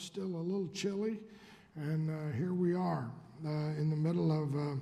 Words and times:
still 0.00 0.24
a 0.24 0.42
little 0.42 0.68
chilly, 0.72 1.18
and 1.76 2.08
uh, 2.08 2.34
here 2.34 2.54
we 2.54 2.74
are 2.74 3.10
uh, 3.44 3.50
in 3.78 3.90
the 3.90 3.96
middle 3.96 4.32
of 4.32 4.54
uh, 4.56 4.76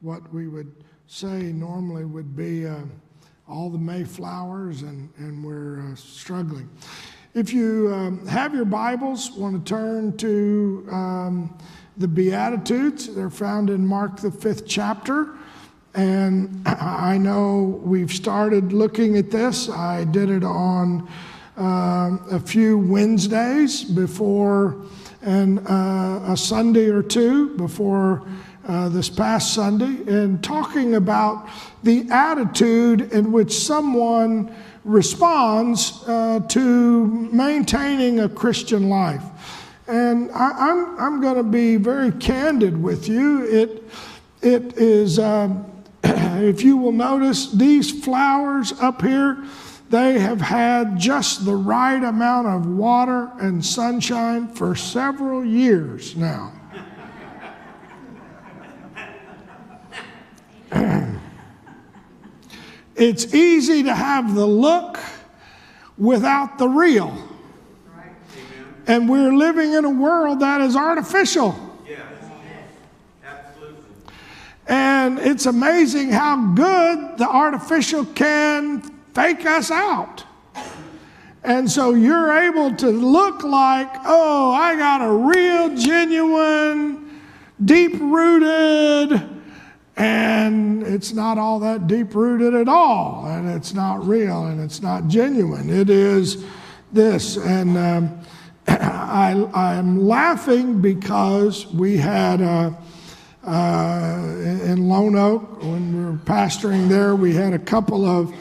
what 0.00 0.32
we 0.34 0.48
would 0.48 0.74
say 1.06 1.52
normally 1.52 2.04
would 2.04 2.34
be 2.36 2.66
uh, 2.66 2.78
all 3.48 3.70
the 3.70 3.78
Mayflowers, 3.78 4.82
and, 4.82 5.08
and 5.18 5.44
we're 5.44 5.80
uh, 5.80 5.94
struggling. 5.94 6.68
If 7.32 7.52
you 7.52 7.92
um, 7.94 8.26
have 8.26 8.54
your 8.54 8.64
Bibles, 8.64 9.30
want 9.30 9.64
to 9.64 9.68
turn 9.68 10.16
to 10.16 10.88
um, 10.90 11.58
the 11.96 12.08
Beatitudes, 12.08 13.14
they're 13.14 13.30
found 13.30 13.70
in 13.70 13.86
Mark, 13.86 14.16
the 14.16 14.32
fifth 14.32 14.66
chapter. 14.66 15.28
And 15.94 16.60
I 16.66 17.18
know 17.18 17.80
we've 17.84 18.12
started 18.12 18.72
looking 18.72 19.16
at 19.16 19.30
this. 19.30 19.68
I 19.68 20.02
did 20.02 20.28
it 20.28 20.42
on 20.42 21.08
uh, 21.56 22.18
a 22.30 22.40
few 22.40 22.78
Wednesdays 22.78 23.82
before, 23.84 24.84
and 25.22 25.58
uh, 25.66 26.20
a 26.28 26.36
Sunday 26.36 26.88
or 26.88 27.02
two 27.02 27.56
before 27.56 28.26
uh, 28.68 28.88
this 28.88 29.08
past 29.08 29.54
Sunday, 29.54 30.12
and 30.12 30.42
talking 30.42 30.96
about 30.96 31.48
the 31.82 32.06
attitude 32.10 33.12
in 33.12 33.32
which 33.32 33.52
someone 33.52 34.54
responds 34.84 36.02
uh, 36.06 36.40
to 36.48 37.06
maintaining 37.32 38.20
a 38.20 38.28
Christian 38.28 38.88
life. 38.88 39.22
And 39.88 40.30
I, 40.32 40.50
am 40.50 40.56
I'm, 40.58 41.00
I'm 41.00 41.20
going 41.20 41.36
to 41.36 41.42
be 41.42 41.76
very 41.76 42.12
candid 42.12 42.80
with 42.80 43.08
you. 43.08 43.44
It, 43.44 43.84
it 44.42 44.76
is, 44.76 45.18
um, 45.18 45.64
if 46.04 46.62
you 46.62 46.76
will 46.76 46.92
notice, 46.92 47.52
these 47.52 48.04
flowers 48.04 48.72
up 48.80 49.00
here 49.02 49.44
they 49.88 50.18
have 50.18 50.40
had 50.40 50.98
just 50.98 51.44
the 51.44 51.54
right 51.54 52.02
amount 52.02 52.48
of 52.48 52.66
water 52.66 53.30
and 53.38 53.64
sunshine 53.64 54.48
for 54.48 54.74
several 54.74 55.44
years 55.44 56.16
now. 56.16 56.52
it's 62.96 63.32
easy 63.32 63.84
to 63.84 63.94
have 63.94 64.34
the 64.34 64.46
look 64.46 64.98
without 65.96 66.58
the 66.58 66.68
real. 66.68 67.16
And 68.88 69.08
we're 69.08 69.32
living 69.32 69.72
in 69.74 69.84
a 69.84 69.90
world 69.90 70.40
that 70.40 70.60
is 70.60 70.74
artificial. 70.76 71.54
And 74.68 75.20
it's 75.20 75.46
amazing 75.46 76.10
how 76.10 76.54
good 76.54 77.18
the 77.18 77.28
artificial 77.28 78.04
can 78.04 78.95
fake 79.16 79.46
us 79.46 79.70
out. 79.70 80.24
And 81.42 81.70
so 81.70 81.94
you're 81.94 82.36
able 82.36 82.76
to 82.76 82.90
look 82.90 83.42
like, 83.42 83.88
oh, 84.04 84.52
I 84.52 84.76
got 84.76 85.00
a 85.00 85.10
real, 85.10 85.74
genuine, 85.74 87.22
deep 87.64 87.94
rooted, 87.98 89.26
and 89.96 90.82
it's 90.82 91.14
not 91.14 91.38
all 91.38 91.60
that 91.60 91.86
deep 91.86 92.14
rooted 92.14 92.52
at 92.52 92.68
all. 92.68 93.24
And 93.26 93.48
it's 93.48 93.72
not 93.72 94.06
real 94.06 94.44
and 94.46 94.60
it's 94.60 94.82
not 94.82 95.08
genuine. 95.08 95.70
It 95.70 95.88
is 95.88 96.44
this. 96.92 97.38
And 97.38 97.78
um, 97.78 98.20
I, 98.68 99.48
I'm 99.54 100.06
laughing 100.06 100.82
because 100.82 101.66
we 101.68 101.96
had. 101.96 102.42
Uh, 102.42 102.72
uh, 103.48 104.18
in 104.64 104.88
Lone 104.88 105.14
Oak, 105.14 105.62
when 105.62 105.96
we 105.96 106.04
were 106.04 106.18
pastoring 106.18 106.88
there, 106.88 107.14
we 107.14 107.32
had 107.32 107.52
a 107.52 107.60
couple 107.60 108.04
of 108.04 108.34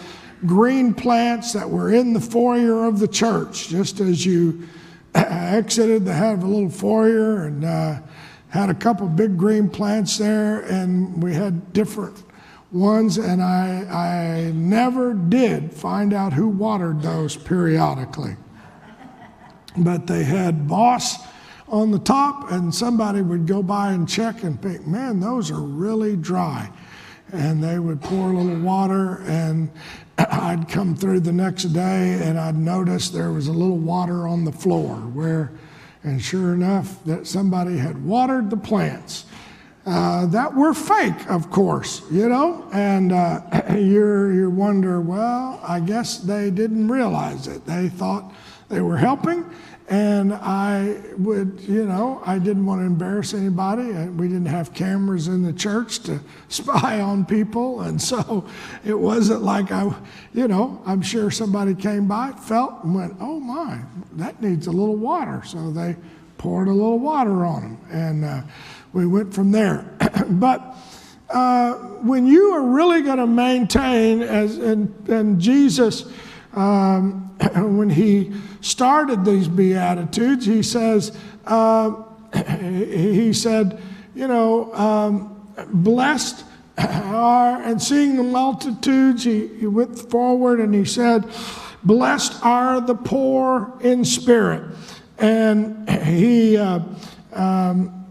green 0.46 0.94
plants 0.94 1.54
that 1.54 1.70
were 1.70 1.94
in 1.94 2.14
the 2.14 2.22
foyer 2.22 2.86
of 2.86 3.00
the 3.00 3.08
church. 3.08 3.68
Just 3.68 4.00
as 4.00 4.26
you 4.26 4.68
exited, 5.16 6.06
they 6.06 6.14
had 6.14 6.44
a 6.44 6.46
little 6.46 6.70
foyer 6.70 7.46
and 7.46 7.66
uh, 7.66 8.00
had 8.50 8.70
a 8.70 8.74
couple 8.74 9.08
big 9.08 9.38
green 9.38 9.70
plants 9.70 10.18
there, 10.18 10.62
and 10.62 11.22
we 11.22 11.34
had 11.34 11.74
different 11.74 12.24
ones. 12.72 13.18
And 13.18 13.42
I, 13.42 14.47
I 14.47 14.52
never 14.52 15.14
did 15.14 15.74
find 15.74 16.14
out 16.14 16.34
who 16.34 16.48
watered 16.48 17.02
those 17.02 17.36
periodically. 17.36 18.36
But 19.78 20.08
they 20.08 20.24
had 20.24 20.69
moss 20.69 21.18
on 21.68 21.92
the 21.92 22.00
top, 22.00 22.52
and 22.52 22.74
somebody 22.74 23.22
would 23.22 23.46
go 23.46 23.62
by 23.62 23.92
and 23.92 24.08
check 24.08 24.44
and 24.44 24.62
think, 24.62 24.88
man, 24.88 25.19
those 25.19 25.52
are 25.52 25.59
really 25.59 26.16
dry 26.16 26.72
and 27.31 27.64
they 27.64 27.80
would 27.80 28.02
pour 28.02 28.31
a 28.31 28.34
little 28.34 28.62
water 28.62 29.22
and 29.24 29.69
I'd 30.18 30.70
come 30.70 30.96
through 30.96 31.22
the 31.22 31.31
next 31.31 31.66
day 31.66 32.20
and 32.24 32.40
I'd 32.40 32.58
notice 32.58 33.09
there 33.09 33.31
was 33.31 33.48
a 33.48 33.53
little 33.53 33.78
water 33.78 34.28
on 34.28 34.46
the 34.46 34.52
floor 34.52 34.96
where, 34.96 35.52
and 36.03 36.22
sure 36.22 36.53
enough, 36.53 37.03
that 37.06 37.28
somebody 37.28 37.78
had 37.78 38.03
watered 38.06 38.50
the 38.50 38.58
plants. 38.58 39.25
Uh, 39.86 40.25
that 40.25 40.56
were 40.56 40.74
fake, 40.74 41.30
of 41.30 41.52
course, 41.52 42.02
you 42.09 42.28
know, 42.28 42.68
and 42.74 43.12
uh, 43.12 43.40
you 43.75 44.30
you 44.30 44.50
wonder, 44.50 45.00
well, 45.00 45.59
I 45.62 45.80
guess 45.80 46.18
they 46.18 46.50
didn't 46.50 46.88
realize 46.88 47.48
it. 47.48 47.68
They 47.68 47.90
thought 47.90 48.34
they 48.68 48.81
were 48.81 48.98
helping, 48.98 49.46
and 49.88 50.34
I 50.34 51.00
would, 51.18 51.62
you 51.62 51.85
know, 51.85 52.19
I 52.25 52.40
didn't 52.40 52.66
want 52.66 52.81
to 52.81 52.85
embarrass 52.85 53.35
anybody. 53.35 53.84
We 54.09 54.28
didn't 54.28 54.47
have 54.47 54.73
cameras 54.73 55.28
in 55.28 55.44
the 55.44 55.53
church 55.53 56.00
to 56.03 56.19
spy 56.50 57.01
on 57.01 57.25
people. 57.25 57.81
And 57.81 58.01
so 58.01 58.47
it 58.84 58.97
wasn't 58.97 59.44
like 59.44 59.72
I, 59.72 59.94
you 60.34 60.47
know, 60.47 60.81
I'm 60.88 61.03
sure 61.03 61.29
somebody 61.29 61.75
came 61.75 62.07
by, 62.07 62.31
felt, 62.31 62.84
and 62.84 62.95
went, 62.95 63.16
oh 63.19 63.40
my, 63.40 63.79
that 64.13 64.41
needs 64.41 64.66
a 64.66 64.72
little 64.72 64.95
water. 64.95 65.44
So 65.45 65.69
they 65.69 65.95
poured 66.40 66.68
a 66.68 66.74
little 66.74 67.00
water 67.00 67.45
on 67.45 67.62
them. 67.62 67.78
And 67.91 68.25
uh, 68.25 68.41
we 68.91 69.06
went 69.06 69.35
from 69.35 69.51
there. 69.51 69.85
but 70.29 70.78
uh, 71.29 71.74
when 72.01 72.25
you 72.25 72.53
are 72.53 72.63
really 72.63 73.03
going 73.03 73.18
to 73.18 73.28
maintain, 73.28 74.24
as 74.24 74.57
and, 74.57 75.09
and 75.09 75.40
Jesus, 75.40 76.12
um, 76.56 77.36
when 77.78 77.90
he 77.90 78.34
started 78.62 79.26
these 79.26 79.48
Beatitudes, 79.48 80.46
he 80.46 80.64
says, 80.64 81.18
uh, 81.46 82.04
he 82.58 83.34
said, 83.34 83.82
you 84.16 84.28
know, 84.28 84.74
um, 84.74 85.52
blessed 85.68 86.44
are, 86.78 87.62
and 87.62 87.82
seeing 87.82 88.16
the 88.16 88.24
multitudes, 88.24 89.24
he, 89.24 89.48
he 89.48 89.68
went 89.68 89.98
forward 89.98 90.60
and 90.60 90.74
he 90.74 90.86
said, 90.86 91.26
blessed 91.84 92.44
are 92.44 92.82
the 92.82 92.96
poor 92.96 93.74
in 93.82 94.04
spirit. 94.04 94.76
And 95.18 95.90
he, 96.04 96.58
uh, 96.58 96.80
um, 97.34 98.06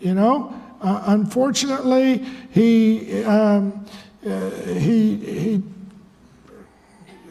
you 0.00 0.14
know, 0.14 0.54
uh, 0.80 1.04
unfortunately, 1.06 2.18
he, 2.50 3.24
um, 3.24 3.86
uh, 4.26 4.50
he, 4.50 5.16
he 5.16 5.62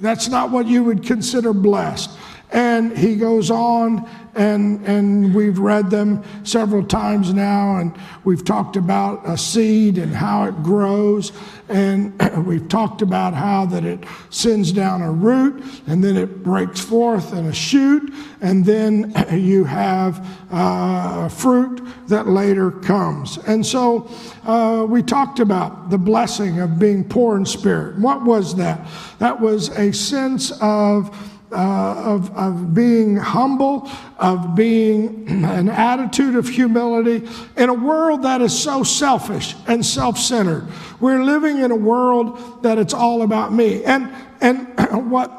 that's 0.01 0.27
not 0.27 0.51
what 0.51 0.67
you 0.67 0.83
would 0.83 1.03
consider 1.03 1.53
blessed. 1.53 2.11
And 2.51 2.97
he 2.97 3.15
goes 3.15 3.51
on, 3.51 4.09
and, 4.35 4.85
and 4.85 5.33
we've 5.33 5.59
read 5.59 5.89
them 5.89 6.23
several 6.43 6.83
times 6.83 7.33
now, 7.33 7.77
and 7.77 7.97
we've 8.23 8.43
talked 8.43 8.75
about 8.75 9.27
a 9.27 9.37
seed 9.37 9.97
and 9.97 10.13
how 10.13 10.43
it 10.43 10.61
grows, 10.61 11.31
and 11.69 12.13
we've 12.45 12.67
talked 12.67 13.01
about 13.01 13.33
how 13.33 13.65
that 13.65 13.85
it 13.85 14.03
sends 14.29 14.71
down 14.71 15.01
a 15.01 15.11
root, 15.11 15.63
and 15.87 16.03
then 16.03 16.17
it 16.17 16.43
breaks 16.43 16.81
forth 16.81 17.33
in 17.33 17.45
a 17.45 17.53
shoot, 17.53 18.13
and 18.41 18.65
then 18.65 19.13
you 19.31 19.63
have 19.63 20.27
uh, 20.51 21.29
fruit 21.29 21.81
that 22.07 22.27
later 22.27 22.71
comes. 22.71 23.37
And 23.47 23.65
so 23.65 24.09
uh, 24.43 24.85
we 24.87 25.01
talked 25.01 25.39
about 25.39 25.89
the 25.89 25.97
blessing 25.97 26.59
of 26.59 26.77
being 26.77 27.03
poor 27.03 27.37
in 27.37 27.45
spirit. 27.45 27.97
What 27.97 28.23
was 28.23 28.55
that? 28.57 28.87
That 29.19 29.39
was 29.39 29.69
a 29.77 29.91
sense 29.91 30.51
of 30.61 31.15
uh, 31.55 31.93
of, 32.03 32.35
of 32.35 32.73
being 32.73 33.15
humble, 33.15 33.89
of 34.17 34.55
being 34.55 35.25
an 35.45 35.69
attitude 35.69 36.35
of 36.35 36.49
humility 36.49 37.25
in 37.55 37.69
a 37.69 37.73
world 37.73 38.23
that 38.23 38.41
is 38.41 38.57
so 38.57 38.83
selfish 38.83 39.55
and 39.65 39.85
self 39.85 40.17
centered. 40.17 40.67
We're 40.99 41.23
living 41.23 41.59
in 41.59 41.71
a 41.71 41.75
world 41.75 42.61
that 42.63 42.77
it's 42.77 42.93
all 42.93 43.21
about 43.21 43.53
me. 43.53 43.85
And, 43.85 44.13
and 44.41 44.67
what, 45.09 45.29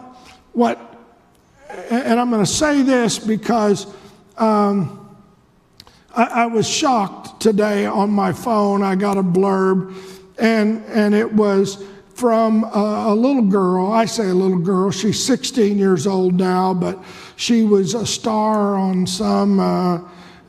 what, 0.52 0.80
and 1.90 2.18
I'm 2.18 2.30
going 2.30 2.44
to 2.44 2.50
say 2.50 2.80
this 2.80 3.18
because 3.18 3.86
um, 4.38 5.14
I, 6.14 6.24
I 6.24 6.46
was 6.46 6.66
shocked 6.66 7.42
today 7.42 7.84
on 7.84 8.08
my 8.10 8.32
phone. 8.32 8.82
I 8.82 8.94
got 8.94 9.18
a 9.18 9.22
blurb, 9.22 9.94
and, 10.38 10.82
and 10.86 11.14
it 11.14 11.30
was, 11.30 11.84
from 12.16 12.64
a, 12.64 13.08
a, 13.08 13.14
little 13.14 13.42
girl. 13.42 13.92
I 13.92 14.06
say 14.06 14.30
a 14.30 14.34
little 14.34 14.58
girl, 14.58 14.90
she's 14.90 15.22
16 15.22 15.76
years 15.76 16.06
old 16.06 16.34
now, 16.34 16.72
but 16.72 16.98
she 17.36 17.62
was 17.62 17.92
a 17.92 18.06
star 18.06 18.74
on 18.76 19.06
some 19.06 19.60
uh, 19.60 20.00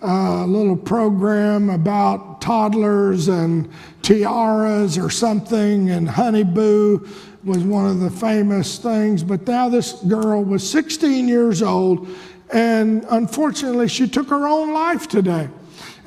uh, 0.02 0.46
little 0.46 0.78
program 0.78 1.70
about 1.70 2.40
toddlers 2.40 3.28
and 3.28 3.70
tiaras 4.02 4.98
or 4.98 5.10
something, 5.10 5.90
and 5.90 6.08
Honey 6.08 6.46
Boo 6.46 7.06
was 7.44 7.58
one 7.60 7.86
of 7.86 8.00
the 8.00 8.12
famous 8.12 8.78
things. 8.78 9.22
But 9.22 9.46
now 9.46 9.68
this 9.68 9.94
girl 10.04 10.46
was 10.46 10.68
16 10.70 11.28
years 11.28 11.62
old, 11.62 12.08
and 12.54 13.06
unfortunately, 13.10 13.90
she 13.90 14.08
took 14.08 14.30
her 14.30 14.48
own 14.48 14.74
life 14.74 15.10
today. 15.10 15.50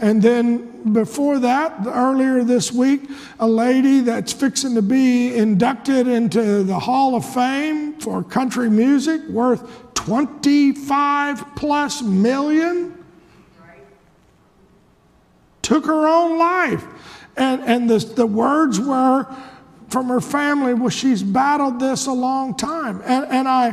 And 0.00 0.23
then 0.23 0.93
before 0.94 1.38
that, 1.41 1.87
earlier 1.87 2.43
this 2.43 2.73
week, 2.73 3.11
a 3.38 3.47
lady 3.47 4.00
that's 4.00 4.32
fixing 4.32 4.75
to 4.75 4.82
be 4.82 5.35
inducted 5.35 6.08
into 6.08 6.62
the 6.62 6.79
Hall 6.79 7.14
of 7.14 7.25
Fame 7.25 8.00
for 8.00 8.23
country 8.23 8.70
music 8.70 9.20
worth 9.29 9.94
25 9.94 11.55
plus 11.55 12.00
million 12.00 12.97
took 15.61 15.85
her 15.85 16.08
own 16.08 16.38
life. 16.38 16.85
And, 17.37 17.62
and 17.62 17.88
the, 17.88 17.99
the 17.99 18.26
words 18.26 18.81
were 18.81 19.26
from 19.88 20.08
her 20.08 20.20
family, 20.20 20.73
well, 20.73 20.88
she's 20.88 21.23
battled 21.23 21.79
this 21.79 22.06
a 22.06 22.12
long 22.12 22.56
time. 22.56 23.02
And, 23.05 23.26
and 23.26 23.47
I, 23.47 23.73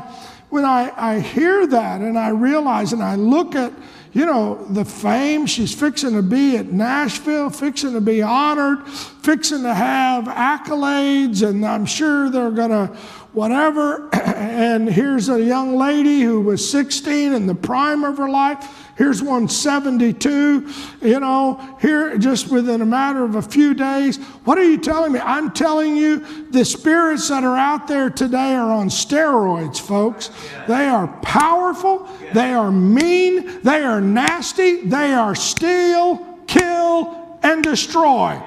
when 0.49 0.65
I, 0.65 0.91
I 0.95 1.19
hear 1.19 1.65
that 1.67 2.01
and 2.01 2.19
I 2.19 2.29
realize 2.29 2.91
and 2.91 3.01
I 3.01 3.15
look 3.15 3.55
at, 3.55 3.71
you 4.17 4.25
know, 4.25 4.65
the 4.71 4.83
fame 4.83 5.45
she's 5.45 5.75
fixing 5.75 6.13
to 6.13 6.23
be 6.23 6.57
at 6.57 6.71
Nashville, 6.71 7.51
fixing 7.51 7.93
to 7.93 8.01
be 8.01 8.23
honored, 8.23 8.87
fixing 8.87 9.61
to 9.61 9.71
have 9.71 10.23
accolades, 10.23 11.47
and 11.47 11.63
I'm 11.63 11.85
sure 11.85 12.27
they're 12.31 12.49
going 12.49 12.71
to 12.71 12.97
whatever. 13.37 14.09
and 14.13 14.89
here's 14.89 15.29
a 15.29 15.41
young 15.41 15.77
lady 15.77 16.21
who 16.21 16.41
was 16.41 16.69
16 16.69 17.33
in 17.33 17.47
the 17.47 17.55
prime 17.55 18.03
of 18.03 18.17
her 18.17 18.29
life 18.29 18.87
Here's 18.97 19.21
one 19.21 19.47
72, 19.47 20.73
you 21.03 21.19
know, 21.19 21.77
here 21.79 22.17
just 22.17 22.49
within 22.49 22.81
a 22.81 22.85
matter 22.85 23.23
of 23.23 23.35
a 23.35 23.43
few 23.43 23.75
days. 23.75 24.17
What 24.43 24.57
are 24.57 24.63
you 24.63 24.79
telling 24.79 25.11
me? 25.11 25.19
I'm 25.19 25.51
telling 25.51 25.95
you, 25.95 26.49
the 26.49 26.65
spirits 26.65 27.29
that 27.29 27.43
are 27.43 27.55
out 27.55 27.87
there 27.87 28.09
today 28.09 28.55
are 28.55 28.71
on 28.71 28.89
steroids, 28.89 29.79
folks. 29.79 30.31
They 30.67 30.87
are 30.87 31.07
powerful, 31.21 32.09
they 32.33 32.53
are 32.53 32.71
mean, 32.71 33.61
they 33.61 33.83
are 33.83 34.01
nasty, 34.01 34.81
they 34.81 35.13
are 35.13 35.35
steal, 35.35 36.39
kill, 36.47 37.39
and 37.43 37.63
destroy. 37.63 38.41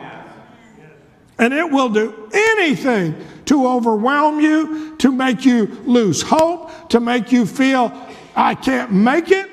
And 1.38 1.54
it 1.54 1.70
will 1.70 1.90
do 1.90 2.28
anything 2.32 3.14
to 3.50 3.66
overwhelm 3.66 4.38
you, 4.38 4.94
to 4.96 5.10
make 5.10 5.44
you 5.44 5.66
lose 5.84 6.22
hope, 6.22 6.88
to 6.88 7.00
make 7.00 7.32
you 7.32 7.44
feel, 7.44 7.92
I 8.36 8.54
can't 8.54 8.92
make 8.92 9.32
it. 9.32 9.50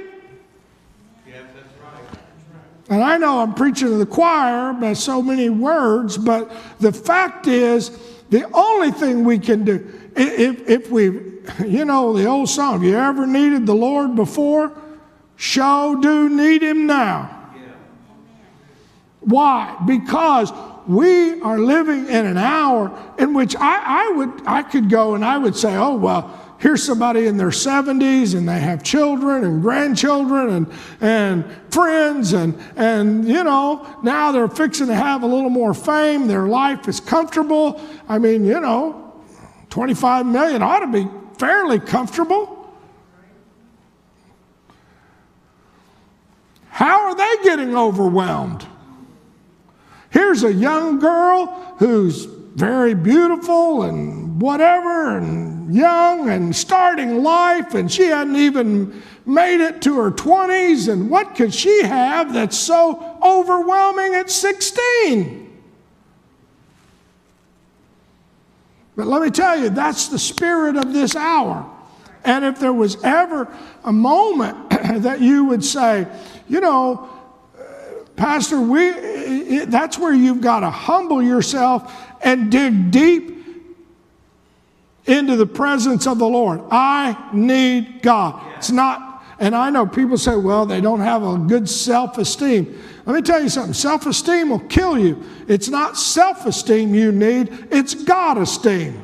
And 2.89 3.03
I 3.03 3.17
know 3.17 3.39
I'm 3.39 3.55
preaching 3.55 3.88
to 3.88 3.97
the 3.97 4.05
choir 4.05 4.71
by 4.73 4.94
so 4.94 5.23
many 5.23 5.49
words, 5.49 6.15
but 6.15 6.51
the 6.79 6.91
fact 6.91 7.47
is, 7.47 7.89
the 8.29 8.47
only 8.53 8.91
thing 8.91 9.23
we 9.23 9.39
can 9.39 9.65
do, 9.65 9.91
if, 10.15 10.69
if 10.69 10.91
we, 10.91 11.05
you 11.65 11.83
know, 11.83 12.13
the 12.13 12.27
old 12.27 12.50
song, 12.50 12.83
you 12.83 12.95
ever 12.95 13.25
needed 13.25 13.65
the 13.65 13.73
Lord 13.73 14.15
before? 14.15 14.79
Show 15.38 15.97
do 16.00 16.29
need 16.29 16.61
him 16.61 16.85
now. 16.85 17.33
Why? 19.21 19.75
Because 19.88 20.53
we 20.88 21.42
are 21.42 21.60
living 21.60 22.07
in 22.07 22.25
an 22.25 22.38
hour 22.38 22.98
in 23.19 23.34
which 23.34 23.56
I, 23.57 24.06
I 24.06 24.10
would 24.16 24.48
I 24.48 24.63
could 24.63 24.89
go 24.89 25.16
and 25.16 25.24
I 25.24 25.38
would 25.38 25.56
say, 25.56 25.75
oh 25.75 25.95
well, 25.95 26.56
here's 26.60 26.84
somebody 26.84 27.28
in 27.28 27.38
their 27.38 27.50
70s 27.50 28.36
and 28.36 28.48
they 28.48 28.60
have 28.60 28.84
children 28.84 29.44
and 29.44 29.62
grandchildren 29.62 30.50
and, 30.50 30.74
and 31.01 31.45
friends 31.72 32.34
and, 32.34 32.57
and 32.75 33.28
you 33.28 33.44
know 33.44 33.86
now 34.01 34.31
they're 34.31 34.48
fixing 34.48 34.88
to 34.88 34.95
have 34.95 35.24
a 35.24 35.28
little 35.28 35.50
more 35.50 35.74
fame. 35.74 36.28
Their 36.28 36.48
life 36.48 36.88
is 36.88 37.00
comfortable. 37.00 37.81
I 38.07 38.18
mean 38.18 38.45
you 38.45 38.60
know 38.60 39.13
25 39.69 40.25
million 40.25 40.62
ought 40.62 40.80
to 40.80 40.88
be 40.88 41.07
fairly 41.38 41.80
comfortable. 41.80 42.54
How 46.69 47.07
are 47.07 47.16
they 47.16 47.44
getting 47.44 47.75
overwhelmed 47.75 48.66
here's 50.17 50.43
a 50.43 50.51
young 50.51 50.97
girl 50.97 51.45
who's 51.77 52.25
very 52.25 52.95
beautiful 52.95 53.83
and 53.83 54.41
whatever 54.41 55.15
and 55.15 55.71
young 55.73 56.27
and 56.31 56.55
starting 56.55 57.21
life, 57.21 57.75
and 57.75 57.91
she 57.91 58.05
hadn't 58.05 58.35
even 58.35 59.03
made 59.27 59.63
it 59.63 59.79
to 59.79 59.95
her 59.99 60.09
20s. 60.09 60.91
And 60.91 61.11
what 61.11 61.35
could 61.35 61.53
she 61.53 61.83
have 61.83 62.33
that's 62.33 62.57
so 62.57 63.19
overwhelming 63.23 64.15
at 64.15 64.31
16? 64.31 65.43
But 68.95 69.05
let 69.05 69.21
me 69.21 69.29
tell 69.29 69.59
you, 69.59 69.69
that's 69.69 70.07
the 70.07 70.17
spirit 70.17 70.77
of 70.77 70.93
this 70.93 71.15
hour. 71.15 71.69
And 72.23 72.43
if 72.43 72.59
there 72.59 72.73
was 72.73 72.97
ever 73.03 73.47
a 73.83 73.93
moment 73.93 74.67
that 74.71 75.21
you 75.21 75.45
would 75.45 75.63
say, 75.63 76.07
you 76.49 76.59
know, 76.59 77.07
Pastor, 78.17 78.59
we, 78.59 79.65
that's 79.65 79.97
where 79.99 80.13
you've 80.13 80.41
got 80.41 80.61
to 80.61 80.71
humble 80.71 81.21
yourself 81.21 81.95
and 82.21 82.51
dig 82.51 82.89
deep 82.89 83.37
into 85.05 85.35
the 85.35 85.45
presence 85.45 86.07
of 86.07 86.17
the 86.17 86.27
Lord. 86.27 86.61
I 86.71 87.29
need 87.31 88.01
God. 88.01 88.43
It's 88.57 88.71
not, 88.71 89.23
and 89.39 89.55
I 89.55 89.69
know 89.69 89.85
people 89.85 90.17
say, 90.17 90.35
well, 90.35 90.65
they 90.65 90.81
don't 90.81 90.99
have 90.99 91.23
a 91.23 91.37
good 91.37 91.69
self 91.69 92.17
esteem. 92.17 92.81
Let 93.05 93.15
me 93.15 93.21
tell 93.21 93.41
you 93.41 93.49
something 93.49 93.73
self 93.73 94.07
esteem 94.07 94.49
will 94.49 94.59
kill 94.61 94.97
you. 94.97 95.23
It's 95.47 95.69
not 95.69 95.95
self 95.95 96.47
esteem 96.47 96.95
you 96.95 97.11
need, 97.11 97.67
it's 97.71 97.93
God 97.93 98.39
esteem. 98.39 99.01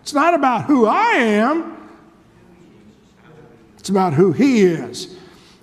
It's 0.00 0.14
not 0.14 0.34
about 0.34 0.64
who 0.64 0.86
I 0.86 1.10
am, 1.12 1.76
it's 3.78 3.90
about 3.90 4.14
who 4.14 4.32
He 4.32 4.62
is, 4.62 5.14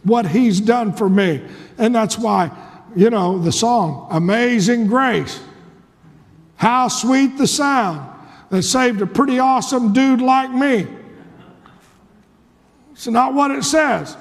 what 0.04 0.28
He's 0.28 0.62
done 0.62 0.94
for 0.94 1.10
me. 1.10 1.42
And 1.78 1.94
that's 1.94 2.18
why, 2.18 2.52
you 2.96 3.10
know, 3.10 3.40
the 3.40 3.52
song, 3.52 4.08
Amazing 4.12 4.88
Grace. 4.88 5.42
How 6.56 6.88
sweet 6.88 7.38
the 7.38 7.48
sound 7.48 8.10
that 8.50 8.64
saved 8.64 9.02
a 9.02 9.08
pretty 9.08 9.40
awesome 9.40 9.94
dude 9.94 10.22
like 10.22 10.52
me. 10.52 10.88
It's 12.92 13.08
not 13.08 13.34
what 13.34 13.52
it 13.52 13.64
says. 13.64 14.16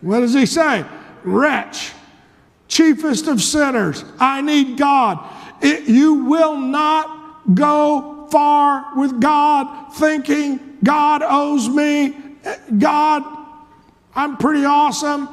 What 0.00 0.20
does 0.20 0.34
he 0.34 0.46
say? 0.46 0.84
Wretch, 1.24 1.92
chiefest 2.68 3.26
of 3.26 3.42
sinners, 3.42 4.04
I 4.18 4.40
need 4.40 4.78
God. 4.78 5.18
It, 5.60 5.88
you 5.88 6.24
will 6.24 6.56
not 6.56 7.54
go 7.54 8.28
far 8.30 8.96
with 8.96 9.20
God 9.20 9.92
thinking 9.94 10.78
God 10.82 11.22
owes 11.22 11.68
me. 11.68 12.16
God, 12.78 13.37
I'm 14.18 14.36
pretty 14.36 14.64
awesome. 14.64 15.28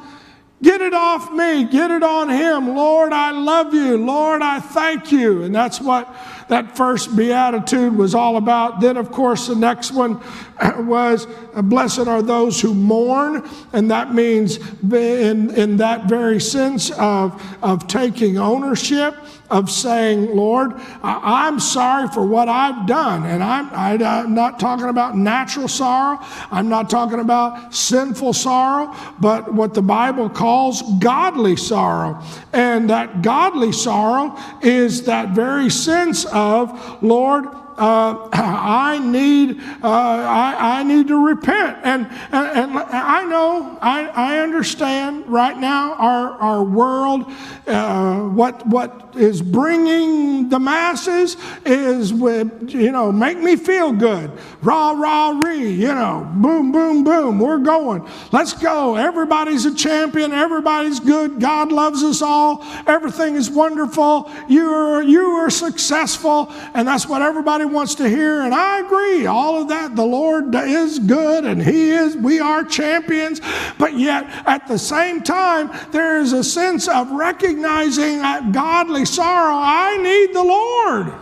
Get 0.62 0.80
it 0.80 0.94
off 0.94 1.32
me. 1.32 1.64
Get 1.64 1.90
it 1.90 2.04
on 2.04 2.28
him. 2.30 2.76
Lord, 2.76 3.12
I 3.12 3.32
love 3.32 3.74
you. 3.74 3.98
Lord, 3.98 4.42
I 4.42 4.60
thank 4.60 5.10
you. 5.10 5.42
And 5.42 5.52
that's 5.52 5.80
what 5.80 6.08
that 6.48 6.76
first 6.76 7.16
beatitude 7.16 7.96
was 7.96 8.14
all 8.14 8.36
about. 8.36 8.80
Then, 8.80 8.96
of 8.96 9.10
course, 9.10 9.48
the 9.48 9.56
next 9.56 9.90
one 9.90 10.22
was 10.86 11.26
uh, 11.52 11.62
blessed 11.62 12.06
are 12.06 12.22
those 12.22 12.60
who 12.60 12.74
mourn, 12.74 13.42
and 13.72 13.90
that 13.90 14.14
means 14.14 14.58
in, 14.82 15.50
in 15.50 15.76
that 15.78 16.08
very 16.08 16.40
sense 16.40 16.92
of, 16.92 17.42
of 17.62 17.88
taking 17.88 18.38
ownership 18.38 19.16
of 19.50 19.70
saying, 19.70 20.34
Lord, 20.34 20.72
I'm 21.02 21.60
sorry 21.60 22.08
for 22.08 22.26
what 22.26 22.48
I've 22.48 22.86
done. 22.86 23.24
And 23.26 23.42
I'm, 23.42 23.66
uh, 23.66 24.04
I'm 24.04 24.34
not 24.34 24.58
talking 24.58 24.88
about 24.88 25.16
natural 25.16 25.68
sorrow, 25.68 26.18
I'm 26.50 26.68
not 26.68 26.90
talking 26.90 27.20
about 27.20 27.74
sinful 27.74 28.32
sorrow, 28.32 28.94
but 29.20 29.52
what 29.52 29.74
the 29.74 29.82
Bible 29.82 30.28
calls 30.28 30.82
godly 30.98 31.56
sorrow. 31.56 32.22
And 32.52 32.90
that 32.90 33.22
godly 33.22 33.72
sorrow 33.72 34.36
is 34.62 35.04
that 35.04 35.30
very 35.30 35.70
sense 35.70 36.24
of, 36.26 37.02
Lord, 37.02 37.46
uh, 37.78 38.28
I 38.32 38.98
need 38.98 39.60
uh, 39.82 39.88
I, 39.88 40.80
I, 40.80 40.82
need 40.82 41.08
to 41.08 41.26
repent. 41.26 41.78
And, 41.84 42.06
and, 42.32 42.70
and 42.72 42.78
I 42.78 43.24
know, 43.24 43.78
I, 43.80 44.06
I, 44.08 44.38
understand 44.38 45.26
right 45.26 45.56
now 45.56 45.94
our, 45.94 46.30
our 46.32 46.64
world, 46.64 47.30
uh, 47.66 48.20
what, 48.28 48.66
what 48.66 49.14
is 49.16 49.42
bringing 49.42 50.48
the 50.48 50.58
masses 50.58 51.36
is, 51.64 52.12
with, 52.12 52.70
you 52.70 52.90
know, 52.92 53.12
make 53.12 53.38
me 53.38 53.56
feel 53.56 53.92
good. 53.92 54.30
Rah, 54.62 54.92
rah, 54.92 55.30
ree, 55.30 55.70
you 55.70 55.88
know, 55.88 56.28
boom, 56.36 56.72
boom, 56.72 57.04
boom, 57.04 57.38
we're 57.38 57.58
going. 57.58 58.08
Let's 58.32 58.54
go. 58.54 58.96
Everybody's 58.96 59.66
a 59.66 59.74
champion. 59.74 60.32
Everybody's 60.32 61.00
good. 61.00 61.40
God 61.40 61.70
loves 61.70 62.02
us 62.02 62.22
all. 62.22 62.64
Everything 62.86 63.34
is 63.34 63.50
wonderful. 63.50 64.30
You 64.48 64.68
are, 64.68 65.02
you 65.02 65.26
are 65.26 65.50
successful. 65.50 66.52
And 66.74 66.88
that's 66.88 67.06
what 67.06 67.22
everybody 67.22 67.65
wants 67.66 67.94
to 67.96 68.08
hear. 68.08 68.42
And 68.42 68.54
I 68.54 68.80
agree. 68.80 69.26
All 69.26 69.60
of 69.60 69.68
that, 69.68 69.96
the 69.96 70.04
Lord 70.04 70.54
is 70.54 70.98
good 70.98 71.44
and 71.44 71.62
He 71.62 71.90
is, 71.90 72.16
we 72.16 72.40
are 72.40 72.64
champions. 72.64 73.40
But 73.78 73.98
yet, 73.98 74.24
at 74.46 74.66
the 74.66 74.78
same 74.78 75.22
time, 75.22 75.70
there 75.92 76.18
is 76.18 76.32
a 76.32 76.44
sense 76.44 76.88
of 76.88 77.10
recognizing 77.10 78.20
godly 78.52 79.04
sorrow, 79.04 79.56
I 79.56 79.96
need 79.98 80.34
the 80.34 80.44
Lord. 80.44 81.12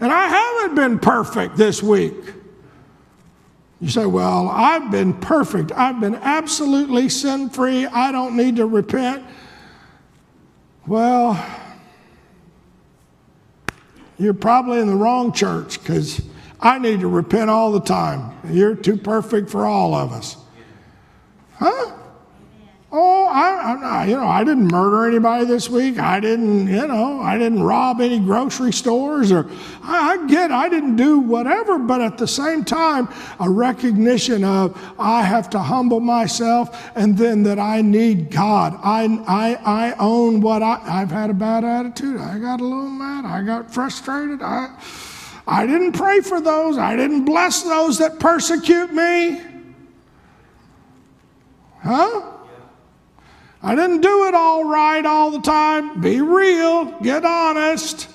And 0.00 0.10
I 0.10 0.28
haven't 0.28 0.74
been 0.74 0.98
perfect 0.98 1.56
this 1.56 1.82
week. 1.82 2.14
You 3.80 3.88
say, 3.88 4.06
Well, 4.06 4.48
I've 4.48 4.90
been 4.90 5.14
perfect. 5.14 5.72
I've 5.72 6.00
been 6.00 6.16
absolutely 6.16 7.08
sin 7.08 7.50
free. 7.50 7.86
I 7.86 8.12
don't 8.12 8.36
need 8.36 8.56
to 8.56 8.66
repent. 8.66 9.24
Well, 10.86 11.34
you're 14.20 14.34
probably 14.34 14.80
in 14.80 14.86
the 14.86 14.94
wrong 14.94 15.32
church 15.32 15.80
because 15.80 16.22
I 16.60 16.78
need 16.78 17.00
to 17.00 17.08
repent 17.08 17.48
all 17.48 17.72
the 17.72 17.80
time. 17.80 18.36
You're 18.52 18.74
too 18.74 18.98
perfect 18.98 19.48
for 19.48 19.64
all 19.64 19.94
of 19.94 20.12
us. 20.12 20.36
Huh? 21.54 21.96
Oh, 22.92 23.26
I, 23.26 24.00
I, 24.00 24.06
you 24.06 24.16
know, 24.16 24.26
I 24.26 24.42
didn't 24.42 24.66
murder 24.66 25.06
anybody 25.06 25.44
this 25.44 25.70
week. 25.70 26.00
I 26.00 26.18
didn't, 26.18 26.66
you 26.66 26.88
know, 26.88 27.20
I 27.20 27.38
didn't 27.38 27.62
rob 27.62 28.00
any 28.00 28.18
grocery 28.18 28.72
stores, 28.72 29.30
or 29.30 29.48
I, 29.84 30.14
I 30.14 30.26
get, 30.26 30.50
I 30.50 30.68
didn't 30.68 30.96
do 30.96 31.20
whatever. 31.20 31.78
But 31.78 32.00
at 32.00 32.18
the 32.18 32.26
same 32.26 32.64
time, 32.64 33.08
a 33.38 33.48
recognition 33.48 34.42
of 34.42 34.76
I 34.98 35.22
have 35.22 35.48
to 35.50 35.60
humble 35.60 36.00
myself, 36.00 36.90
and 36.96 37.16
then 37.16 37.44
that 37.44 37.60
I 37.60 37.80
need 37.80 38.32
God. 38.32 38.76
I, 38.82 39.04
I, 39.28 39.90
I 39.90 39.94
own 40.00 40.40
what 40.40 40.60
I. 40.60 40.80
I've 40.82 41.12
had 41.12 41.30
a 41.30 41.34
bad 41.34 41.62
attitude. 41.62 42.20
I 42.20 42.40
got 42.40 42.60
a 42.60 42.64
little 42.64 42.88
mad. 42.88 43.24
I 43.24 43.44
got 43.44 43.72
frustrated. 43.72 44.42
I, 44.42 44.76
I 45.46 45.64
didn't 45.64 45.92
pray 45.92 46.22
for 46.22 46.40
those. 46.40 46.76
I 46.76 46.96
didn't 46.96 47.24
bless 47.24 47.62
those 47.62 47.98
that 47.98 48.18
persecute 48.18 48.92
me. 48.92 49.42
Huh? 51.82 52.29
I 53.62 53.74
didn't 53.74 54.00
do 54.00 54.24
it 54.26 54.34
all 54.34 54.64
right 54.64 55.04
all 55.04 55.30
the 55.30 55.40
time. 55.40 56.00
Be 56.00 56.20
real, 56.20 56.86
get 57.02 57.24
honest. 57.24 58.08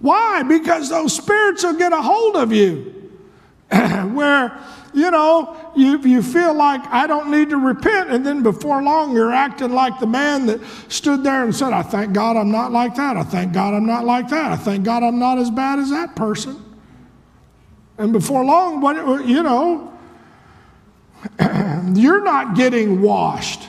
Why? 0.00 0.42
Because 0.42 0.88
those 0.88 1.14
spirits 1.14 1.64
will 1.64 1.76
get 1.76 1.92
a 1.92 2.00
hold 2.00 2.36
of 2.36 2.52
you. 2.52 3.10
Where, 3.68 4.58
you 4.94 5.10
know, 5.10 5.56
you, 5.76 6.00
you 6.00 6.22
feel 6.22 6.54
like 6.54 6.80
I 6.86 7.06
don't 7.06 7.30
need 7.30 7.50
to 7.50 7.56
repent, 7.56 8.10
and 8.10 8.24
then 8.24 8.42
before 8.42 8.82
long 8.82 9.12
you're 9.12 9.32
acting 9.32 9.72
like 9.72 9.98
the 9.98 10.06
man 10.06 10.46
that 10.46 10.60
stood 10.88 11.22
there 11.22 11.44
and 11.44 11.54
said, 11.54 11.72
I 11.72 11.82
thank 11.82 12.12
God 12.12 12.36
I'm 12.36 12.50
not 12.50 12.72
like 12.72 12.94
that. 12.94 13.16
I 13.16 13.24
thank 13.24 13.52
God 13.52 13.74
I'm 13.74 13.86
not 13.86 14.04
like 14.04 14.28
that. 14.30 14.52
I 14.52 14.56
thank 14.56 14.84
God 14.84 15.02
I'm 15.02 15.18
not 15.18 15.38
as 15.38 15.50
bad 15.50 15.78
as 15.78 15.90
that 15.90 16.16
person. 16.16 16.64
And 17.98 18.12
before 18.12 18.44
long, 18.44 18.80
what 18.80 19.26
you 19.26 19.42
know, 19.42 19.92
you're 21.92 22.24
not 22.24 22.56
getting 22.56 23.02
washed. 23.02 23.68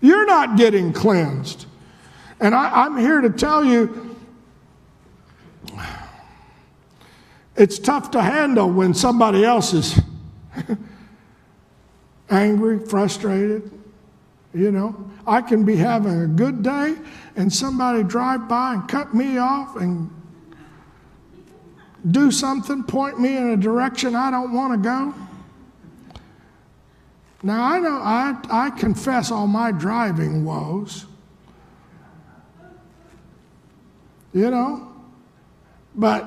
You're 0.00 0.26
not 0.26 0.56
getting 0.56 0.92
cleansed. 0.92 1.66
And 2.40 2.54
I, 2.54 2.86
am 2.86 2.96
here 2.96 3.20
to 3.20 3.30
tell 3.30 3.62
you 3.64 4.16
it's 7.54 7.78
tough 7.78 8.10
to 8.12 8.22
handle 8.22 8.70
when 8.70 8.94
somebody 8.94 9.44
else 9.44 9.74
is 9.74 10.00
angry, 12.30 12.78
frustrated. 12.78 13.70
You 14.54 14.72
know, 14.72 15.10
I 15.26 15.42
can 15.42 15.64
be 15.64 15.76
having 15.76 16.22
a 16.22 16.26
good 16.26 16.62
day 16.62 16.96
and 17.36 17.52
somebody 17.52 18.02
drive 18.02 18.48
by 18.48 18.74
and 18.74 18.88
cut 18.88 19.14
me 19.14 19.36
off 19.36 19.76
and 19.76 20.10
do 22.10 22.30
something, 22.30 22.82
point 22.82 23.20
me 23.20 23.36
in 23.36 23.50
a 23.50 23.56
direction 23.56 24.16
I 24.16 24.30
don't 24.30 24.52
want 24.52 24.72
to 24.72 24.78
go. 24.78 25.14
Now, 27.42 27.64
I 27.64 27.78
know 27.78 28.00
I, 28.02 28.36
I 28.50 28.70
confess 28.70 29.30
all 29.30 29.46
my 29.46 29.72
driving 29.72 30.44
woes. 30.44 31.06
You 34.32 34.50
know? 34.50 34.92
But, 35.94 36.22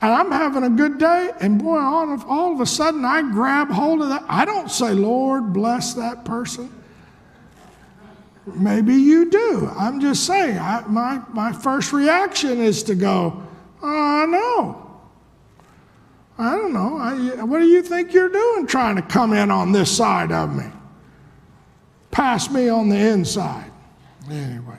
and 0.00 0.12
I'm 0.12 0.30
having 0.30 0.62
a 0.64 0.70
good 0.70 0.98
day, 0.98 1.30
and 1.40 1.62
boy, 1.62 1.78
all 1.78 2.12
of, 2.12 2.24
all 2.26 2.52
of 2.52 2.60
a 2.60 2.66
sudden 2.66 3.04
I 3.04 3.22
grab 3.22 3.70
hold 3.70 4.02
of 4.02 4.08
that. 4.08 4.24
I 4.28 4.44
don't 4.44 4.70
say, 4.70 4.92
Lord, 4.92 5.52
bless 5.52 5.94
that 5.94 6.24
person. 6.24 6.72
Maybe 8.46 8.94
you 8.94 9.30
do. 9.30 9.70
I'm 9.76 10.00
just 10.00 10.26
saying, 10.26 10.58
I, 10.58 10.84
my, 10.86 11.20
my 11.32 11.52
first 11.52 11.92
reaction 11.92 12.58
is 12.58 12.82
to 12.84 12.94
go, 12.94 13.42
oh, 13.82 14.26
no. 14.28 14.89
I 16.40 16.56
don't 16.56 16.72
know. 16.72 16.96
I, 16.96 17.44
what 17.44 17.58
do 17.58 17.66
you 17.66 17.82
think 17.82 18.14
you're 18.14 18.30
doing 18.30 18.66
trying 18.66 18.96
to 18.96 19.02
come 19.02 19.34
in 19.34 19.50
on 19.50 19.72
this 19.72 19.94
side 19.94 20.32
of 20.32 20.56
me? 20.56 20.64
Pass 22.10 22.50
me 22.50 22.70
on 22.70 22.88
the 22.88 22.96
inside. 22.96 23.70
Anyway, 24.30 24.78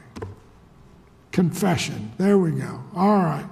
confession. 1.32 2.12
There 2.18 2.40
we 2.40 2.52
go. 2.52 2.84
All 2.96 3.18
right. 3.18 3.46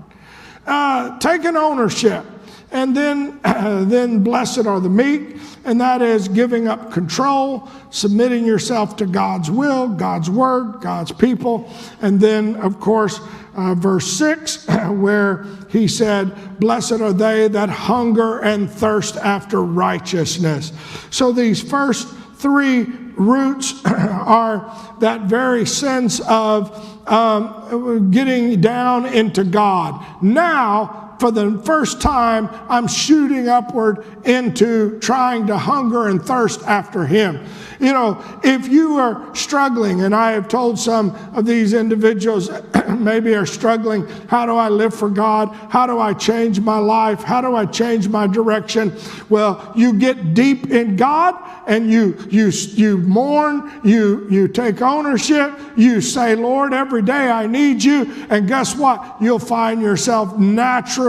Uh, 0.65 1.19
taking 1.19 1.55
ownership. 1.55 2.25
And 2.71 2.95
then, 2.95 3.39
then 3.43 4.23
blessed 4.23 4.65
are 4.65 4.79
the 4.79 4.89
meek, 4.89 5.37
and 5.65 5.81
that 5.81 6.01
is 6.01 6.27
giving 6.27 6.67
up 6.67 6.91
control, 6.91 7.67
submitting 7.89 8.45
yourself 8.45 8.95
to 8.97 9.05
God's 9.05 9.49
will, 9.49 9.87
God's 9.87 10.29
word, 10.29 10.81
God's 10.81 11.11
people. 11.11 11.71
And 12.01 12.19
then, 12.19 12.55
of 12.57 12.79
course, 12.79 13.19
uh, 13.55 13.75
verse 13.75 14.07
6, 14.13 14.67
where 14.89 15.45
he 15.69 15.87
said, 15.87 16.59
Blessed 16.59 17.01
are 17.01 17.13
they 17.13 17.47
that 17.47 17.69
hunger 17.69 18.39
and 18.39 18.69
thirst 18.69 19.17
after 19.17 19.61
righteousness. 19.61 20.71
So 21.09 21.31
these 21.31 21.61
first 21.61 22.07
three 22.35 22.83
roots 23.15 23.81
are 23.85 24.95
that 24.99 25.21
very 25.21 25.65
sense 25.65 26.21
of 26.21 27.09
um, 27.09 28.11
getting 28.11 28.61
down 28.61 29.05
into 29.07 29.43
God. 29.43 30.05
Now, 30.21 31.08
for 31.19 31.31
the 31.31 31.59
first 31.65 32.01
time, 32.01 32.49
I'm 32.69 32.87
shooting 32.87 33.49
upward 33.49 34.05
into 34.25 34.97
trying 34.99 35.47
to 35.47 35.57
hunger 35.57 36.07
and 36.07 36.21
thirst 36.21 36.61
after 36.63 37.05
Him. 37.05 37.45
You 37.79 37.93
know, 37.93 38.21
if 38.43 38.67
you 38.67 38.97
are 38.97 39.33
struggling, 39.35 40.01
and 40.01 40.15
I 40.15 40.31
have 40.31 40.47
told 40.47 40.79
some 40.79 41.11
of 41.33 41.45
these 41.45 41.73
individuals 41.73 42.49
maybe 42.89 43.33
are 43.35 43.45
struggling, 43.45 44.07
how 44.27 44.45
do 44.45 44.55
I 44.55 44.69
live 44.69 44.93
for 44.93 45.09
God? 45.09 45.49
How 45.69 45.87
do 45.87 45.99
I 45.99 46.13
change 46.13 46.59
my 46.59 46.77
life? 46.77 47.21
How 47.21 47.41
do 47.41 47.55
I 47.55 47.65
change 47.65 48.07
my 48.07 48.25
direction? 48.25 48.95
Well, 49.29 49.73
you 49.75 49.93
get 49.93 50.33
deep 50.33 50.71
in 50.71 50.95
God 50.95 51.35
and 51.67 51.91
you 51.91 52.17
you 52.29 52.49
you 52.49 52.97
mourn, 52.97 53.71
you 53.83 54.27
you 54.29 54.47
take 54.47 54.81
ownership, 54.81 55.57
you 55.77 56.01
say, 56.01 56.35
Lord, 56.35 56.73
every 56.73 57.01
day 57.01 57.29
I 57.29 57.45
need 57.45 57.83
you, 57.83 58.25
and 58.29 58.47
guess 58.47 58.75
what? 58.75 59.17
You'll 59.21 59.39
find 59.39 59.81
yourself 59.81 60.37
naturally 60.37 61.08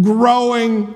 growing 0.00 0.94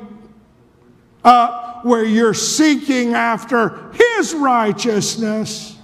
up 1.24 1.84
where 1.84 2.04
you're 2.04 2.34
seeking 2.34 3.14
after 3.14 3.90
His 3.92 4.34
righteousness. 4.34 5.76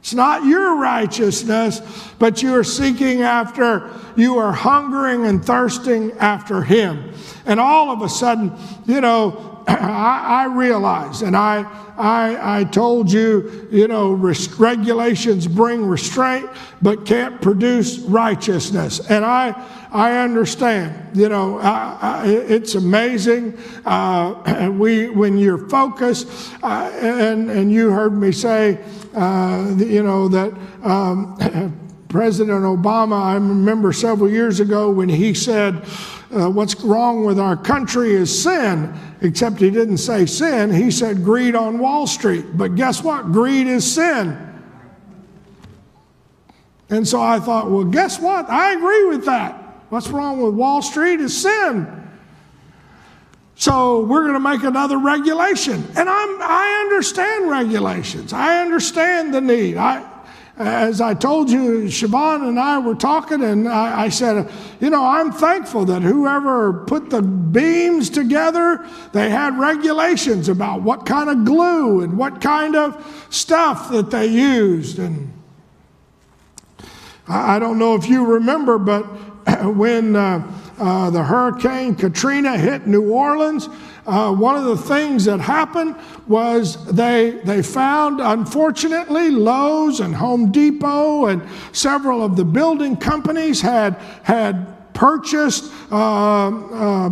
It's 0.00 0.14
not 0.14 0.44
your 0.44 0.76
righteousness, 0.76 1.80
but 2.18 2.42
you 2.42 2.54
are 2.54 2.64
seeking 2.64 3.22
after, 3.22 3.90
you 4.16 4.38
are 4.38 4.52
hungering 4.52 5.26
and 5.26 5.44
thirsting 5.44 6.12
after 6.12 6.62
Him. 6.62 7.12
And 7.44 7.60
all 7.60 7.90
of 7.90 8.02
a 8.02 8.08
sudden, 8.08 8.52
you 8.86 9.00
know, 9.00 9.49
I, 9.68 10.42
I 10.42 10.44
realize, 10.44 11.22
and 11.22 11.36
I, 11.36 11.62
I, 11.96 12.60
I 12.60 12.64
told 12.64 13.12
you, 13.12 13.68
you 13.70 13.88
know, 13.88 14.12
regulations 14.12 15.46
bring 15.46 15.84
restraint, 15.84 16.48
but 16.80 17.04
can't 17.04 17.40
produce 17.42 17.98
righteousness. 17.98 19.00
And 19.10 19.24
I, 19.24 19.54
I 19.92 20.18
understand. 20.18 21.16
You 21.16 21.28
know, 21.28 21.58
I, 21.58 21.98
I, 22.00 22.26
it's 22.26 22.74
amazing. 22.74 23.58
Uh, 23.84 24.70
we, 24.78 25.08
when 25.10 25.36
you're 25.36 25.68
focused, 25.68 26.28
uh, 26.62 26.90
and 26.94 27.50
and 27.50 27.72
you 27.72 27.90
heard 27.90 28.16
me 28.16 28.32
say, 28.32 28.78
uh, 29.14 29.74
you 29.76 30.02
know, 30.02 30.28
that. 30.28 30.52
Um, 30.82 31.76
President 32.10 32.64
Obama, 32.64 33.22
I 33.22 33.34
remember 33.34 33.92
several 33.92 34.28
years 34.28 34.58
ago 34.58 34.90
when 34.90 35.08
he 35.08 35.32
said, 35.32 35.84
uh, 36.32 36.50
What's 36.50 36.74
wrong 36.82 37.24
with 37.24 37.38
our 37.38 37.56
country 37.56 38.14
is 38.14 38.42
sin, 38.42 38.92
except 39.20 39.60
he 39.60 39.70
didn't 39.70 39.98
say 39.98 40.26
sin, 40.26 40.72
he 40.72 40.90
said 40.90 41.24
greed 41.24 41.54
on 41.54 41.78
Wall 41.78 42.06
Street. 42.06 42.46
But 42.54 42.74
guess 42.74 43.02
what? 43.02 43.32
Greed 43.32 43.66
is 43.66 43.94
sin. 43.94 44.46
And 46.88 47.06
so 47.06 47.20
I 47.20 47.38
thought, 47.38 47.70
Well, 47.70 47.84
guess 47.84 48.18
what? 48.18 48.48
I 48.50 48.72
agree 48.72 49.04
with 49.04 49.26
that. 49.26 49.54
What's 49.90 50.08
wrong 50.08 50.40
with 50.40 50.54
Wall 50.54 50.82
Street 50.82 51.20
is 51.20 51.36
sin. 51.36 51.96
So 53.56 54.04
we're 54.04 54.22
going 54.22 54.34
to 54.34 54.40
make 54.40 54.62
another 54.62 54.98
regulation. 54.98 55.84
And 55.94 56.08
I'm, 56.08 56.42
I 56.42 56.80
understand 56.86 57.50
regulations. 57.50 58.32
I 58.32 58.62
understand 58.62 59.34
the 59.34 59.40
need. 59.42 59.76
I, 59.76 60.09
as 60.60 61.00
I 61.00 61.14
told 61.14 61.50
you, 61.50 61.84
Siobhan 61.84 62.46
and 62.46 62.60
I 62.60 62.78
were 62.78 62.94
talking, 62.94 63.42
and 63.42 63.66
I, 63.66 64.02
I, 64.02 64.08
said, 64.10 64.50
you 64.78 64.90
know, 64.90 65.02
I'm 65.02 65.32
thankful 65.32 65.86
that 65.86 66.02
whoever 66.02 66.84
put 66.84 67.08
the 67.08 67.22
beams 67.22 68.10
together, 68.10 68.86
they 69.14 69.30
had 69.30 69.58
regulations 69.58 70.50
about 70.50 70.82
what 70.82 71.06
kind 71.06 71.30
of 71.30 71.46
glue 71.46 72.02
and 72.02 72.18
what 72.18 72.42
kind 72.42 72.76
of 72.76 73.26
stuff 73.30 73.90
that 73.90 74.10
they 74.10 74.26
used. 74.26 74.98
And 74.98 75.32
I, 77.26 77.56
I 77.56 77.58
don't 77.58 77.78
know 77.78 77.94
if 77.94 78.06
you 78.06 78.26
remember, 78.26 78.76
but 78.76 79.04
when 79.64 80.14
uh, 80.14 80.46
uh, 80.78 81.08
the 81.08 81.22
Hurricane 81.22 81.94
Katrina 81.94 82.58
hit 82.58 82.86
New 82.86 83.10
Orleans, 83.10 83.70
uh, 84.06 84.32
one 84.34 84.56
of 84.56 84.64
the 84.64 84.76
things 84.76 85.24
that 85.26 85.40
happened 85.40 85.96
was 86.26 86.84
they, 86.86 87.40
they 87.44 87.62
found, 87.62 88.20
unfortunately, 88.20 89.30
Lowe's 89.30 90.00
and 90.00 90.14
Home 90.14 90.50
Depot 90.50 91.26
and 91.26 91.42
several 91.72 92.24
of 92.24 92.36
the 92.36 92.44
building 92.44 92.96
companies 92.96 93.60
had, 93.60 93.94
had 94.22 94.94
purchased. 94.94 95.72
Uh, 95.90 96.48
uh, 96.48 97.10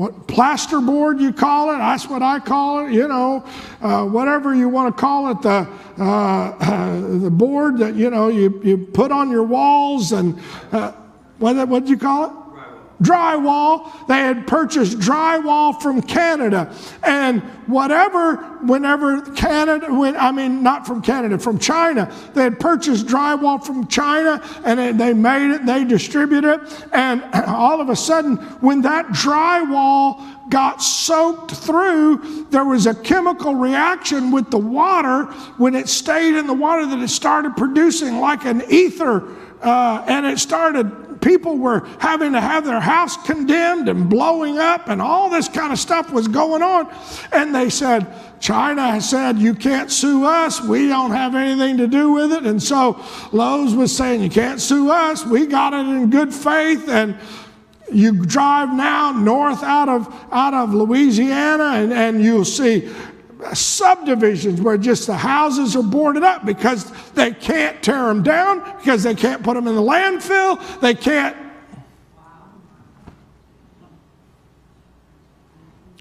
what 0.00 0.26
plasterboard 0.26 1.20
you 1.20 1.32
call 1.32 1.74
it 1.74 1.76
that's 1.76 2.08
what 2.08 2.22
i 2.22 2.38
call 2.38 2.86
it 2.86 2.92
you 2.92 3.06
know 3.06 3.44
uh, 3.82 4.02
whatever 4.04 4.54
you 4.54 4.66
want 4.66 4.96
to 4.96 4.98
call 4.98 5.30
it 5.30 5.42
the 5.42 5.68
uh, 5.98 6.96
the 7.18 7.30
board 7.30 7.76
that 7.76 7.94
you 7.96 8.08
know 8.08 8.28
you, 8.28 8.60
you 8.64 8.78
put 8.78 9.12
on 9.12 9.30
your 9.30 9.42
walls 9.42 10.12
and 10.12 10.40
uh, 10.72 10.92
what 11.38 11.68
what 11.68 11.80
did 11.80 11.90
you 11.90 11.98
call 11.98 12.24
it 12.24 12.39
drywall. 13.02 14.06
They 14.06 14.18
had 14.18 14.46
purchased 14.46 14.98
drywall 14.98 15.80
from 15.80 16.02
Canada. 16.02 16.74
And 17.02 17.42
whatever, 17.66 18.36
whenever 18.62 19.22
Canada, 19.32 19.92
when, 19.92 20.16
I 20.16 20.32
mean, 20.32 20.62
not 20.62 20.86
from 20.86 21.02
Canada, 21.02 21.38
from 21.38 21.58
China, 21.58 22.12
they 22.34 22.42
had 22.42 22.60
purchased 22.60 23.06
drywall 23.06 23.64
from 23.64 23.86
China 23.86 24.42
and 24.64 25.00
they 25.00 25.14
made 25.14 25.54
it, 25.54 25.66
they 25.66 25.84
distributed 25.84 26.60
it. 26.60 26.86
And 26.92 27.22
all 27.46 27.80
of 27.80 27.88
a 27.88 27.96
sudden, 27.96 28.36
when 28.60 28.82
that 28.82 29.06
drywall 29.06 30.50
got 30.50 30.82
soaked 30.82 31.52
through, 31.52 32.46
there 32.50 32.64
was 32.64 32.86
a 32.86 32.94
chemical 32.94 33.54
reaction 33.54 34.30
with 34.32 34.50
the 34.50 34.58
water 34.58 35.24
when 35.56 35.74
it 35.74 35.88
stayed 35.88 36.34
in 36.34 36.46
the 36.46 36.54
water 36.54 36.86
that 36.86 36.98
it 36.98 37.08
started 37.08 37.56
producing 37.56 38.18
like 38.18 38.44
an 38.44 38.62
ether. 38.68 39.28
Uh, 39.62 40.04
and 40.08 40.26
it 40.26 40.38
started 40.38 41.09
people 41.20 41.58
were 41.58 41.86
having 41.98 42.32
to 42.32 42.40
have 42.40 42.64
their 42.64 42.80
house 42.80 43.16
condemned 43.24 43.88
and 43.88 44.08
blowing 44.08 44.58
up, 44.58 44.88
and 44.88 45.00
all 45.00 45.30
this 45.30 45.48
kind 45.48 45.72
of 45.72 45.78
stuff 45.78 46.12
was 46.12 46.28
going 46.28 46.62
on. 46.62 46.92
And 47.32 47.54
they 47.54 47.70
said, 47.70 48.06
China 48.40 49.00
said, 49.00 49.38
You 49.38 49.54
can't 49.54 49.90
sue 49.90 50.24
us. 50.24 50.60
We 50.60 50.88
don't 50.88 51.10
have 51.10 51.34
anything 51.34 51.76
to 51.78 51.86
do 51.86 52.12
with 52.12 52.32
it. 52.32 52.44
And 52.44 52.62
so 52.62 53.02
Lowe's 53.32 53.74
was 53.74 53.94
saying, 53.94 54.22
You 54.22 54.30
can't 54.30 54.60
sue 54.60 54.90
us. 54.90 55.24
We 55.24 55.46
got 55.46 55.72
it 55.74 55.86
in 55.86 56.10
good 56.10 56.32
faith. 56.32 56.88
And 56.88 57.16
you 57.92 58.24
drive 58.24 58.72
now 58.72 59.12
north 59.12 59.62
out 59.62 59.88
of, 59.88 60.06
out 60.30 60.54
of 60.54 60.72
Louisiana, 60.72 61.82
and, 61.82 61.92
and 61.92 62.22
you'll 62.22 62.44
see 62.44 62.88
subdivisions 63.54 64.60
where 64.60 64.76
just 64.76 65.06
the 65.06 65.16
houses 65.16 65.76
are 65.76 65.82
boarded 65.82 66.22
up 66.22 66.44
because 66.44 66.90
they 67.12 67.32
can't 67.32 67.82
tear 67.82 68.06
them 68.06 68.22
down, 68.22 68.60
because 68.78 69.02
they 69.02 69.14
can't 69.14 69.42
put 69.42 69.54
them 69.54 69.66
in 69.66 69.74
the 69.74 69.82
landfill, 69.82 70.80
they 70.80 70.94
can't. 70.94 71.36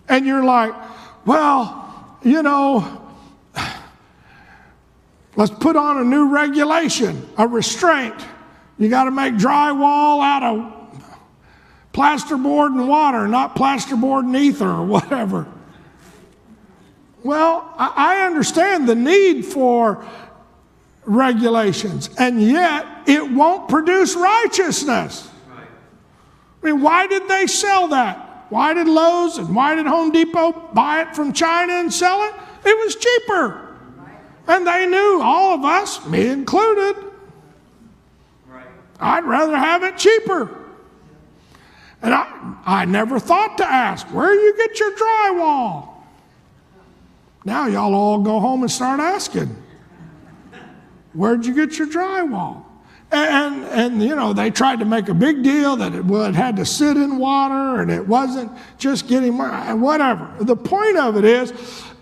And 0.07 0.25
you're 0.25 0.43
like, 0.43 0.73
well, 1.25 2.17
you 2.23 2.41
know, 2.41 3.13
let's 5.35 5.51
put 5.51 5.75
on 5.75 5.97
a 5.97 6.03
new 6.03 6.29
regulation, 6.29 7.29
a 7.37 7.47
restraint. 7.47 8.15
You 8.77 8.89
got 8.89 9.03
to 9.03 9.11
make 9.11 9.35
drywall 9.35 10.23
out 10.23 10.43
of 10.43 10.73
plasterboard 11.93 12.67
and 12.67 12.87
water, 12.87 13.27
not 13.27 13.55
plasterboard 13.55 14.21
and 14.23 14.35
ether 14.35 14.69
or 14.69 14.85
whatever. 14.85 15.47
Well, 17.23 17.73
I 17.77 18.25
understand 18.25 18.87
the 18.87 18.95
need 18.95 19.45
for 19.45 20.05
regulations, 21.05 22.09
and 22.17 22.41
yet 22.41 22.85
it 23.07 23.29
won't 23.31 23.67
produce 23.67 24.15
righteousness. 24.15 25.29
I 25.51 26.65
mean, 26.65 26.81
why 26.81 27.07
did 27.07 27.27
they 27.27 27.47
sell 27.47 27.89
that? 27.89 28.45
Why 28.49 28.73
did 28.73 28.87
Lowe's 28.87 29.37
and 29.37 29.55
why 29.55 29.75
did 29.75 29.85
Home 29.85 30.11
Depot 30.11 30.51
buy 30.73 31.01
it 31.01 31.15
from 31.15 31.33
China 31.33 31.73
and 31.73 31.93
sell 31.93 32.23
it? 32.23 32.33
It 32.65 32.77
was 32.77 32.95
cheaper. 32.95 33.77
And 34.47 34.65
they 34.65 34.87
knew, 34.87 35.21
all 35.21 35.53
of 35.53 35.63
us, 35.63 36.05
me 36.07 36.27
included, 36.27 36.95
I'd 38.99 39.23
rather 39.23 39.55
have 39.55 39.83
it 39.83 39.97
cheaper. 39.97 40.57
And 42.01 42.13
I, 42.13 42.55
I 42.65 42.85
never 42.85 43.19
thought 43.19 43.57
to 43.59 43.65
ask, 43.65 44.07
where 44.07 44.33
do 44.33 44.39
you 44.39 44.57
get 44.57 44.79
your 44.79 44.91
drywall? 44.91 45.88
Now 47.45 47.67
y'all 47.67 47.93
all 47.93 48.19
go 48.19 48.39
home 48.39 48.61
and 48.61 48.71
start 48.71 48.99
asking, 48.99 49.55
where'd 51.13 51.45
you 51.45 51.53
get 51.53 51.77
your 51.77 51.87
drywall? 51.87 52.65
And, 53.11 53.65
and, 53.65 54.03
you 54.03 54.15
know, 54.15 54.33
they 54.33 54.51
tried 54.51 54.79
to 54.79 54.85
make 54.85 55.09
a 55.09 55.15
big 55.15 55.41
deal 55.41 55.75
that 55.77 55.95
it, 55.95 56.05
well, 56.05 56.25
it 56.25 56.35
had 56.35 56.57
to 56.57 56.65
sit 56.65 56.95
in 56.95 57.17
water 57.17 57.81
and 57.81 57.89
it 57.89 58.07
wasn't 58.07 58.51
just 58.77 59.07
getting, 59.07 59.35
whatever. 59.35 60.31
The 60.39 60.55
point 60.55 60.97
of 60.97 61.17
it 61.17 61.25
is, 61.25 61.51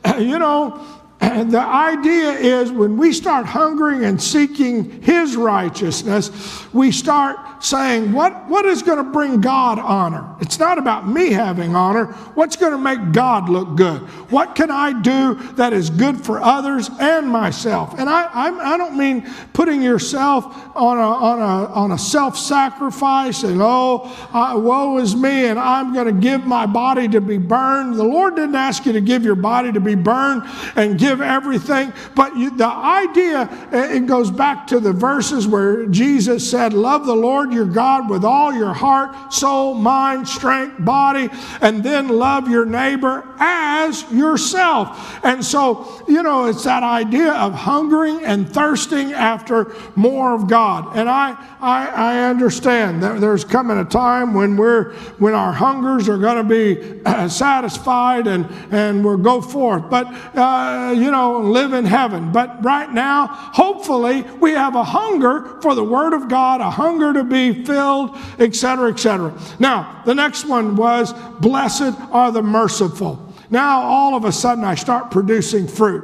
you 0.19 0.37
know, 0.37 0.85
the 1.19 1.59
idea 1.59 2.31
is 2.31 2.71
when 2.71 2.95
we 2.95 3.11
start 3.11 3.45
hungering 3.45 4.05
and 4.05 4.21
seeking 4.21 5.01
His 5.01 5.35
righteousness, 5.35 6.31
we 6.73 6.91
start 6.91 7.63
saying, 7.63 8.11
What, 8.11 8.47
what 8.47 8.65
is 8.65 8.83
going 8.83 9.03
to 9.03 9.11
bring 9.11 9.41
God 9.41 9.79
honor? 9.79 10.35
It's 10.39 10.59
not 10.59 10.77
about 10.77 11.07
me 11.07 11.31
having 11.31 11.75
honor. 11.75 12.05
What's 12.35 12.55
going 12.55 12.71
to 12.71 12.77
make 12.77 13.13
God 13.13 13.49
look 13.49 13.75
good? 13.75 14.01
What 14.31 14.55
can 14.55 14.69
I 14.69 14.99
do 15.01 15.35
that 15.53 15.73
is 15.73 15.89
good 15.89 16.23
for 16.23 16.39
others 16.39 16.89
and 16.99 17.27
myself? 17.27 17.97
And 17.97 18.09
I, 18.09 18.23
I, 18.25 18.73
I 18.73 18.77
don't 18.77 18.97
mean 18.97 19.27
putting 19.53 19.81
yourself 19.81 20.45
on 20.75 20.97
a, 20.97 21.01
on 21.01 21.39
a, 21.39 21.73
on 21.73 21.91
a 21.93 21.97
self 21.97 22.37
sacrifice 22.37 23.43
and, 23.43 23.59
oh, 23.61 24.03
uh, 24.33 24.57
woe 24.59 24.97
is 24.99 25.15
me, 25.15 25.47
and 25.47 25.57
I'm 25.57 25.93
going 25.93 26.05
to 26.05 26.21
give 26.21 26.45
my 26.45 26.65
body 26.65 27.07
to 27.09 27.21
be 27.21 27.37
burned. 27.37 27.95
The 27.95 28.03
Lord 28.03 28.35
didn't 28.35 28.55
ask 28.55 28.85
you 28.85 28.93
to 28.93 29.01
give 29.01 29.23
your 29.23 29.35
body 29.35 29.71
to 29.71 29.79
be 29.79 29.95
burned 29.95 30.43
and 30.75 30.99
give 30.99 31.06
give 31.07 31.21
everything. 31.21 31.93
But 32.15 32.35
you, 32.35 32.55
the 32.55 32.67
idea, 32.67 33.49
it 33.71 34.05
goes 34.07 34.29
back 34.29 34.67
to 34.67 34.79
the 34.79 34.91
verses 34.93 35.47
where 35.47 35.85
Jesus 35.85 36.49
said, 36.49 36.73
Love 36.73 37.05
the 37.05 37.15
Lord 37.15 37.53
your 37.53 37.65
God 37.65 38.09
with 38.09 38.25
all 38.25 38.53
your 38.53 38.73
heart, 38.73 39.33
soul, 39.33 39.73
mind, 39.73 40.27
strength, 40.27 40.83
body, 40.83 41.29
and 41.61 41.83
then 41.83 42.09
love 42.09 42.49
your 42.49 42.65
neighbor 42.65 43.23
as 43.39 44.09
yourself. 44.11 45.19
And 45.23 45.43
so, 45.43 46.03
you 46.07 46.23
know, 46.23 46.45
it's 46.45 46.63
that 46.63 46.83
idea 46.83 47.33
of 47.33 47.53
hungering 47.53 48.23
and 48.25 48.51
thirsting 48.51 49.13
after 49.13 49.73
more 49.95 50.33
of 50.33 50.47
God. 50.49 50.97
And 50.97 51.09
I, 51.09 51.37
I, 51.61 51.87
I 51.87 52.29
understand 52.29 53.01
that 53.03 53.21
there's 53.21 53.45
coming 53.45 53.77
a 53.77 53.85
time 53.85 54.33
when 54.33 54.57
we're 54.57 54.93
when 55.19 55.33
our 55.33 55.53
hungers 55.53 56.09
are 56.09 56.17
going 56.17 56.37
to 56.37 56.43
be 56.43 57.01
uh, 57.05 57.27
satisfied 57.29 58.27
and 58.27 58.45
and 58.71 59.03
we'll 59.03 59.17
go 59.17 59.41
forth. 59.41 59.89
But 59.89 60.07
uh, 60.35 60.93
you 61.01 61.11
know, 61.11 61.39
live 61.39 61.73
in 61.73 61.85
heaven. 61.85 62.31
But 62.31 62.63
right 62.63 62.91
now, 62.91 63.27
hopefully, 63.27 64.23
we 64.39 64.51
have 64.51 64.75
a 64.75 64.83
hunger 64.83 65.59
for 65.61 65.75
the 65.75 65.83
Word 65.83 66.13
of 66.13 66.27
God, 66.27 66.61
a 66.61 66.69
hunger 66.69 67.13
to 67.13 67.23
be 67.23 67.63
filled, 67.63 68.17
etc., 68.39 68.91
etc. 68.91 69.33
Now, 69.59 70.01
the 70.05 70.15
next 70.15 70.45
one 70.45 70.75
was, 70.75 71.13
Blessed 71.39 71.93
are 72.11 72.31
the 72.31 72.43
merciful. 72.43 73.23
Now, 73.49 73.81
all 73.81 74.15
of 74.15 74.25
a 74.25 74.31
sudden, 74.31 74.63
I 74.63 74.75
start 74.75 75.11
producing 75.11 75.67
fruit. 75.67 76.03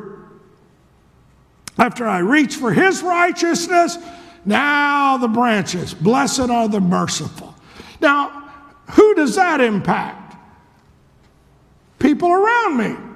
After 1.77 2.07
I 2.07 2.19
reach 2.19 2.55
for 2.55 2.71
His 2.71 3.01
righteousness, 3.01 3.97
now 4.45 5.17
the 5.17 5.27
branches. 5.27 5.93
Blessed 5.93 6.49
are 6.49 6.67
the 6.67 6.81
merciful. 6.81 7.55
Now, 8.01 8.51
who 8.91 9.15
does 9.15 9.35
that 9.35 9.61
impact? 9.61 10.35
People 11.99 12.31
around 12.31 12.77
me. 12.77 13.12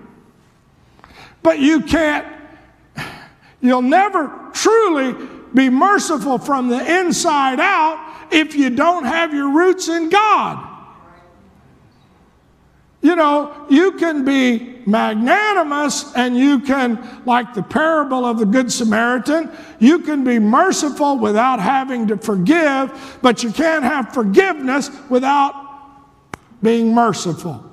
But 1.47 1.59
you 1.59 1.79
can't, 1.79 2.27
you'll 3.61 3.81
never 3.81 4.49
truly 4.51 5.15
be 5.53 5.69
merciful 5.69 6.39
from 6.39 6.67
the 6.67 6.99
inside 6.99 7.61
out 7.61 8.27
if 8.33 8.53
you 8.53 8.69
don't 8.69 9.05
have 9.05 9.33
your 9.33 9.51
roots 9.51 9.87
in 9.87 10.09
God. 10.09 10.67
You 13.01 13.15
know, 13.15 13.65
you 13.69 13.93
can 13.93 14.25
be 14.25 14.81
magnanimous 14.85 16.13
and 16.17 16.35
you 16.37 16.59
can, 16.59 17.21
like 17.25 17.53
the 17.53 17.63
parable 17.63 18.25
of 18.25 18.39
the 18.39 18.45
Good 18.45 18.69
Samaritan, 18.69 19.49
you 19.79 19.99
can 19.99 20.25
be 20.25 20.39
merciful 20.39 21.17
without 21.17 21.61
having 21.61 22.07
to 22.09 22.17
forgive, 22.17 23.19
but 23.21 23.41
you 23.41 23.53
can't 23.53 23.85
have 23.85 24.13
forgiveness 24.13 24.91
without 25.09 25.55
being 26.61 26.93
merciful. 26.93 27.63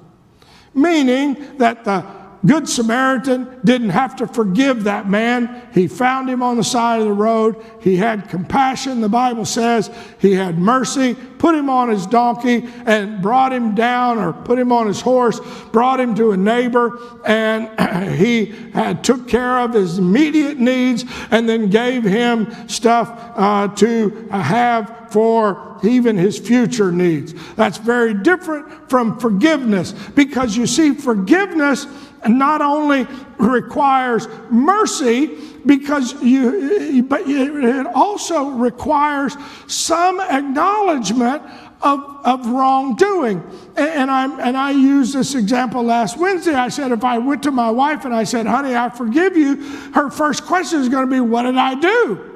Meaning 0.74 1.58
that 1.58 1.82
the 1.82 2.23
Good 2.46 2.68
Samaritan 2.68 3.60
didn't 3.64 3.90
have 3.90 4.16
to 4.16 4.26
forgive 4.26 4.84
that 4.84 5.08
man. 5.08 5.66
He 5.72 5.88
found 5.88 6.28
him 6.28 6.42
on 6.42 6.58
the 6.58 6.64
side 6.64 7.00
of 7.00 7.06
the 7.06 7.12
road. 7.12 7.56
He 7.80 7.96
had 7.96 8.28
compassion, 8.28 9.00
the 9.00 9.08
Bible 9.08 9.46
says. 9.46 9.90
He 10.18 10.32
had 10.32 10.58
mercy, 10.58 11.14
put 11.14 11.54
him 11.54 11.70
on 11.70 11.88
his 11.88 12.06
donkey 12.06 12.68
and 12.84 13.22
brought 13.22 13.52
him 13.52 13.74
down 13.74 14.18
or 14.18 14.34
put 14.34 14.58
him 14.58 14.72
on 14.72 14.86
his 14.86 15.00
horse, 15.00 15.40
brought 15.72 16.00
him 16.00 16.14
to 16.16 16.32
a 16.32 16.36
neighbor, 16.36 16.98
and 17.24 18.12
he 18.18 18.46
had, 18.72 19.02
took 19.02 19.26
care 19.26 19.60
of 19.60 19.72
his 19.72 19.98
immediate 19.98 20.58
needs 20.58 21.06
and 21.30 21.48
then 21.48 21.70
gave 21.70 22.04
him 22.04 22.52
stuff 22.68 23.10
uh, 23.36 23.68
to 23.68 24.28
have 24.30 25.04
for 25.10 25.78
even 25.84 26.16
his 26.16 26.38
future 26.38 26.90
needs. 26.90 27.34
That's 27.54 27.78
very 27.78 28.14
different 28.14 28.90
from 28.90 29.18
forgiveness 29.18 29.92
because 29.92 30.56
you 30.56 30.66
see, 30.66 30.92
forgiveness 30.92 31.86
not 32.26 32.60
only 32.60 33.06
requires 33.38 34.28
mercy, 34.50 35.38
because 35.66 36.22
you, 36.22 37.02
but 37.02 37.22
it 37.26 37.86
also 37.94 38.50
requires 38.50 39.36
some 39.66 40.20
acknowledgement 40.20 41.42
of, 41.80 42.00
of 42.24 42.46
wrongdoing. 42.46 43.42
And, 43.76 44.10
and, 44.10 44.40
and 44.40 44.56
I 44.56 44.70
used 44.70 45.14
this 45.14 45.34
example 45.34 45.82
last 45.82 46.18
Wednesday. 46.18 46.54
I 46.54 46.68
said, 46.68 46.92
if 46.92 47.04
I 47.04 47.18
went 47.18 47.42
to 47.44 47.50
my 47.50 47.70
wife 47.70 48.04
and 48.04 48.14
I 48.14 48.24
said, 48.24 48.46
honey, 48.46 48.74
I 48.74 48.88
forgive 48.90 49.36
you, 49.36 49.56
her 49.92 50.10
first 50.10 50.44
question 50.44 50.80
is 50.80 50.88
going 50.88 51.06
to 51.08 51.10
be, 51.10 51.20
what 51.20 51.42
did 51.42 51.56
I 51.56 51.74
do? 51.74 52.30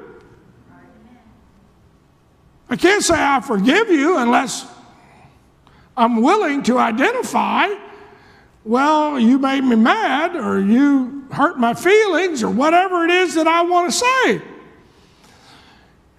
I 2.69 2.75
can't 2.75 3.03
say 3.03 3.15
I 3.17 3.41
forgive 3.41 3.89
you 3.89 4.17
unless 4.17 4.67
I'm 5.97 6.21
willing 6.21 6.61
to 6.63 6.77
identify, 6.77 7.67
well, 8.63 9.19
you 9.19 9.39
made 9.39 9.61
me 9.61 9.75
mad 9.75 10.35
or 10.35 10.59
you 10.59 11.25
hurt 11.31 11.57
my 11.57 11.73
feelings 11.73 12.43
or 12.43 12.49
whatever 12.49 13.05
it 13.05 13.11
is 13.11 13.35
that 13.35 13.47
I 13.47 13.61
want 13.61 13.91
to 13.91 13.97
say. 13.97 14.41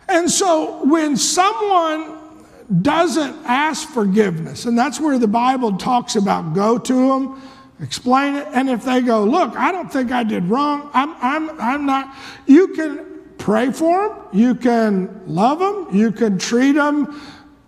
And 0.08 0.30
so 0.30 0.84
when 0.84 1.16
someone 1.16 2.18
doesn't 2.82 3.36
ask 3.44 3.88
forgiveness, 3.88 4.64
and 4.64 4.76
that's 4.76 5.00
where 5.00 5.18
the 5.18 5.28
Bible 5.28 5.76
talks 5.76 6.16
about 6.16 6.54
go 6.54 6.78
to 6.78 6.94
them, 6.94 7.42
explain 7.80 8.36
it, 8.36 8.46
and 8.52 8.68
if 8.68 8.84
they 8.84 9.00
go, 9.00 9.24
look, 9.24 9.56
I 9.56 9.72
don't 9.72 9.92
think 9.92 10.12
I 10.12 10.24
did 10.24 10.44
wrong, 10.44 10.90
I'm, 10.92 11.14
I'm, 11.20 11.60
I'm 11.60 11.86
not, 11.86 12.14
you 12.46 12.68
can 12.68 13.06
pray 13.38 13.70
for 13.70 14.08
them, 14.08 14.18
you 14.32 14.54
can 14.54 15.22
love 15.26 15.58
them, 15.58 15.96
you 15.96 16.12
can 16.12 16.38
treat 16.38 16.72
them, 16.72 17.06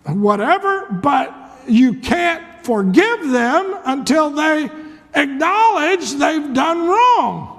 whatever, 0.04 0.86
but 0.90 1.34
you 1.66 1.94
can't 1.94 2.44
forgive 2.64 3.30
them 3.30 3.78
until 3.84 4.30
they 4.30 4.70
acknowledge 5.14 6.12
they've 6.14 6.52
done 6.54 6.86
wrong. 6.86 7.58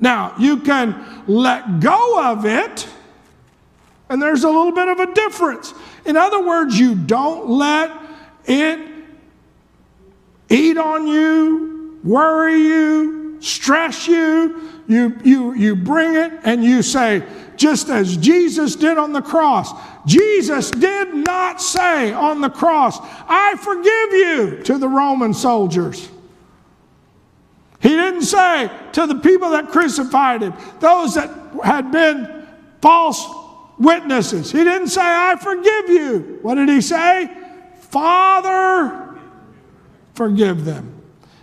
Now, 0.00 0.34
you 0.38 0.58
can 0.58 1.24
let 1.26 1.80
go 1.80 2.30
of 2.30 2.46
it, 2.46 2.88
and 4.08 4.22
there's 4.22 4.44
a 4.44 4.48
little 4.48 4.72
bit 4.72 4.88
of 4.88 5.00
a 5.00 5.12
difference. 5.12 5.74
In 6.04 6.16
other 6.16 6.44
words, 6.46 6.78
you 6.78 6.94
don't 6.94 7.48
let 7.48 7.90
it 8.44 8.80
eat 10.48 10.78
on 10.78 11.06
you, 11.06 11.98
worry 12.04 12.58
you, 12.58 13.38
stress 13.40 14.06
you, 14.06 14.70
you, 14.86 15.18
you, 15.22 15.54
you 15.54 15.76
bring 15.76 16.14
it 16.14 16.32
and 16.44 16.64
you 16.64 16.82
say, 16.82 17.22
just 17.58 17.88
as 17.90 18.16
Jesus 18.16 18.76
did 18.76 18.96
on 18.96 19.12
the 19.12 19.20
cross. 19.20 19.72
Jesus 20.06 20.70
did 20.70 21.12
not 21.12 21.60
say 21.60 22.12
on 22.12 22.40
the 22.40 22.48
cross, 22.48 22.98
I 23.28 23.56
forgive 23.56 24.12
you 24.12 24.62
to 24.64 24.78
the 24.78 24.88
Roman 24.88 25.34
soldiers. 25.34 26.08
He 27.80 27.90
didn't 27.90 28.22
say 28.22 28.70
to 28.92 29.06
the 29.06 29.16
people 29.16 29.50
that 29.50 29.68
crucified 29.68 30.42
him, 30.42 30.54
those 30.80 31.14
that 31.14 31.30
had 31.62 31.92
been 31.92 32.46
false 32.80 33.24
witnesses. 33.78 34.50
He 34.50 34.64
didn't 34.64 34.88
say, 34.88 35.02
I 35.02 35.36
forgive 35.36 35.88
you. 35.88 36.38
What 36.42 36.56
did 36.56 36.68
he 36.68 36.80
say? 36.80 37.30
Father, 37.80 39.16
forgive 40.14 40.64
them. 40.64 40.94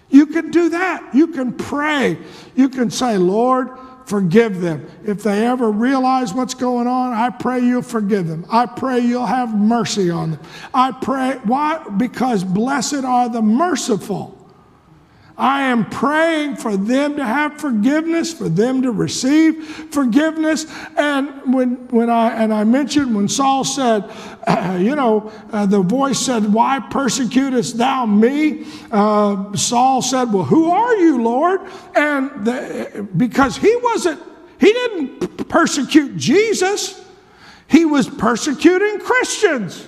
You 0.09 0.27
can 0.27 0.51
do 0.51 0.69
that. 0.69 1.13
You 1.13 1.27
can 1.27 1.53
pray. 1.53 2.17
You 2.55 2.69
can 2.69 2.89
say, 2.89 3.17
Lord, 3.17 3.69
forgive 4.05 4.61
them. 4.61 4.87
If 5.03 5.23
they 5.23 5.45
ever 5.45 5.69
realize 5.69 6.33
what's 6.33 6.53
going 6.53 6.87
on, 6.87 7.13
I 7.13 7.29
pray 7.29 7.59
you'll 7.59 7.81
forgive 7.81 8.27
them. 8.27 8.45
I 8.49 8.65
pray 8.65 8.99
you'll 8.99 9.25
have 9.25 9.55
mercy 9.55 10.09
on 10.09 10.31
them. 10.31 10.39
I 10.73 10.91
pray, 10.91 11.39
why? 11.43 11.83
Because 11.97 12.43
blessed 12.43 13.03
are 13.03 13.29
the 13.29 13.41
merciful. 13.41 14.44
I 15.37 15.63
am 15.63 15.89
praying 15.89 16.55
for 16.55 16.77
them 16.77 17.17
to 17.17 17.25
have 17.25 17.59
forgiveness, 17.59 18.33
for 18.33 18.47
them 18.47 18.81
to 18.83 18.91
receive 18.91 19.65
forgiveness. 19.91 20.65
And 20.95 21.53
when, 21.53 21.87
when 21.89 22.09
I 22.09 22.41
and 22.41 22.53
I 22.53 22.63
mentioned 22.63 23.13
when 23.13 23.27
Saul 23.27 23.65
said, 23.65 24.09
uh, 24.47 24.77
you 24.81 24.95
know, 24.95 25.31
uh, 25.51 25.65
the 25.65 25.81
voice 25.81 26.19
said, 26.19 26.53
"Why 26.53 26.79
persecutest 26.79 27.77
thou 27.77 28.05
me?" 28.05 28.65
Uh, 28.91 29.55
Saul 29.57 30.01
said, 30.01 30.31
"Well, 30.31 30.45
who 30.45 30.71
are 30.71 30.95
you, 30.95 31.21
Lord?" 31.21 31.61
And 31.95 32.45
the, 32.45 33.07
because 33.17 33.57
he 33.57 33.75
wasn't, 33.83 34.21
he 34.57 34.71
didn't 34.71 35.49
persecute 35.49 36.15
Jesus. 36.15 37.03
He 37.67 37.83
was 37.83 38.07
persecuting 38.07 38.99
Christians. 38.99 39.85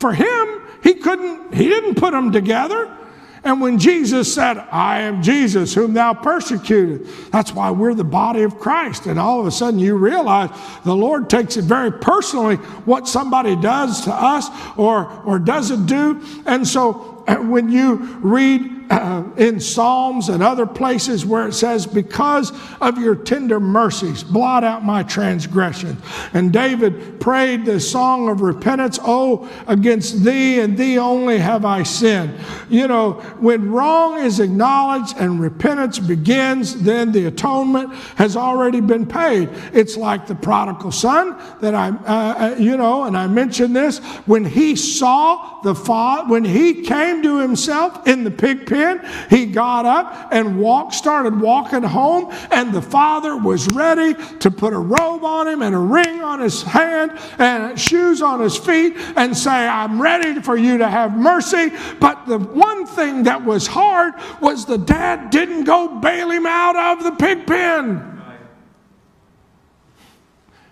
For 0.00 0.12
him, 0.12 0.62
he 0.82 0.94
couldn't. 0.94 1.54
He 1.54 1.68
didn't 1.68 1.94
put 1.94 2.10
them 2.10 2.32
together. 2.32 2.98
And 3.44 3.60
when 3.60 3.78
Jesus 3.78 4.32
said, 4.32 4.56
I 4.70 5.00
am 5.00 5.20
Jesus, 5.20 5.74
whom 5.74 5.94
thou 5.94 6.14
persecuted, 6.14 7.08
that's 7.32 7.52
why 7.52 7.72
we're 7.72 7.94
the 7.94 8.04
body 8.04 8.42
of 8.42 8.60
Christ. 8.60 9.06
And 9.06 9.18
all 9.18 9.40
of 9.40 9.46
a 9.46 9.50
sudden 9.50 9.80
you 9.80 9.96
realize 9.96 10.50
the 10.84 10.94
Lord 10.94 11.28
takes 11.28 11.56
it 11.56 11.64
very 11.64 11.90
personally 11.90 12.56
what 12.84 13.08
somebody 13.08 13.56
does 13.56 14.02
to 14.02 14.12
us 14.12 14.48
or, 14.76 15.10
or 15.24 15.40
doesn't 15.40 15.86
do. 15.86 16.22
And 16.46 16.66
so 16.66 17.21
when 17.38 17.70
you 17.70 17.96
read 18.20 18.82
uh, 18.92 19.24
in 19.38 19.58
Psalms 19.58 20.28
and 20.28 20.42
other 20.42 20.66
places 20.66 21.24
where 21.24 21.48
it 21.48 21.54
says, 21.54 21.86
Because 21.86 22.52
of 22.80 22.98
your 22.98 23.14
tender 23.14 23.58
mercies, 23.58 24.22
blot 24.22 24.64
out 24.64 24.84
my 24.84 25.02
transgressions. 25.02 25.98
And 26.34 26.52
David 26.52 27.18
prayed 27.18 27.64
the 27.64 27.80
song 27.80 28.28
of 28.28 28.42
repentance, 28.42 28.98
Oh, 29.02 29.48
against 29.66 30.24
thee 30.24 30.60
and 30.60 30.76
thee 30.76 30.98
only 30.98 31.38
have 31.38 31.64
I 31.64 31.84
sinned. 31.84 32.38
You 32.68 32.86
know, 32.86 33.12
when 33.40 33.70
wrong 33.70 34.18
is 34.18 34.40
acknowledged 34.40 35.16
and 35.16 35.40
repentance 35.40 35.98
begins, 35.98 36.82
then 36.82 37.12
the 37.12 37.26
atonement 37.26 37.94
has 38.16 38.36
already 38.36 38.80
been 38.80 39.06
paid. 39.06 39.48
It's 39.72 39.96
like 39.96 40.26
the 40.26 40.34
prodigal 40.34 40.92
son 40.92 41.38
that 41.60 41.74
I, 41.74 41.88
uh, 41.88 42.52
uh 42.52 42.56
you 42.58 42.76
know, 42.76 43.04
and 43.04 43.16
I 43.16 43.26
mentioned 43.26 43.74
this, 43.74 43.98
when 44.26 44.44
he 44.44 44.76
saw 44.76 45.62
the 45.62 45.74
father, 45.74 46.30
when 46.30 46.44
he 46.44 46.82
came 46.82 47.21
to 47.22 47.40
himself 47.40 48.06
in 48.06 48.24
the 48.24 48.30
pig 48.30 48.66
pen. 48.66 49.06
He 49.30 49.46
got 49.46 49.86
up 49.86 50.28
and 50.32 50.58
walked, 50.58 50.94
started 50.94 51.40
walking 51.40 51.82
home, 51.82 52.32
and 52.50 52.72
the 52.72 52.82
father 52.82 53.36
was 53.36 53.66
ready 53.68 54.14
to 54.40 54.50
put 54.50 54.72
a 54.72 54.78
robe 54.78 55.24
on 55.24 55.48
him 55.48 55.62
and 55.62 55.74
a 55.74 55.78
ring 55.78 56.22
on 56.22 56.40
his 56.40 56.62
hand 56.62 57.12
and 57.38 57.78
shoes 57.78 58.22
on 58.22 58.40
his 58.40 58.56
feet 58.56 58.94
and 59.16 59.36
say, 59.36 59.50
I'm 59.50 60.00
ready 60.00 60.40
for 60.40 60.56
you 60.56 60.78
to 60.78 60.88
have 60.88 61.16
mercy. 61.16 61.70
But 62.00 62.26
the 62.26 62.38
one 62.38 62.86
thing 62.86 63.24
that 63.24 63.44
was 63.44 63.66
hard 63.66 64.14
was 64.40 64.66
the 64.66 64.78
dad 64.78 65.30
didn't 65.30 65.64
go 65.64 66.00
bail 66.00 66.30
him 66.30 66.46
out 66.46 66.98
of 66.98 67.04
the 67.04 67.12
pig 67.12 67.46
pen. 67.46 68.08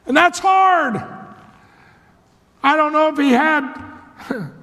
And 0.07 0.17
that's 0.17 0.39
hard. 0.39 0.97
I 2.63 2.77
don't 2.77 2.93
know 2.93 3.09
if 3.09 3.19
he 3.19 3.31
had 3.31 3.73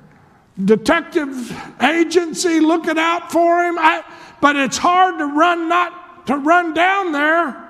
detective 0.64 1.56
agency 1.82 2.60
looking 2.60 2.98
out 2.98 3.32
for 3.32 3.64
him. 3.64 3.78
I, 3.78 4.04
but 4.42 4.56
it's 4.56 4.78
hard 4.78 5.18
to 5.20 5.26
run 5.26 5.70
not 5.70 6.28
to 6.28 6.38
run 6.38 6.74
down 6.74 7.12
there. 7.12 7.64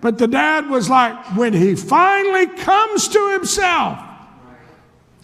But 0.00 0.18
the 0.18 0.28
dad 0.28 0.68
was 0.68 0.90
like, 0.90 1.36
when 1.36 1.54
he 1.54 1.74
finally 1.74 2.46
comes 2.46 3.08
to 3.08 3.32
himself, 3.32 3.98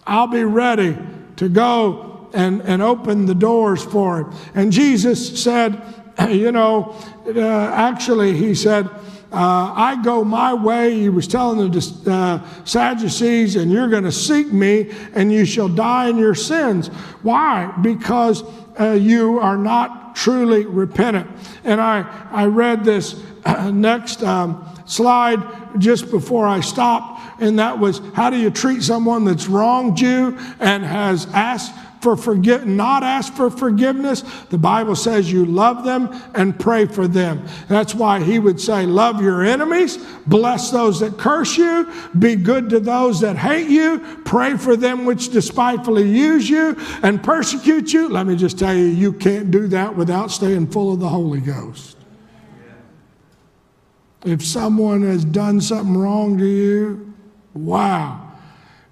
I'll 0.07 0.27
be 0.27 0.43
ready 0.43 0.97
to 1.35 1.49
go 1.49 2.29
and, 2.33 2.61
and 2.61 2.81
open 2.81 3.27
the 3.27 3.35
doors 3.35 3.83
for 3.83 4.21
him. 4.21 4.33
And 4.55 4.71
Jesus 4.71 5.43
said, 5.43 5.83
you 6.29 6.51
know, 6.51 6.95
uh, 7.27 7.39
actually, 7.39 8.35
he 8.35 8.55
said, 8.55 8.89
uh, 9.31 9.73
I 9.75 10.01
go 10.03 10.25
my 10.25 10.53
way. 10.53 10.99
He 10.99 11.07
was 11.07 11.27
telling 11.27 11.71
the 11.71 12.11
uh, 12.11 12.65
Sadducees, 12.65 13.55
and 13.55 13.71
you're 13.71 13.87
going 13.87 14.03
to 14.03 14.11
seek 14.11 14.51
me, 14.51 14.91
and 15.13 15.31
you 15.31 15.45
shall 15.45 15.69
die 15.69 16.09
in 16.09 16.17
your 16.17 16.35
sins. 16.35 16.87
Why? 17.21 17.73
Because 17.81 18.43
uh, 18.79 18.91
you 18.91 19.39
are 19.39 19.57
not 19.57 20.15
truly 20.15 20.65
repentant. 20.65 21.29
And 21.63 21.79
I, 21.79 22.27
I 22.31 22.45
read 22.45 22.83
this 22.83 23.23
uh, 23.45 23.71
next 23.71 24.21
um, 24.21 24.67
slide 24.85 25.41
just 25.79 26.11
before 26.11 26.45
I 26.45 26.59
stopped, 26.59 27.41
and 27.41 27.57
that 27.59 27.79
was 27.79 28.01
how 28.13 28.29
do 28.29 28.37
you 28.37 28.49
treat 28.49 28.83
someone 28.83 29.23
that's 29.23 29.47
wronged 29.47 29.99
you 29.99 30.37
and 30.59 30.83
has 30.83 31.25
asked 31.27 31.73
for 32.01 32.17
forgive, 32.17 32.65
not 32.65 33.03
ask 33.03 33.33
for 33.33 33.49
forgiveness. 33.49 34.23
The 34.49 34.57
Bible 34.57 34.95
says 34.95 35.31
you 35.31 35.45
love 35.45 35.83
them 35.83 36.09
and 36.33 36.59
pray 36.59 36.85
for 36.85 37.07
them. 37.07 37.45
That's 37.67 37.93
why 37.93 38.21
he 38.21 38.39
would 38.39 38.59
say, 38.59 38.85
Love 38.85 39.21
your 39.21 39.43
enemies, 39.43 39.97
bless 40.25 40.71
those 40.71 40.99
that 41.01 41.17
curse 41.17 41.57
you, 41.57 41.91
be 42.17 42.35
good 42.35 42.69
to 42.71 42.79
those 42.79 43.21
that 43.21 43.37
hate 43.37 43.69
you, 43.69 43.99
pray 44.25 44.57
for 44.57 44.75
them 44.75 45.05
which 45.05 45.29
despitefully 45.29 46.09
use 46.09 46.49
you 46.49 46.75
and 47.03 47.23
persecute 47.23 47.93
you. 47.93 48.09
Let 48.09 48.25
me 48.25 48.35
just 48.35 48.57
tell 48.57 48.75
you, 48.75 48.85
you 48.85 49.13
can't 49.13 49.51
do 49.51 49.67
that 49.67 49.95
without 49.95 50.31
staying 50.31 50.67
full 50.67 50.93
of 50.93 50.99
the 50.99 51.09
Holy 51.09 51.41
Ghost. 51.41 51.97
If 54.23 54.45
someone 54.45 55.01
has 55.01 55.25
done 55.25 55.61
something 55.61 55.97
wrong 55.97 56.37
to 56.37 56.45
you, 56.45 57.11
Wow. 57.53 58.20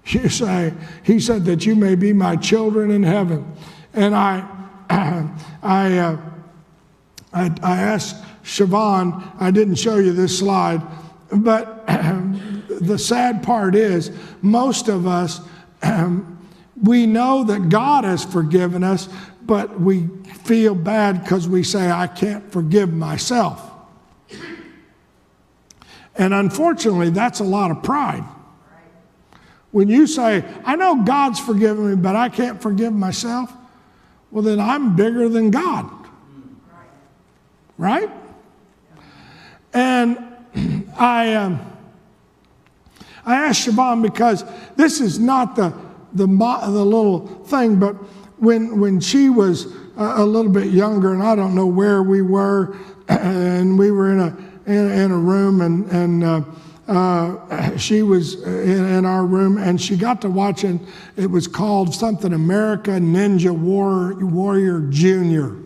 You 0.06 0.28
say, 0.28 0.72
He 1.02 1.20
said 1.20 1.44
that 1.44 1.66
you 1.66 1.76
may 1.76 1.94
be 1.94 2.12
my 2.12 2.36
children 2.36 2.90
in 2.90 3.02
heaven. 3.02 3.52
And 3.92 4.14
I, 4.14 4.46
I, 5.62 5.98
uh, 5.98 6.16
I, 7.32 7.50
I 7.62 7.76
asked 7.80 8.16
Siobhan, 8.42 9.36
I 9.38 9.50
didn't 9.50 9.76
show 9.76 9.96
you 9.96 10.12
this 10.12 10.38
slide, 10.38 10.82
but 11.32 11.86
the 12.80 12.98
sad 12.98 13.42
part 13.42 13.74
is 13.74 14.10
most 14.42 14.88
of 14.88 15.06
us, 15.06 15.40
we 16.82 17.06
know 17.06 17.44
that 17.44 17.68
God 17.68 18.04
has 18.04 18.24
forgiven 18.24 18.82
us, 18.82 19.08
but 19.42 19.80
we 19.80 20.08
feel 20.44 20.74
bad 20.74 21.22
because 21.22 21.48
we 21.48 21.62
say, 21.62 21.90
I 21.90 22.06
can't 22.06 22.50
forgive 22.50 22.92
myself. 22.92 23.66
And 26.16 26.34
unfortunately, 26.34 27.10
that's 27.10 27.40
a 27.40 27.44
lot 27.44 27.70
of 27.70 27.82
pride. 27.82 28.24
When 29.72 29.88
you 29.88 30.06
say, 30.06 30.44
I 30.64 30.76
know 30.76 31.02
God's 31.02 31.38
forgiven 31.38 31.90
me, 31.90 31.96
but 31.96 32.16
I 32.16 32.28
can't 32.28 32.60
forgive 32.60 32.92
myself, 32.92 33.52
well, 34.30 34.42
then 34.42 34.60
I'm 34.60 34.96
bigger 34.96 35.28
than 35.28 35.50
God. 35.50 35.90
Right? 37.78 38.10
And 39.72 40.18
I, 40.98 41.34
um, 41.34 41.60
I 43.24 43.36
asked 43.46 43.66
Siobhan 43.66 44.02
because 44.02 44.44
this 44.76 45.00
is 45.00 45.18
not 45.18 45.56
the, 45.56 45.72
the, 46.12 46.26
the 46.26 46.84
little 46.84 47.26
thing, 47.44 47.78
but 47.78 47.94
when, 48.38 48.80
when 48.80 49.00
she 49.00 49.28
was 49.28 49.66
a, 49.96 50.22
a 50.22 50.24
little 50.24 50.50
bit 50.50 50.72
younger, 50.72 51.12
and 51.12 51.22
I 51.22 51.34
don't 51.36 51.54
know 51.54 51.66
where 51.66 52.02
we 52.02 52.22
were, 52.22 52.76
and 53.08 53.78
we 53.78 53.90
were 53.90 54.12
in 54.12 54.20
a, 54.20 54.36
in, 54.66 54.90
in 54.90 55.10
a 55.12 55.18
room, 55.18 55.60
and, 55.60 55.86
and 55.90 56.24
uh, 56.24 56.42
uh, 56.90 57.76
she 57.76 58.02
was 58.02 58.42
in, 58.42 58.84
in, 58.84 59.04
our 59.04 59.24
room, 59.24 59.58
and 59.58 59.80
she 59.80 59.96
got 59.96 60.20
to 60.22 60.28
watching. 60.28 60.84
It 61.16 61.30
was 61.30 61.46
called 61.46 61.94
something 61.94 62.32
America 62.32 62.90
Ninja 62.90 63.56
War, 63.56 64.14
Warrior 64.14 64.80
Junior, 64.90 65.56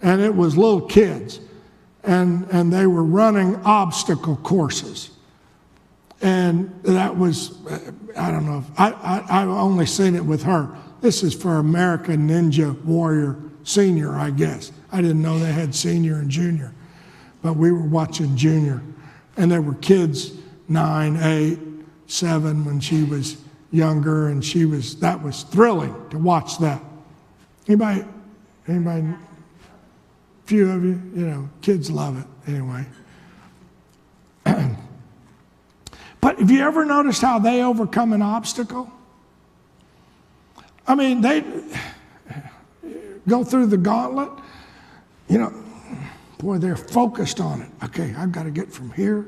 and 0.00 0.22
it 0.22 0.34
was 0.34 0.56
little 0.56 0.80
kids, 0.80 1.40
and 2.02 2.48
and 2.50 2.72
they 2.72 2.86
were 2.86 3.04
running 3.04 3.56
obstacle 3.56 4.36
courses, 4.36 5.10
and 6.22 6.72
that 6.84 7.14
was 7.14 7.58
I 8.16 8.30
don't 8.30 8.46
know. 8.46 8.64
I, 8.78 8.92
I 8.92 9.42
I've 9.42 9.48
only 9.50 9.84
seen 9.84 10.16
it 10.16 10.24
with 10.24 10.42
her. 10.44 10.74
This 11.02 11.22
is 11.22 11.34
for 11.34 11.58
America 11.58 12.12
Ninja 12.12 12.82
Warrior 12.84 13.36
Senior, 13.64 14.14
I 14.14 14.30
guess. 14.30 14.72
I 14.90 15.02
didn't 15.02 15.20
know 15.20 15.38
they 15.38 15.52
had 15.52 15.74
senior 15.74 16.14
and 16.14 16.30
junior, 16.30 16.72
but 17.42 17.56
we 17.56 17.70
were 17.70 17.86
watching 17.86 18.34
junior 18.34 18.82
and 19.38 19.50
there 19.50 19.62
were 19.62 19.74
kids, 19.74 20.32
nine, 20.68 21.16
eight, 21.22 21.58
seven, 22.08 22.64
when 22.64 22.80
she 22.80 23.04
was 23.04 23.36
younger, 23.70 24.28
and 24.28 24.44
she 24.44 24.64
was, 24.64 24.96
that 24.96 25.22
was 25.22 25.44
thrilling 25.44 25.94
to 26.10 26.18
watch 26.18 26.58
that. 26.58 26.82
Anybody, 27.68 28.04
anybody, 28.66 29.06
few 30.44 30.70
of 30.70 30.84
you, 30.84 31.00
you 31.14 31.26
know, 31.26 31.48
kids 31.62 31.90
love 31.90 32.18
it 32.18 32.26
anyway. 32.50 32.84
but 36.20 36.38
have 36.38 36.50
you 36.50 36.60
ever 36.60 36.84
noticed 36.84 37.22
how 37.22 37.38
they 37.38 37.62
overcome 37.62 38.12
an 38.12 38.22
obstacle? 38.22 38.90
I 40.86 40.96
mean, 40.96 41.20
they 41.20 41.44
go 43.28 43.44
through 43.44 43.66
the 43.66 43.76
gauntlet, 43.76 44.30
you 45.28 45.38
know, 45.38 45.52
Boy, 46.38 46.58
they're 46.58 46.76
focused 46.76 47.40
on 47.40 47.62
it. 47.62 47.68
Okay, 47.84 48.14
I've 48.16 48.32
got 48.32 48.44
to 48.44 48.50
get 48.50 48.72
from 48.72 48.92
here 48.92 49.26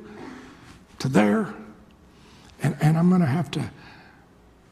to 1.01 1.09
there, 1.09 1.53
and, 2.63 2.77
and 2.81 2.97
I'm 2.97 3.09
going 3.09 3.21
to 3.21 3.27
have 3.27 3.51
to 3.53 3.71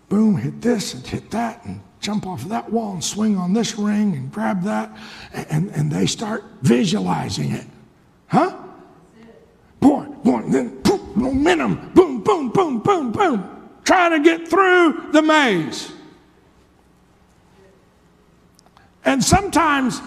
boom, 0.08 0.36
hit 0.36 0.60
this 0.60 0.94
and 0.94 1.06
hit 1.06 1.30
that, 1.30 1.64
and 1.64 1.80
jump 2.00 2.26
off 2.26 2.42
of 2.42 2.48
that 2.48 2.70
wall 2.70 2.94
and 2.94 3.04
swing 3.04 3.36
on 3.36 3.52
this 3.52 3.76
ring 3.76 4.14
and 4.14 4.32
grab 4.32 4.62
that, 4.62 4.96
and, 5.32 5.70
and 5.70 5.90
they 5.90 6.06
start 6.06 6.44
visualizing 6.62 7.50
it. 7.52 7.66
Huh? 8.28 8.56
Boy, 9.80 10.04
boy, 10.24 10.42
then 10.48 10.76
poof, 10.82 11.00
momentum, 11.14 11.92
boom, 11.94 12.22
boom, 12.22 12.50
boom, 12.50 12.80
boom, 12.80 13.12
boom, 13.12 13.70
trying 13.84 14.12
to 14.12 14.20
get 14.20 14.48
through 14.48 15.10
the 15.12 15.22
maze. 15.22 15.92
And 19.04 19.22
sometimes 19.22 20.00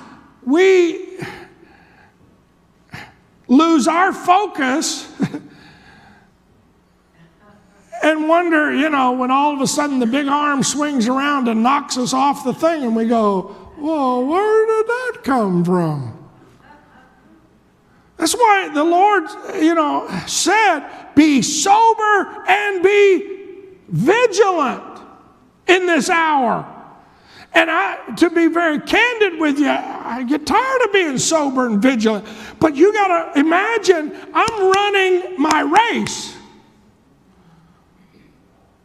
we 0.45 1.10
lose 3.51 3.87
our 3.87 4.13
focus 4.13 5.11
and 8.01 8.29
wonder, 8.29 8.73
you 8.73 8.89
know, 8.89 9.11
when 9.11 9.29
all 9.29 9.53
of 9.53 9.59
a 9.59 9.67
sudden 9.67 9.99
the 9.99 10.05
big 10.05 10.27
arm 10.27 10.63
swings 10.63 11.07
around 11.07 11.49
and 11.49 11.61
knocks 11.61 11.97
us 11.97 12.13
off 12.13 12.45
the 12.45 12.53
thing, 12.53 12.83
and 12.83 12.95
we 12.95 13.07
go, 13.07 13.57
Whoa, 13.77 14.25
where 14.25 14.65
did 14.65 14.87
that 14.87 15.17
come 15.23 15.65
from? 15.65 16.17
That's 18.15 18.35
why 18.35 18.69
the 18.73 18.83
Lord, 18.83 19.23
you 19.55 19.75
know, 19.75 20.07
said, 20.27 20.87
Be 21.15 21.41
sober 21.41 22.45
and 22.47 22.81
be 22.81 23.39
vigilant 23.89 25.01
in 25.67 25.87
this 25.87 26.09
hour. 26.09 26.70
And 27.53 27.69
I, 27.69 28.15
to 28.15 28.29
be 28.29 28.47
very 28.47 28.79
candid 28.79 29.39
with 29.39 29.59
you, 29.59 29.67
I 29.69 30.23
get 30.23 30.45
tired 30.45 30.81
of 30.83 30.93
being 30.93 31.17
sober 31.17 31.67
and 31.67 31.81
vigilant. 31.81 32.25
But 32.59 32.75
you 32.75 32.93
got 32.93 33.33
to 33.33 33.39
imagine 33.39 34.15
I'm 34.33 34.71
running 34.71 35.41
my 35.41 35.61
race. 35.91 36.37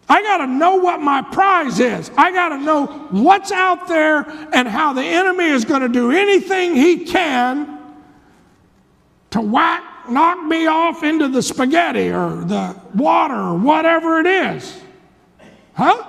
I 0.09 0.23
got 0.23 0.39
to 0.39 0.47
know 0.47 0.77
what 0.77 1.01
my 1.01 1.23
prize 1.23 1.81
is. 1.81 2.11
I 2.17 2.33
got 2.33 2.51
to 2.51 2.59
know 2.59 2.87
what's 3.11 3.51
out 3.51 3.89
there 3.89 4.25
and 4.53 4.69
how 4.69 4.93
the 4.93 5.03
enemy 5.03 5.47
is 5.47 5.65
going 5.65 5.83
to 5.83 5.89
do 5.89 6.13
anything 6.13 6.75
he 6.75 7.05
can 7.05 7.77
to 9.31 9.41
whack, 9.41 10.09
knock 10.09 10.45
me 10.45 10.67
off 10.67 11.03
into 11.03 11.29
the 11.29 11.43
spaghetti 11.43 12.11
or 12.11 12.45
the 12.45 12.81
water 12.95 13.35
or 13.35 13.59
whatever 13.59 14.21
it 14.21 14.27
is. 14.27 14.81
Huh? 15.75 16.05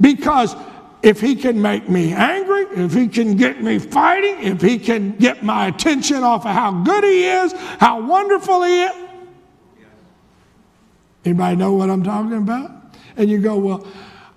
Because 0.00 0.56
if 1.02 1.20
he 1.20 1.34
can 1.34 1.60
make 1.60 1.88
me 1.88 2.12
angry, 2.12 2.62
if 2.84 2.94
he 2.94 3.08
can 3.08 3.36
get 3.36 3.60
me 3.62 3.78
fighting, 3.78 4.42
if 4.42 4.62
he 4.62 4.78
can 4.78 5.12
get 5.16 5.42
my 5.42 5.66
attention 5.66 6.22
off 6.22 6.46
of 6.46 6.52
how 6.52 6.82
good 6.82 7.02
he 7.02 7.24
is, 7.24 7.52
how 7.78 8.00
wonderful 8.00 8.62
he 8.62 8.84
is. 8.84 8.92
Anybody 11.24 11.56
know 11.56 11.72
what 11.72 11.90
I'm 11.90 12.02
talking 12.02 12.38
about? 12.38 12.70
And 13.16 13.28
you 13.28 13.40
go, 13.40 13.56
well, 13.56 13.86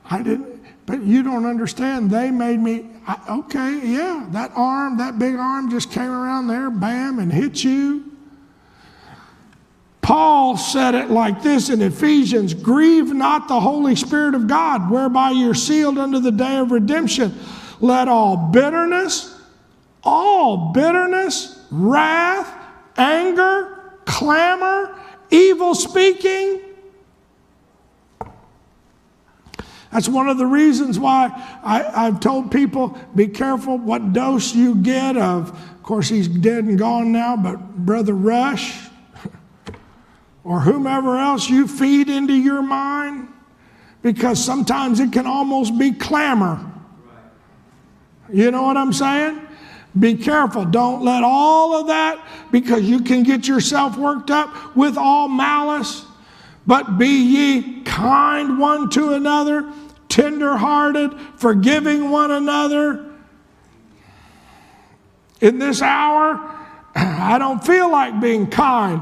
I 0.10 0.22
didn't, 0.22 0.62
but 0.86 1.02
you 1.02 1.24
don't 1.24 1.46
understand. 1.46 2.10
They 2.10 2.32
made 2.32 2.60
me, 2.60 2.90
I, 3.08 3.40
okay, 3.40 3.82
yeah, 3.84 4.28
that 4.32 4.52
arm, 4.56 4.98
that 4.98 5.18
big 5.18 5.36
arm 5.36 5.70
just 5.70 5.92
came 5.92 6.10
around 6.10 6.48
there, 6.48 6.70
bam, 6.70 7.20
and 7.20 7.32
hit 7.32 7.64
you. 7.64 8.15
Paul 10.06 10.56
said 10.56 10.94
it 10.94 11.10
like 11.10 11.42
this 11.42 11.72
in 11.72 11.82
Ephesians 11.82 12.54
Grieve 12.54 13.12
not 13.12 13.48
the 13.48 13.60
Holy 13.60 13.96
Spirit 13.96 14.36
of 14.36 14.46
God, 14.46 14.92
whereby 14.92 15.32
you're 15.32 15.56
sealed 15.56 15.98
unto 15.98 16.20
the 16.20 16.32
day 16.32 16.58
of 16.58 16.70
redemption. 16.70 17.36
Let 17.80 18.08
all 18.08 18.38
bitterness, 18.38 19.36
all 20.04 20.72
bitterness, 20.74 21.60
wrath, 21.72 22.56
anger, 22.96 23.96
clamor, 24.06 24.96
evil 25.32 25.74
speaking. 25.74 26.62
That's 29.92 30.08
one 30.08 30.30
of 30.30 30.38
the 30.38 30.46
reasons 30.46 31.00
why 31.00 31.32
I, 31.64 32.04
have 32.06 32.20
told 32.20 32.52
people 32.52 32.96
be 33.16 33.28
careful 33.28 33.80
what 33.80 34.14
dose 34.14 34.54
you 34.54 34.76
get 34.76 35.18
of. 35.18 35.50
Of 35.50 35.82
course, 35.82 36.10
he's 36.10 36.28
dead 36.28 36.66
and 36.66 36.78
gone 36.78 37.12
now, 37.12 37.36
but 37.36 37.76
Brother 37.76 38.14
Rush 38.14 38.85
or 40.46 40.62
whomever 40.62 41.18
else 41.18 41.50
you 41.50 41.68
feed 41.68 42.08
into 42.08 42.34
your 42.34 42.62
mind 42.62 43.28
because 44.04 44.42
sometimes 44.42 45.00
it 45.00 45.12
can 45.12 45.26
almost 45.26 45.78
be 45.80 45.92
clamor. 45.92 46.64
You 48.32 48.52
know 48.52 48.62
what 48.62 48.78
I'm 48.78 48.94
saying? 48.94 49.42
Be 49.98 50.14
careful. 50.14 50.64
Don't 50.64 51.04
let 51.04 51.24
all 51.24 51.76
of 51.76 51.88
that, 51.88 52.24
because 52.52 52.84
you 52.84 53.02
can 53.02 53.24
get 53.24 53.48
yourself 53.48 53.98
worked 53.98 54.30
up 54.30 54.76
with 54.76 54.98
all 54.98 55.28
malice. 55.28 56.06
But 56.68 56.98
be 56.98 57.08
ye 57.08 57.82
kind 57.84 58.60
one 58.60 58.90
to 58.92 59.14
another, 59.14 59.72
tenderhearted, 60.10 61.14
forgiving 61.38 62.12
one 62.12 62.30
another. 62.30 63.12
In 65.42 65.58
this 65.58 65.82
hour, 65.82 66.40
I 66.96 67.38
don't 67.40 67.66
feel 67.66 67.90
like 67.90 68.20
being 68.20 68.48
kind. 68.48 69.02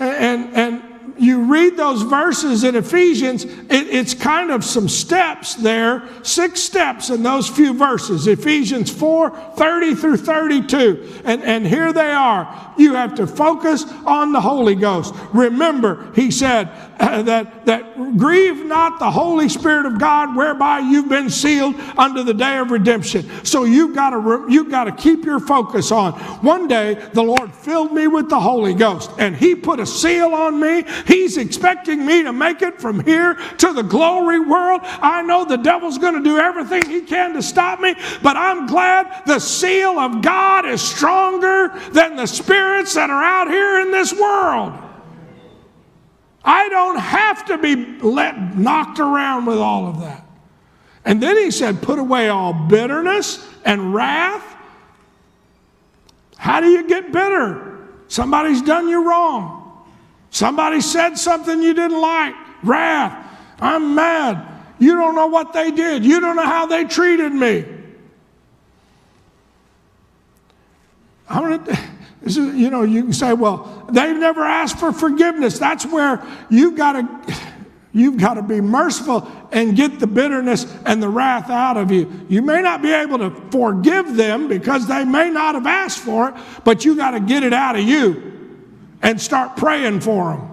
And, 0.00 0.56
and 0.56 0.89
you 1.18 1.44
read 1.44 1.76
those 1.76 2.02
verses 2.02 2.64
in 2.64 2.74
Ephesians, 2.76 3.44
it, 3.44 3.68
it's 3.70 4.14
kind 4.14 4.50
of 4.50 4.64
some 4.64 4.88
steps 4.88 5.54
there, 5.54 6.08
six 6.22 6.60
steps 6.60 7.10
in 7.10 7.22
those 7.22 7.48
few 7.48 7.74
verses. 7.74 8.26
Ephesians 8.26 8.90
4 8.90 9.30
30 9.56 9.94
through 9.94 10.16
32. 10.16 11.22
And, 11.24 11.42
and 11.42 11.66
here 11.66 11.92
they 11.92 12.10
are. 12.10 12.72
You 12.78 12.94
have 12.94 13.14
to 13.16 13.26
focus 13.26 13.84
on 14.06 14.32
the 14.32 14.40
Holy 14.40 14.74
Ghost. 14.74 15.14
Remember, 15.32 16.10
he 16.14 16.30
said 16.30 16.68
uh, 16.98 17.22
that, 17.22 17.66
that 17.66 18.16
grieve 18.16 18.64
not 18.64 18.98
the 18.98 19.10
Holy 19.10 19.48
Spirit 19.48 19.86
of 19.86 19.98
God, 19.98 20.34
whereby 20.36 20.78
you've 20.78 21.08
been 21.08 21.28
sealed 21.28 21.74
unto 21.98 22.22
the 22.22 22.34
day 22.34 22.58
of 22.58 22.70
redemption. 22.70 23.28
So 23.44 23.64
you've 23.64 23.94
got 23.94 24.10
to, 24.10 24.46
you've 24.48 24.70
got 24.70 24.84
to 24.84 24.92
keep 24.92 25.24
your 25.24 25.40
focus 25.40 25.92
on. 25.92 26.12
One 26.42 26.68
day, 26.68 26.94
the 27.12 27.22
Lord 27.22 27.54
filled 27.54 27.92
me 27.92 28.06
with 28.06 28.28
the 28.28 28.40
Holy 28.40 28.74
Ghost, 28.74 29.10
and 29.18 29.36
he 29.36 29.54
put 29.54 29.80
a 29.80 29.86
seal 29.86 30.34
on 30.34 30.60
me. 30.60 30.84
He's 31.10 31.38
expecting 31.38 32.06
me 32.06 32.22
to 32.22 32.32
make 32.32 32.62
it 32.62 32.80
from 32.80 33.00
here 33.00 33.34
to 33.34 33.72
the 33.72 33.82
glory 33.82 34.38
world. 34.38 34.82
I 34.84 35.22
know 35.22 35.44
the 35.44 35.56
devil's 35.56 35.98
going 35.98 36.14
to 36.14 36.22
do 36.22 36.38
everything 36.38 36.88
he 36.88 37.00
can 37.00 37.32
to 37.32 37.42
stop 37.42 37.80
me, 37.80 37.96
but 38.22 38.36
I'm 38.36 38.68
glad 38.68 39.26
the 39.26 39.40
seal 39.40 39.98
of 39.98 40.22
God 40.22 40.66
is 40.66 40.80
stronger 40.80 41.76
than 41.90 42.14
the 42.14 42.26
spirits 42.26 42.94
that 42.94 43.10
are 43.10 43.24
out 43.24 43.48
here 43.48 43.80
in 43.80 43.90
this 43.90 44.12
world. 44.12 44.72
I 46.44 46.68
don't 46.68 47.00
have 47.00 47.44
to 47.46 47.58
be 47.58 47.74
let 48.02 48.56
knocked 48.56 49.00
around 49.00 49.46
with 49.46 49.58
all 49.58 49.88
of 49.88 49.98
that. 50.02 50.24
And 51.04 51.20
then 51.20 51.36
he 51.36 51.50
said, 51.50 51.82
put 51.82 51.98
away 51.98 52.28
all 52.28 52.52
bitterness 52.52 53.44
and 53.64 53.92
wrath. 53.92 54.44
How 56.36 56.60
do 56.60 56.68
you 56.68 56.86
get 56.86 57.10
bitter? 57.10 57.88
Somebody's 58.06 58.62
done 58.62 58.88
you 58.88 59.08
wrong. 59.10 59.59
Somebody 60.30 60.80
said 60.80 61.18
something 61.18 61.60
you 61.60 61.74
didn't 61.74 62.00
like. 62.00 62.34
Wrath. 62.62 63.26
I'm 63.60 63.94
mad. 63.94 64.46
You 64.78 64.96
don't 64.96 65.14
know 65.14 65.26
what 65.26 65.52
they 65.52 65.70
did. 65.70 66.04
You 66.04 66.20
don't 66.20 66.36
know 66.36 66.46
how 66.46 66.66
they 66.66 66.84
treated 66.84 67.32
me. 67.32 67.64
I'm 71.28 71.64
gonna, 71.64 71.78
is, 72.22 72.36
you 72.36 72.70
know, 72.70 72.82
you 72.82 73.02
can 73.02 73.12
say, 73.12 73.32
well, 73.32 73.86
they've 73.90 74.16
never 74.16 74.42
asked 74.42 74.78
for 74.78 74.92
forgiveness. 74.92 75.58
That's 75.58 75.84
where 75.84 76.24
you've 76.50 76.76
got 76.76 76.92
to 76.92 77.36
you've 77.92 78.18
got 78.18 78.34
to 78.34 78.42
be 78.42 78.60
merciful 78.60 79.30
and 79.50 79.74
get 79.76 79.98
the 79.98 80.06
bitterness 80.06 80.64
and 80.86 81.02
the 81.02 81.08
wrath 81.08 81.50
out 81.50 81.76
of 81.76 81.90
you. 81.90 82.08
You 82.28 82.40
may 82.40 82.62
not 82.62 82.82
be 82.82 82.92
able 82.92 83.18
to 83.18 83.30
forgive 83.50 84.14
them 84.14 84.46
because 84.46 84.86
they 84.86 85.04
may 85.04 85.28
not 85.28 85.56
have 85.56 85.66
asked 85.66 85.98
for 85.98 86.28
it, 86.28 86.34
but 86.64 86.84
you 86.84 86.94
got 86.94 87.10
to 87.12 87.20
get 87.20 87.42
it 87.42 87.52
out 87.52 87.74
of 87.74 87.82
you 87.82 88.29
and 89.02 89.20
start 89.20 89.56
praying 89.56 90.00
for 90.00 90.32
them. 90.32 90.50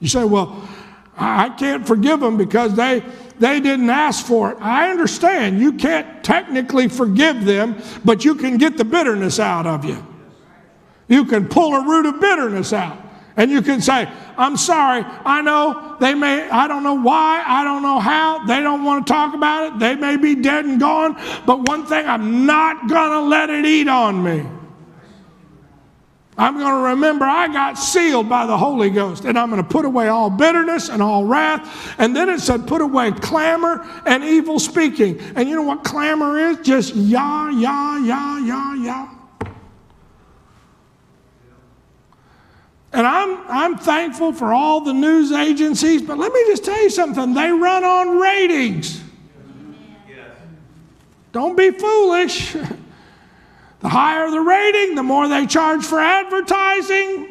You 0.00 0.08
say, 0.08 0.24
well, 0.24 0.68
I 1.16 1.50
can't 1.50 1.86
forgive 1.86 2.20
them 2.20 2.36
because 2.36 2.74
they, 2.74 3.04
they 3.38 3.60
didn't 3.60 3.88
ask 3.88 4.26
for 4.26 4.52
it. 4.52 4.58
I 4.60 4.90
understand. 4.90 5.60
You 5.60 5.74
can't 5.74 6.24
technically 6.24 6.88
forgive 6.88 7.44
them, 7.44 7.80
but 8.04 8.24
you 8.24 8.34
can 8.34 8.58
get 8.58 8.76
the 8.76 8.84
bitterness 8.84 9.38
out 9.38 9.66
of 9.66 9.84
you. 9.84 10.04
You 11.08 11.24
can 11.24 11.48
pull 11.48 11.74
a 11.74 11.86
root 11.86 12.06
of 12.06 12.20
bitterness 12.20 12.72
out. 12.72 12.98
And 13.36 13.50
you 13.50 13.62
can 13.62 13.80
say, 13.80 14.10
I'm 14.36 14.56
sorry, 14.56 15.04
I 15.24 15.40
know 15.40 15.96
they 16.00 16.14
may, 16.14 16.48
I 16.50 16.68
don't 16.68 16.82
know 16.82 17.00
why, 17.00 17.42
I 17.46 17.64
don't 17.64 17.82
know 17.82 17.98
how, 17.98 18.44
they 18.44 18.60
don't 18.60 18.84
want 18.84 19.06
to 19.06 19.12
talk 19.12 19.34
about 19.34 19.72
it, 19.72 19.78
they 19.78 19.94
may 19.94 20.16
be 20.16 20.34
dead 20.34 20.66
and 20.66 20.78
gone, 20.78 21.14
but 21.46 21.66
one 21.66 21.86
thing, 21.86 22.06
I'm 22.06 22.44
not 22.44 22.88
going 22.90 23.10
to 23.12 23.20
let 23.20 23.48
it 23.48 23.64
eat 23.64 23.88
on 23.88 24.22
me. 24.22 24.46
I'm 26.38 26.56
going 26.56 26.74
to 26.74 26.88
remember 26.90 27.26
I 27.26 27.48
got 27.48 27.74
sealed 27.74 28.28
by 28.28 28.46
the 28.46 28.56
Holy 28.56 28.88
Ghost, 28.88 29.26
and 29.26 29.38
I'm 29.38 29.50
going 29.50 29.62
to 29.62 29.68
put 29.68 29.84
away 29.84 30.08
all 30.08 30.30
bitterness 30.30 30.88
and 30.88 31.02
all 31.02 31.24
wrath. 31.24 31.94
And 31.98 32.16
then 32.16 32.30
it 32.30 32.40
said, 32.40 32.66
put 32.66 32.80
away 32.80 33.12
clamor 33.12 33.86
and 34.06 34.24
evil 34.24 34.58
speaking. 34.58 35.20
And 35.36 35.46
you 35.46 35.56
know 35.56 35.62
what 35.62 35.84
clamor 35.84 36.38
is? 36.38 36.58
Just 36.58 36.96
yah, 36.96 37.50
yah, 37.50 37.98
yah, 37.98 38.38
yah, 38.38 38.72
yah. 38.74 39.08
And 42.94 43.06
I'm, 43.06 43.38
I'm 43.48 43.78
thankful 43.78 44.32
for 44.32 44.52
all 44.52 44.82
the 44.82 44.92
news 44.92 45.32
agencies, 45.32 46.02
but 46.02 46.18
let 46.18 46.32
me 46.32 46.44
just 46.46 46.64
tell 46.64 46.82
you 46.82 46.90
something. 46.90 47.34
They 47.34 47.50
run 47.50 47.84
on 47.84 48.18
ratings. 48.18 49.02
Don't 51.32 51.56
be 51.56 51.70
foolish. 51.70 52.56
The 53.82 53.88
higher 53.88 54.30
the 54.30 54.40
rating, 54.40 54.94
the 54.94 55.02
more 55.02 55.28
they 55.28 55.46
charge 55.46 55.84
for 55.84 55.98
advertising. 56.00 57.28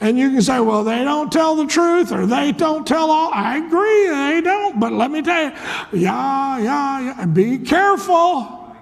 And 0.00 0.18
you 0.18 0.30
can 0.30 0.42
say, 0.42 0.58
well, 0.58 0.82
they 0.82 1.04
don't 1.04 1.30
tell 1.30 1.54
the 1.54 1.66
truth 1.66 2.10
or 2.10 2.26
they 2.26 2.50
don't 2.50 2.84
tell 2.84 3.10
all. 3.10 3.30
I 3.32 3.58
agree, 3.58 4.08
they 4.08 4.40
don't. 4.42 4.80
But 4.80 4.92
let 4.92 5.10
me 5.10 5.22
tell 5.22 5.44
you, 5.44 5.52
yeah, 5.92 6.58
yeah, 6.58 7.00
yeah. 7.00 7.26
Be 7.26 7.58
careful. 7.58 8.74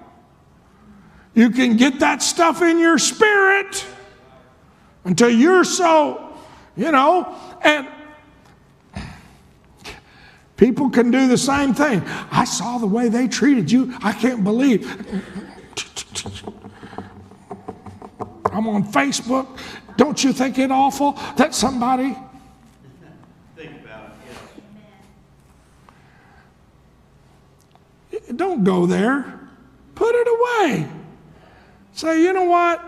You 1.35 1.51
can 1.51 1.77
get 1.77 1.99
that 1.99 2.23
stuff 2.23 2.61
in 2.61 2.79
your 2.79 2.97
spirit 2.97 3.85
until 5.03 5.29
you're 5.29 5.63
so, 5.63 6.35
you 6.75 6.91
know, 6.91 7.37
and 7.61 7.87
People 10.61 10.91
can 10.91 11.09
do 11.09 11.27
the 11.27 11.39
same 11.39 11.73
thing. 11.73 12.03
I 12.31 12.43
saw 12.43 12.77
the 12.77 12.85
way 12.85 13.09
they 13.09 13.27
treated 13.27 13.71
you. 13.71 13.97
I 14.03 14.13
can't 14.13 14.43
believe. 14.43 14.87
I'm 18.53 18.67
on 18.67 18.83
Facebook. 18.83 19.47
Don't 19.97 20.23
you 20.23 20.31
think 20.31 20.59
it 20.59 20.69
awful 20.69 21.13
that 21.35 21.55
somebody 21.55 22.15
think 23.55 23.71
about 23.83 24.11
it? 28.11 28.37
Don't 28.37 28.63
go 28.63 28.85
there. 28.85 29.39
Put 29.95 30.13
it 30.13 30.27
away. 30.27 30.87
Say, 31.93 32.21
you 32.21 32.33
know 32.33 32.43
what? 32.43 32.85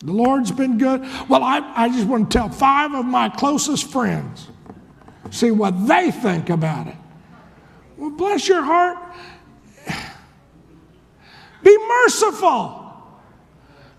The 0.00 0.12
Lord's 0.12 0.52
been 0.52 0.76
good. 0.76 1.00
Well, 1.30 1.42
I, 1.42 1.60
I 1.74 1.88
just 1.88 2.06
want 2.06 2.30
to 2.30 2.38
tell 2.38 2.50
five 2.50 2.92
of 2.92 3.06
my 3.06 3.30
closest 3.30 3.90
friends 3.90 4.50
see 5.34 5.50
what 5.50 5.86
they 5.86 6.10
think 6.10 6.48
about 6.48 6.86
it. 6.86 6.96
Well, 7.96 8.10
bless 8.10 8.48
your 8.48 8.62
heart. 8.62 8.98
Be 11.62 11.76
merciful. 11.88 12.80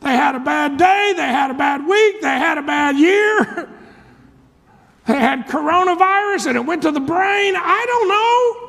They 0.02 0.12
had 0.12 0.36
a 0.36 0.39
bad 0.39 0.78
day, 0.78 1.13
they 1.15 1.24
had 1.24 1.52
a 1.52 1.56
bad 1.56 1.88
week, 1.88 2.21
they 2.21 2.28
had 2.28 2.58
a 2.58 2.63
bad 2.63 2.98
year. 2.98 3.69
They 5.06 5.19
had 5.19 5.45
coronavirus 5.48 6.48
and 6.48 6.58
it 6.58 6.65
went 6.65 6.82
to 6.82 6.89
the 6.89 7.00
brain. 7.00 7.54
I 7.56 7.86
don't 7.86 8.08
know. 8.10 8.65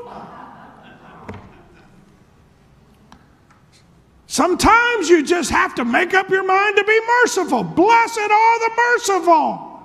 Sometimes 4.26 5.08
you 5.08 5.24
just 5.24 5.48
have 5.48 5.74
to 5.76 5.84
make 5.86 6.12
up 6.12 6.28
your 6.28 6.44
mind 6.44 6.76
to 6.76 6.84
be 6.84 7.00
merciful. 7.22 7.64
Blessed 7.64 8.18
are 8.18 8.58
the 8.58 8.70
merciful. 8.76 9.75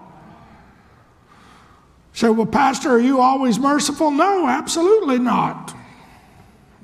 Say, 2.13 2.29
well, 2.29 2.45
Pastor, 2.45 2.89
are 2.89 2.99
you 2.99 3.21
always 3.21 3.57
merciful? 3.57 4.11
No, 4.11 4.47
absolutely 4.47 5.19
not. 5.19 5.75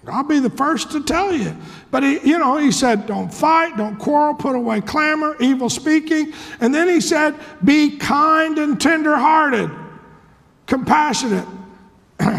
I'll 0.07 0.23
be 0.23 0.39
the 0.39 0.49
first 0.49 0.91
to 0.91 1.03
tell 1.03 1.33
you. 1.33 1.55
But 1.91 2.03
he, 2.03 2.19
you 2.19 2.37
know, 2.37 2.57
he 2.57 2.71
said, 2.71 3.05
don't 3.07 3.33
fight, 3.33 3.77
don't 3.77 3.97
quarrel, 3.97 4.33
put 4.35 4.55
away 4.55 4.81
clamor, 4.81 5.35
evil 5.39 5.69
speaking. 5.69 6.33
And 6.59 6.73
then 6.73 6.87
he 6.87 7.01
said, 7.01 7.35
be 7.63 7.97
kind 7.97 8.57
and 8.57 8.79
tenderhearted, 8.79 9.69
compassionate. 10.65 11.45
you 12.21 12.29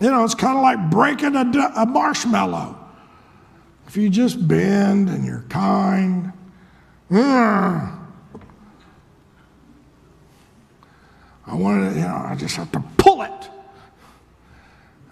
know, 0.00 0.24
it's 0.24 0.34
kind 0.34 0.56
of 0.56 0.62
like 0.62 0.90
breaking 0.90 1.36
a, 1.36 1.72
a 1.76 1.86
marshmallow. 1.86 2.78
If 3.86 3.96
you 3.96 4.10
just 4.10 4.46
bend 4.46 5.08
and 5.08 5.24
you're 5.24 5.44
kind, 5.48 6.32
mm, 7.10 7.93
I 11.46 11.54
wanted 11.54 11.90
to, 11.90 11.96
you 11.96 12.06
know, 12.06 12.26
I 12.26 12.34
just 12.36 12.56
have 12.56 12.72
to 12.72 12.82
pull 12.96 13.22
it. 13.22 13.50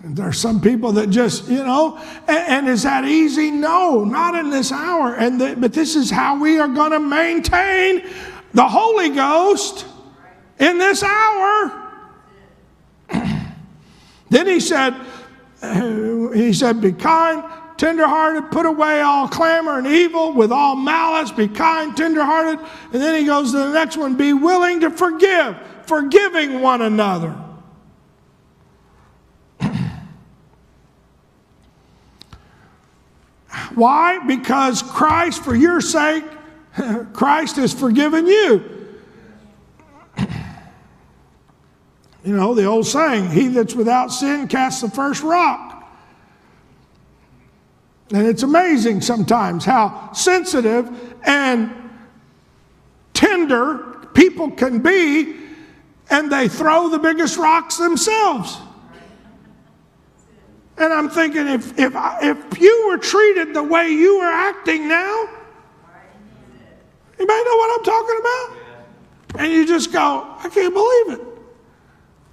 And 0.03 0.17
there 0.17 0.27
are 0.27 0.33
some 0.33 0.61
people 0.61 0.93
that 0.93 1.11
just, 1.11 1.49
you 1.49 1.63
know, 1.63 1.97
and, 2.27 2.67
and 2.67 2.69
is 2.69 2.83
that 2.83 3.05
easy? 3.05 3.51
No, 3.51 4.05
not 4.05 4.35
in 4.35 4.51
this 4.51 4.73
hour. 4.73 5.15
And 5.15 5.41
the, 5.41 5.55
but 5.57 5.73
this 5.73 5.95
is 5.95 6.11
how 6.11 6.41
we 6.41 6.59
are 6.59 6.69
going 6.69 6.91
to 6.91 7.01
maintain 7.01 8.09
the 8.53 8.67
Holy 8.67 9.11
Ghost 9.11 9.87
in 10.59 10.79
this 10.79 11.03
hour. 11.03 11.91
then 14.31 14.47
he 14.47 14.59
said, 14.59 14.95
he 16.35 16.53
said, 16.53 16.81
be 16.81 16.93
kind, 16.93 17.45
tenderhearted, 17.77 18.51
put 18.51 18.67
away 18.67 19.03
all 19.03 19.29
clamor 19.29 19.79
and 19.79 19.87
evil 19.87 20.33
with 20.33 20.51
all 20.51 20.75
malice, 20.75 21.31
be 21.31 21.47
kind, 21.47 21.97
tenderhearted. 21.97 22.59
And 22.93 23.01
then 23.01 23.21
he 23.21 23.27
goes 23.27 23.53
to 23.53 23.59
the 23.59 23.73
next 23.73 23.97
one, 23.97 24.17
be 24.17 24.33
willing 24.33 24.81
to 24.81 24.91
forgive 24.91 25.57
forgiving 25.87 26.61
one 26.61 26.83
another. 26.83 27.35
Why? 33.75 34.19
Because 34.27 34.83
Christ, 34.83 35.45
for 35.45 35.55
your 35.55 35.81
sake, 35.81 36.25
Christ 37.13 37.57
has 37.57 37.73
forgiven 37.73 38.27
you. 38.27 38.89
You 42.25 42.37
know, 42.37 42.55
the 42.55 42.67
old 42.67 42.87
saying, 42.87 43.31
he 43.31 43.49
that's 43.49 43.75
without 43.75 44.13
sin 44.13 44.47
casts 44.47 44.81
the 44.81 44.89
first 44.89 45.25
rock. 45.25 45.73
And 48.13 48.27
it's 48.27 48.45
amazing 48.45 49.01
sometimes 49.01 49.65
how 49.65 50.13
sensitive 50.13 50.89
and 51.25 51.73
tender 53.15 53.79
people 54.15 54.51
can 54.51 54.81
be, 54.81 55.35
and 56.11 56.31
they 56.31 56.49
throw 56.49 56.89
the 56.89 56.99
biggest 56.99 57.37
rocks 57.37 57.77
themselves. 57.77 58.59
And 60.79 60.93
I'm 60.93 61.11
thinking, 61.11 61.47
if, 61.47 61.79
if, 61.79 61.93
if 61.95 62.61
you 62.61 62.89
were 62.89 62.99
treated 62.99 63.55
the 63.55 63.63
way 63.63 63.91
you 63.91 64.17
are 64.17 64.33
acting 64.33 64.89
now, 64.89 65.29
anybody 67.19 67.45
know 67.45 67.57
what 67.57 67.79
I'm 67.79 67.85
talking 67.85 68.19
about? 68.21 69.43
And 69.43 69.53
you 69.53 69.67
just 69.67 69.93
go, 69.93 70.37
I 70.39 70.49
can't 70.49 70.75
believe 70.75 71.21
it. 71.21 71.27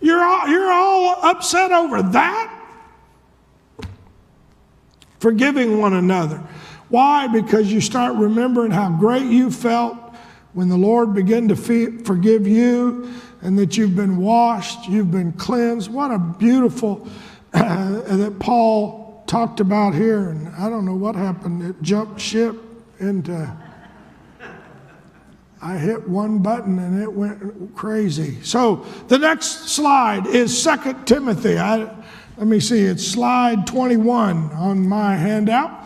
You're 0.02 0.24
all, 0.24 0.48
you're 0.48 0.72
all 0.72 1.24
upset 1.24 1.72
over 1.72 2.02
that? 2.02 2.56
Forgiving 5.20 5.80
one 5.80 5.94
another. 5.94 6.42
Why? 6.88 7.28
Because 7.28 7.72
you 7.72 7.82
start 7.82 8.16
remembering 8.16 8.72
how 8.72 8.90
great 8.90 9.26
you 9.26 9.52
felt 9.52 9.98
when 10.54 10.70
the 10.70 10.78
Lord 10.78 11.14
began 11.14 11.50
to 11.50 11.56
forgive 11.56 12.48
you 12.48 13.12
and 13.42 13.58
that 13.58 13.78
you've 13.78 13.96
been 13.96 14.18
washed, 14.18 14.88
you've 14.88 15.12
been 15.12 15.32
cleansed. 15.34 15.92
What 15.92 16.12
a 16.12 16.20
beautiful 16.20 17.08
uh, 17.54 18.02
that 18.02 18.40
Paul 18.40 19.24
talked 19.28 19.60
about 19.60 19.94
here. 19.94 20.30
And 20.30 20.50
I 20.56 20.70
don't 20.70 20.86
know 20.86 20.96
what 20.96 21.16
happened. 21.16 21.64
It 21.64 21.82
jumped 21.82 22.20
ship 22.20 22.56
into. 23.00 23.52
I 25.62 25.78
hit 25.78 26.08
one 26.08 26.40
button 26.40 26.80
and 26.80 27.02
it 27.02 27.12
went 27.12 27.76
crazy. 27.76 28.42
So 28.44 28.86
the 29.08 29.18
next 29.18 29.70
slide 29.70 30.26
is 30.26 30.62
Second 30.62 31.06
Timothy. 31.06 31.58
I, 31.58 31.94
let 32.38 32.48
me 32.48 32.62
see, 32.62 32.80
it's 32.80 33.06
slide 33.06 33.68
21 33.68 34.52
on 34.52 34.88
my 34.88 35.16
handout. 35.16 35.84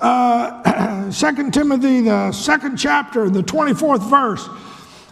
Uh, 0.00 1.10
Timothy, 1.52 2.02
the 2.02 2.30
second 2.32 2.76
chapter, 2.76 3.28
the 3.28 3.42
24th 3.42 4.08
verse. 4.08 4.48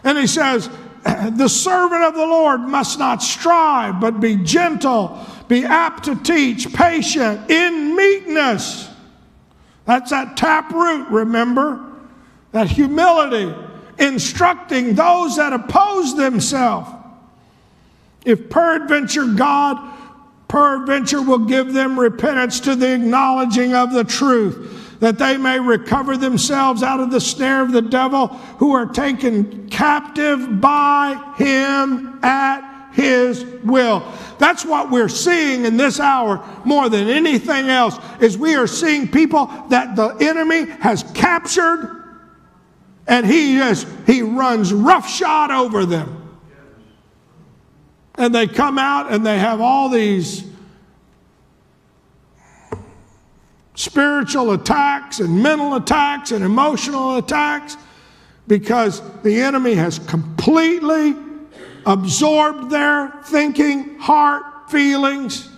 And 0.04 0.18
he 0.18 0.26
says, 0.26 0.68
The 1.32 1.48
servant 1.48 2.02
of 2.02 2.14
the 2.14 2.26
Lord 2.26 2.60
must 2.60 2.98
not 2.98 3.22
strive, 3.22 4.00
but 4.00 4.20
be 4.20 4.36
gentle, 4.36 5.18
be 5.48 5.64
apt 5.64 6.04
to 6.04 6.16
teach, 6.16 6.72
patient, 6.72 7.50
in 7.50 7.94
meekness. 7.94 8.88
That's 9.84 10.10
that 10.10 10.36
taproot, 10.36 11.08
remember? 11.08 11.92
That 12.52 12.68
humility 12.68 13.54
instructing 13.98 14.94
those 14.94 15.36
that 15.36 15.52
oppose 15.52 16.16
themselves. 16.16 16.90
If 18.24 18.48
peradventure 18.48 19.26
God, 19.26 19.78
peradventure 20.48 21.20
will 21.20 21.40
give 21.40 21.72
them 21.72 21.98
repentance 21.98 22.60
to 22.60 22.74
the 22.74 22.94
acknowledging 22.94 23.74
of 23.74 23.92
the 23.92 24.04
truth, 24.04 24.83
that 25.00 25.18
they 25.18 25.36
may 25.36 25.58
recover 25.58 26.16
themselves 26.16 26.82
out 26.82 27.00
of 27.00 27.10
the 27.10 27.20
snare 27.20 27.62
of 27.62 27.72
the 27.72 27.82
devil, 27.82 28.28
who 28.58 28.72
are 28.72 28.86
taken 28.86 29.68
captive 29.68 30.60
by 30.60 31.34
him 31.36 32.18
at 32.22 32.92
his 32.92 33.44
will. 33.64 34.02
That's 34.38 34.64
what 34.64 34.90
we're 34.90 35.08
seeing 35.08 35.64
in 35.64 35.76
this 35.76 35.98
hour 35.98 36.44
more 36.64 36.88
than 36.88 37.08
anything 37.08 37.68
else 37.68 37.98
is 38.20 38.38
we 38.38 38.54
are 38.54 38.66
seeing 38.66 39.08
people 39.08 39.46
that 39.68 39.96
the 39.96 40.16
enemy 40.20 40.66
has 40.80 41.02
captured 41.14 42.04
and 43.06 43.26
he 43.26 43.56
just 43.56 43.86
he 44.06 44.22
runs 44.22 44.72
roughshod 44.72 45.50
over 45.50 45.84
them. 45.84 46.20
And 48.14 48.34
they 48.34 48.46
come 48.46 48.78
out 48.78 49.12
and 49.12 49.26
they 49.26 49.38
have 49.38 49.60
all 49.60 49.88
these 49.88 50.44
spiritual 53.74 54.52
attacks 54.52 55.20
and 55.20 55.42
mental 55.42 55.74
attacks 55.74 56.32
and 56.32 56.44
emotional 56.44 57.16
attacks 57.18 57.76
because 58.46 59.02
the 59.22 59.40
enemy 59.40 59.74
has 59.74 59.98
completely 60.00 61.16
absorbed 61.86 62.70
their 62.70 63.10
thinking, 63.24 63.98
heart, 63.98 64.70
feelings 64.70 65.48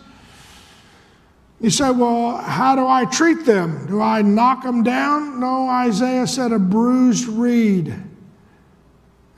you 1.61 1.71
say, 1.71 1.91
well, 1.91 2.37
how 2.37 2.77
do 2.77 2.87
I 2.87 3.07
treat 3.07 3.47
them? 3.47 3.87
Do 3.87 4.01
I 4.01 4.21
knock 4.21 4.62
them 4.62 4.83
down? 4.83 5.41
No, 5.41 5.69
Isaiah 5.69 6.27
said 6.27 6.53
a 6.53 6.59
bruised 6.59 7.27
reed 7.29 7.95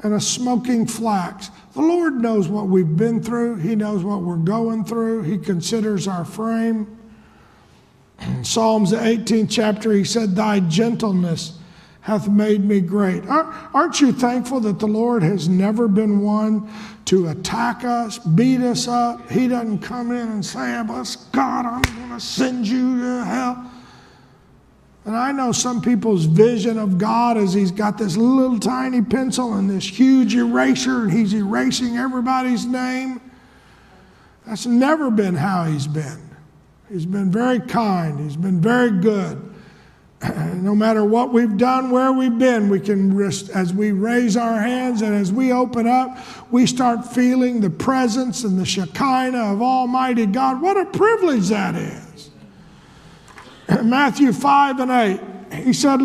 and 0.00 0.14
a 0.14 0.20
smoking 0.20 0.86
flax. 0.86 1.50
The 1.74 1.80
Lord 1.80 2.14
knows 2.14 2.48
what 2.48 2.66
we've 2.66 2.96
been 2.96 3.22
through, 3.22 3.56
He 3.56 3.76
knows 3.76 4.02
what 4.02 4.22
we're 4.22 4.36
going 4.36 4.84
through, 4.84 5.22
He 5.22 5.38
considers 5.38 6.08
our 6.08 6.24
frame. 6.24 6.97
Psalms, 8.42 8.90
the 8.90 8.96
18th 8.96 9.48
chapter, 9.50 9.92
He 9.92 10.04
said, 10.04 10.34
Thy 10.34 10.60
gentleness 10.60 11.58
hath 12.00 12.28
made 12.28 12.64
me 12.64 12.80
great. 12.80 13.22
Aren't 13.28 14.00
you 14.00 14.12
thankful 14.12 14.60
that 14.60 14.78
the 14.78 14.86
Lord 14.86 15.22
has 15.22 15.48
never 15.48 15.88
been 15.88 16.20
one 16.20 16.70
to 17.04 17.28
attack 17.28 17.84
us, 17.84 18.18
beat 18.18 18.60
us 18.60 18.88
up? 18.88 19.30
He 19.30 19.46
doesn't 19.48 19.80
come 19.80 20.10
in 20.10 20.28
and 20.28 20.44
say, 20.44 20.82
Bless 20.86 21.16
God, 21.16 21.66
I'm 21.66 21.82
going 21.82 22.18
to 22.18 22.20
send 22.20 22.66
you 22.66 22.98
to 23.00 23.24
hell. 23.24 23.70
And 25.04 25.16
I 25.16 25.32
know 25.32 25.52
some 25.52 25.80
people's 25.80 26.26
vision 26.26 26.78
of 26.78 26.98
God 26.98 27.38
is 27.38 27.54
he's 27.54 27.70
got 27.70 27.96
this 27.96 28.16
little 28.16 28.58
tiny 28.58 29.00
pencil 29.00 29.54
and 29.54 29.68
this 29.68 29.88
huge 29.88 30.34
eraser 30.34 31.04
and 31.04 31.12
he's 31.12 31.32
erasing 31.32 31.96
everybody's 31.96 32.66
name. 32.66 33.20
That's 34.46 34.66
never 34.66 35.10
been 35.10 35.34
how 35.34 35.64
he's 35.64 35.86
been. 35.86 36.27
He's 36.88 37.06
been 37.06 37.30
very 37.30 37.60
kind, 37.60 38.18
he's 38.18 38.36
been 38.36 38.60
very 38.60 38.90
good. 38.90 39.54
no 40.54 40.74
matter 40.74 41.04
what 41.04 41.32
we've 41.32 41.56
done, 41.56 41.90
where 41.90 42.12
we've 42.12 42.38
been, 42.38 42.68
we 42.68 42.80
can, 42.80 43.20
as 43.22 43.72
we 43.72 43.92
raise 43.92 44.36
our 44.36 44.60
hands 44.60 45.02
and 45.02 45.14
as 45.14 45.32
we 45.32 45.52
open 45.52 45.86
up, 45.86 46.18
we 46.50 46.66
start 46.66 47.06
feeling 47.06 47.60
the 47.60 47.70
presence 47.70 48.42
and 48.42 48.58
the 48.58 48.64
Shekinah 48.64 49.52
of 49.52 49.62
Almighty 49.62 50.26
God. 50.26 50.60
What 50.60 50.76
a 50.76 50.86
privilege 50.86 51.48
that 51.48 51.76
is. 51.76 52.30
Matthew 53.84 54.32
5 54.32 54.80
and 54.80 54.90
8, 55.52 55.64
he 55.64 55.72
said, 55.72 56.00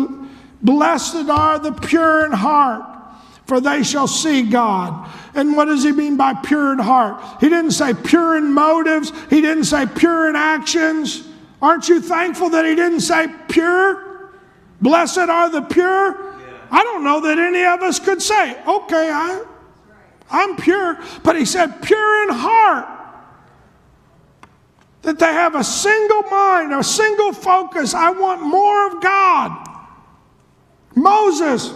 Blessed 0.62 1.28
are 1.28 1.58
the 1.58 1.72
pure 1.72 2.24
in 2.24 2.32
heart, 2.32 2.93
for 3.46 3.60
they 3.60 3.82
shall 3.82 4.06
see 4.06 4.42
God. 4.42 5.10
And 5.34 5.56
what 5.56 5.66
does 5.66 5.82
he 5.82 5.92
mean 5.92 6.16
by 6.16 6.34
pure 6.34 6.72
in 6.72 6.78
heart? 6.78 7.22
He 7.40 7.48
didn't 7.48 7.72
say 7.72 7.92
pure 7.94 8.36
in 8.36 8.52
motives, 8.52 9.12
he 9.30 9.40
didn't 9.40 9.64
say 9.64 9.86
pure 9.86 10.28
in 10.28 10.36
actions. 10.36 11.26
Aren't 11.60 11.88
you 11.88 12.00
thankful 12.00 12.50
that 12.50 12.64
he 12.64 12.74
didn't 12.74 13.00
say 13.00 13.26
pure? 13.48 14.30
Blessed 14.80 15.18
are 15.18 15.50
the 15.50 15.62
pure? 15.62 16.34
I 16.70 16.82
don't 16.82 17.04
know 17.04 17.20
that 17.20 17.38
any 17.38 17.64
of 17.64 17.80
us 17.82 17.98
could 17.98 18.20
say, 18.20 18.60
okay, 18.66 19.10
I, 19.10 19.44
I'm 20.30 20.56
pure. 20.56 20.98
But 21.22 21.36
he 21.36 21.44
said, 21.44 21.82
pure 21.82 22.22
in 22.24 22.34
heart. 22.34 22.88
That 25.02 25.18
they 25.18 25.32
have 25.32 25.54
a 25.54 25.64
single 25.64 26.22
mind, 26.22 26.72
a 26.72 26.82
single 26.82 27.32
focus. 27.32 27.94
I 27.94 28.10
want 28.10 28.42
more 28.42 28.86
of 28.88 29.02
God. 29.02 29.68
Moses, 30.94 31.72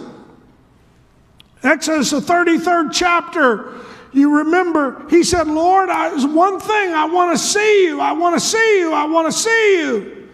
Exodus, 1.63 2.11
the 2.11 2.19
33rd 2.19 2.91
chapter, 2.93 3.73
you 4.11 4.37
remember, 4.37 5.07
he 5.09 5.23
said, 5.23 5.47
Lord, 5.47 5.89
there's 5.89 6.25
one 6.25 6.59
thing. 6.59 6.93
I 6.93 7.05
want 7.05 7.37
to 7.37 7.43
see 7.43 7.85
you. 7.85 7.99
I 7.99 8.13
want 8.13 8.35
to 8.35 8.39
see 8.39 8.79
you. 8.79 8.93
I 8.93 9.05
want 9.05 9.27
to 9.27 9.31
see 9.31 9.79
you. 9.79 10.29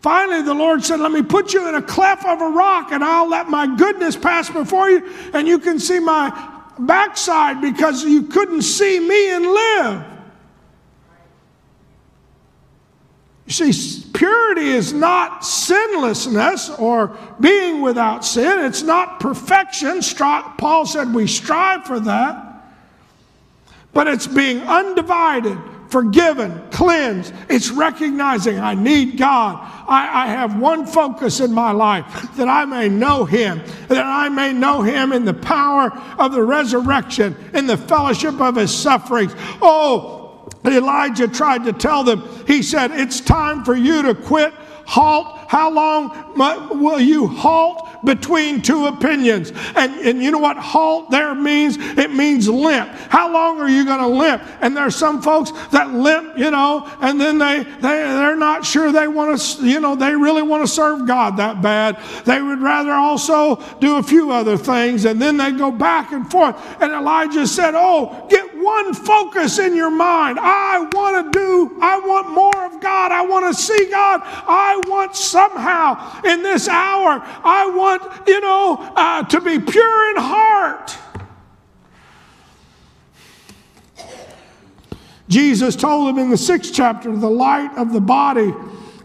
Finally, 0.00 0.42
the 0.42 0.54
Lord 0.54 0.82
said, 0.82 0.98
Let 0.98 1.12
me 1.12 1.22
put 1.22 1.52
you 1.52 1.68
in 1.68 1.74
a 1.74 1.82
cleft 1.82 2.24
of 2.24 2.40
a 2.40 2.48
rock, 2.48 2.90
and 2.90 3.04
I'll 3.04 3.28
let 3.28 3.48
my 3.48 3.76
goodness 3.76 4.16
pass 4.16 4.48
before 4.48 4.88
you, 4.88 5.06
and 5.34 5.46
you 5.46 5.58
can 5.58 5.78
see 5.78 6.00
my 6.00 6.30
backside 6.78 7.60
because 7.60 8.02
you 8.02 8.22
couldn't 8.22 8.62
see 8.62 8.98
me 8.98 9.32
and 9.32 9.44
live. 9.44 10.04
You 13.46 13.72
see, 13.72 13.99
purity 14.12 14.68
is 14.68 14.92
not 14.92 15.44
sinlessness 15.44 16.70
or 16.78 17.16
being 17.40 17.80
without 17.80 18.24
sin. 18.24 18.64
It's 18.64 18.82
not 18.82 19.20
perfection. 19.20 20.00
Paul 20.58 20.86
said 20.86 21.14
we 21.14 21.26
strive 21.26 21.84
for 21.84 22.00
that 22.00 22.50
but 23.92 24.06
it's 24.06 24.26
being 24.26 24.60
undivided, 24.60 25.58
forgiven, 25.88 26.62
cleansed. 26.70 27.32
It's 27.48 27.70
recognizing 27.70 28.58
I 28.58 28.74
need 28.74 29.18
God. 29.18 29.58
I, 29.88 30.24
I, 30.24 30.26
have 30.28 30.58
one 30.58 30.86
focus 30.86 31.40
in 31.40 31.52
my 31.52 31.72
life 31.72 32.06
that 32.36 32.48
I 32.48 32.64
may 32.64 32.88
know 32.88 33.24
Him, 33.24 33.62
that 33.88 34.04
I 34.04 34.28
may 34.28 34.52
know 34.52 34.82
Him 34.82 35.12
in 35.12 35.24
the 35.24 35.34
power 35.34 35.90
of 36.18 36.32
the 36.32 36.42
resurrection, 36.42 37.36
in 37.54 37.66
the 37.66 37.76
fellowship 37.76 38.40
of 38.40 38.56
His 38.56 38.74
sufferings. 38.74 39.34
Oh, 39.60 40.19
Elijah 40.64 41.28
tried 41.28 41.64
to 41.64 41.72
tell 41.72 42.04
them, 42.04 42.28
he 42.46 42.62
said, 42.62 42.90
It's 42.92 43.20
time 43.20 43.64
for 43.64 43.74
you 43.74 44.02
to 44.02 44.14
quit, 44.14 44.52
halt, 44.90 45.38
how 45.46 45.70
long 45.70 46.10
will 46.80 47.00
you 47.00 47.26
halt 47.28 48.04
between 48.04 48.60
two 48.60 48.86
opinions? 48.86 49.52
And, 49.76 49.92
and 50.00 50.22
you 50.22 50.30
know 50.30 50.38
what 50.38 50.56
halt 50.56 51.10
there 51.10 51.34
means? 51.34 51.76
It 51.78 52.12
means 52.12 52.48
limp. 52.48 52.88
How 53.08 53.32
long 53.32 53.60
are 53.60 53.68
you 53.68 53.84
going 53.84 54.00
to 54.00 54.06
limp? 54.06 54.42
And 54.60 54.76
there's 54.76 54.96
some 54.96 55.22
folks 55.22 55.52
that 55.70 55.92
limp, 55.92 56.36
you 56.36 56.50
know, 56.50 56.90
and 57.00 57.20
then 57.20 57.38
they, 57.38 57.62
they, 57.62 57.80
they're 57.80 58.36
not 58.36 58.64
sure 58.64 58.90
they 58.90 59.06
want 59.06 59.40
to, 59.40 59.66
you 59.66 59.80
know, 59.80 59.94
they 59.94 60.14
really 60.14 60.42
want 60.42 60.64
to 60.64 60.68
serve 60.68 61.06
God 61.06 61.36
that 61.36 61.62
bad. 61.62 61.98
They 62.24 62.42
would 62.42 62.60
rather 62.60 62.92
also 62.92 63.56
do 63.78 63.96
a 63.96 64.02
few 64.02 64.32
other 64.32 64.56
things, 64.56 65.04
and 65.04 65.22
then 65.22 65.36
they 65.36 65.52
go 65.52 65.70
back 65.70 66.12
and 66.12 66.28
forth. 66.30 66.56
And 66.80 66.92
Elijah 66.92 67.46
said, 67.46 67.74
Oh, 67.76 68.26
get 68.28 68.49
one 68.62 68.94
focus 68.94 69.58
in 69.58 69.74
your 69.74 69.90
mind. 69.90 70.38
I 70.40 70.80
want 70.92 71.32
to 71.32 71.38
do, 71.38 71.78
I 71.80 71.98
want 71.98 72.30
more 72.30 72.66
of 72.66 72.80
God. 72.80 73.12
I 73.12 73.22
want 73.22 73.54
to 73.54 73.60
see 73.60 73.90
God. 73.90 74.20
I 74.24 74.80
want 74.86 75.16
somehow 75.16 76.22
in 76.24 76.42
this 76.42 76.68
hour, 76.68 77.20
I 77.44 77.70
want, 77.74 78.28
you 78.28 78.40
know, 78.40 78.76
uh, 78.96 79.24
to 79.24 79.40
be 79.40 79.58
pure 79.58 80.10
in 80.10 80.16
heart. 80.22 80.96
Jesus 85.28 85.76
told 85.76 86.08
him 86.08 86.18
in 86.18 86.30
the 86.30 86.36
sixth 86.36 86.74
chapter, 86.74 87.16
the 87.16 87.30
light 87.30 87.70
of 87.78 87.92
the 87.92 88.00
body 88.00 88.52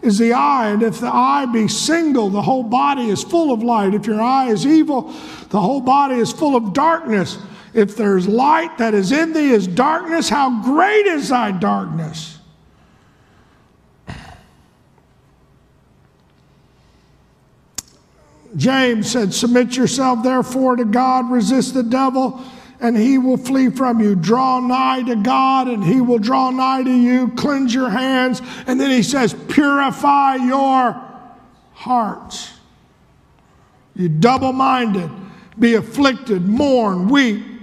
is 0.01 0.17
the 0.17 0.33
eye, 0.33 0.69
and 0.69 0.81
if 0.83 0.99
the 0.99 1.07
eye 1.07 1.45
be 1.45 1.67
single, 1.67 2.29
the 2.29 2.41
whole 2.41 2.63
body 2.63 3.09
is 3.09 3.23
full 3.23 3.51
of 3.53 3.63
light. 3.63 3.93
If 3.93 4.05
your 4.05 4.21
eye 4.21 4.49
is 4.49 4.65
evil, 4.65 5.03
the 5.49 5.59
whole 5.61 5.81
body 5.81 6.15
is 6.15 6.31
full 6.31 6.55
of 6.55 6.73
darkness. 6.73 7.37
If 7.75 7.97
there's 7.97 8.25
light 8.25 8.77
that 8.77 8.93
is 8.93 9.11
in 9.11 9.33
thee 9.33 9.51
is 9.51 9.67
darkness, 9.67 10.29
how 10.29 10.63
great 10.63 11.05
is 11.07 11.27
thy 11.27 11.51
darkness? 11.51 12.39
James 18.55 19.11
said, 19.11 19.33
Submit 19.33 19.75
yourself 19.75 20.23
therefore 20.23 20.77
to 20.77 20.85
God, 20.85 21.29
resist 21.29 21.73
the 21.73 21.83
devil, 21.83 22.41
and 22.79 22.95
he 22.95 23.17
will 23.17 23.35
flee 23.35 23.69
from 23.69 23.99
you. 23.99 24.15
Draw 24.15 24.61
nigh 24.61 25.03
to 25.03 25.17
God, 25.17 25.67
and 25.67 25.83
he 25.83 25.99
will 25.99 26.19
draw 26.19 26.51
nigh 26.51 26.83
to 26.83 26.89
you. 26.89 27.27
Cleanse 27.31 27.73
your 27.73 27.89
hands. 27.89 28.41
And 28.67 28.79
then 28.79 28.89
he 28.89 29.03
says, 29.03 29.33
Purify 29.49 30.35
your 30.35 31.03
hearts. 31.73 32.53
You 33.97 34.07
double 34.07 34.53
minded, 34.53 35.11
be 35.59 35.73
afflicted, 35.73 36.47
mourn, 36.47 37.09
weep. 37.09 37.54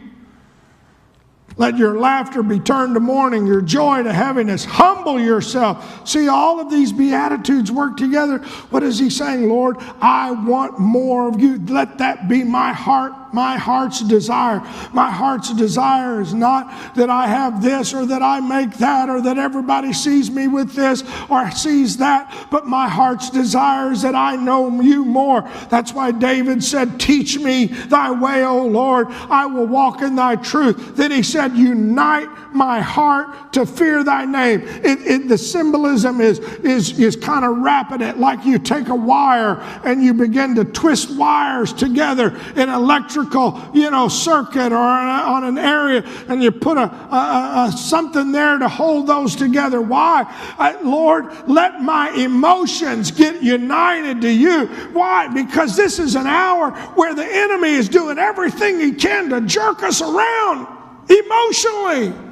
Let 1.57 1.77
your 1.77 1.99
laughter 1.99 2.43
be 2.43 2.59
turned 2.59 2.95
to 2.95 3.01
mourning, 3.01 3.47
your 3.47 3.61
joy 3.61 4.03
to 4.03 4.13
heaviness. 4.13 4.65
Humble 4.65 5.21
yourself. 5.21 6.09
See, 6.09 6.29
all 6.29 6.61
of 6.61 6.71
these 6.71 6.93
Beatitudes 6.93 7.71
work 7.71 7.97
together. 7.97 8.39
What 8.71 8.83
is 8.83 8.99
he 8.99 9.11
saying, 9.11 9.49
Lord? 9.49 9.77
I 10.01 10.33
want 10.33 10.79
more 10.79 11.29
of 11.29 11.41
you. 11.41 11.59
Let 11.67 11.99
that 11.99 12.29
be 12.29 12.43
my 12.45 12.73
heart 12.73 13.13
my 13.33 13.57
heart's 13.57 14.01
desire. 14.01 14.61
My 14.93 15.11
heart's 15.11 15.53
desire 15.55 16.21
is 16.21 16.35
not 16.35 16.95
that 16.97 17.11
I 17.11 17.27
have 17.27 17.63
this 17.63 17.95
or 17.95 18.07
that 18.07 18.23
I 18.23 18.41
make 18.41 18.75
that 18.79 19.09
or 19.09 19.21
that 19.23 19.39
everybody 19.39 19.93
sees 19.93 20.31
me 20.31 20.49
with 20.49 20.73
this 20.73 21.03
or 21.29 21.51
sees 21.51 21.97
that, 21.99 22.49
but 22.51 22.67
my 22.67 22.89
heart's 22.89 23.31
desire 23.31 23.93
is 23.93 24.03
that 24.03 24.15
I 24.15 24.37
know 24.37 24.81
you 24.81 25.05
more. 25.05 25.49
That's 25.71 25.93
why 25.93 26.11
David 26.11 26.63
said, 26.63 27.01
Teach 27.01 27.39
me 27.39 27.67
thy 27.67 28.11
way, 28.11 28.45
O 28.45 28.67
Lord. 28.67 29.09
I 29.11 29.47
will 29.47 29.67
walk 29.67 30.03
in 30.03 30.15
thy 30.15 30.37
truth. 30.37 30.97
Then 30.97 31.11
he 31.11 31.23
said, 31.23 31.57
Unite 31.57 32.29
my 32.55 32.81
heart 32.81 33.53
to 33.55 33.67
fear 33.67 34.05
thy 34.05 34.25
name. 34.25 34.63
It, 34.63 35.01
it, 35.01 35.29
the 35.29 35.39
symbolism 35.39 36.21
is, 36.21 36.39
is, 36.39 36.99
is 36.99 37.17
kind 37.17 37.45
of 37.45 37.59
wrapping 37.59 38.01
it 38.01 38.19
like 38.19 38.45
you 38.45 38.59
take 38.59 38.89
a 38.89 38.95
wire 38.95 39.61
and 39.85 40.03
you 40.03 40.15
begin 40.15 40.55
to 40.57 40.65
twist 40.65 41.17
wires 41.17 41.73
together 41.73 42.37
in 42.57 42.69
electric 42.69 42.93
electrical, 42.93 43.61
you 43.75 43.91
know, 43.91 44.09
circuit 44.09 44.73
or 44.73 44.77
on 44.77 45.45
an 45.45 45.59
area, 45.59 46.05
and 46.29 46.43
you 46.43 46.51
put 46.51 46.77
a, 46.77 46.83
a, 46.83 47.69
a, 47.69 47.73
something 47.73 48.33
there 48.33 48.59
to 48.59 48.69
hold 48.69 49.07
those 49.07 49.37
together. 49.37 49.81
Why, 49.81 50.25
I, 50.59 50.81
Lord? 50.83 51.27
Let 51.49 51.83
my 51.83 52.11
emotions 52.11 53.11
get 53.11 53.43
united 53.43 54.21
to 54.23 54.31
you. 54.31 54.67
Why? 54.93 55.29
Because 55.29 55.77
this 55.77 55.99
is 55.99 56.15
an 56.15 56.27
hour 56.27 56.71
where 56.95 57.15
the 57.15 57.25
enemy 57.25 57.71
is 57.71 57.89
doing 57.89 58.19
everything 58.19 58.79
he 58.79 58.93
can 58.93 59.31
to 59.31 59.41
jerk 59.43 59.83
us 59.83 60.01
around 60.01 60.67
emotionally. 61.09 62.32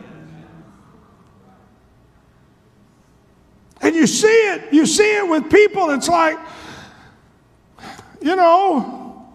And 3.81 3.95
you 3.95 4.07
see 4.07 4.27
it, 4.29 4.73
you 4.73 4.85
see 4.87 5.17
it 5.17 5.27
with 5.27 5.51
people. 5.51 5.91
It's 5.91 6.09
like, 6.09 6.39
you 8.21 8.37
know, 8.37 9.31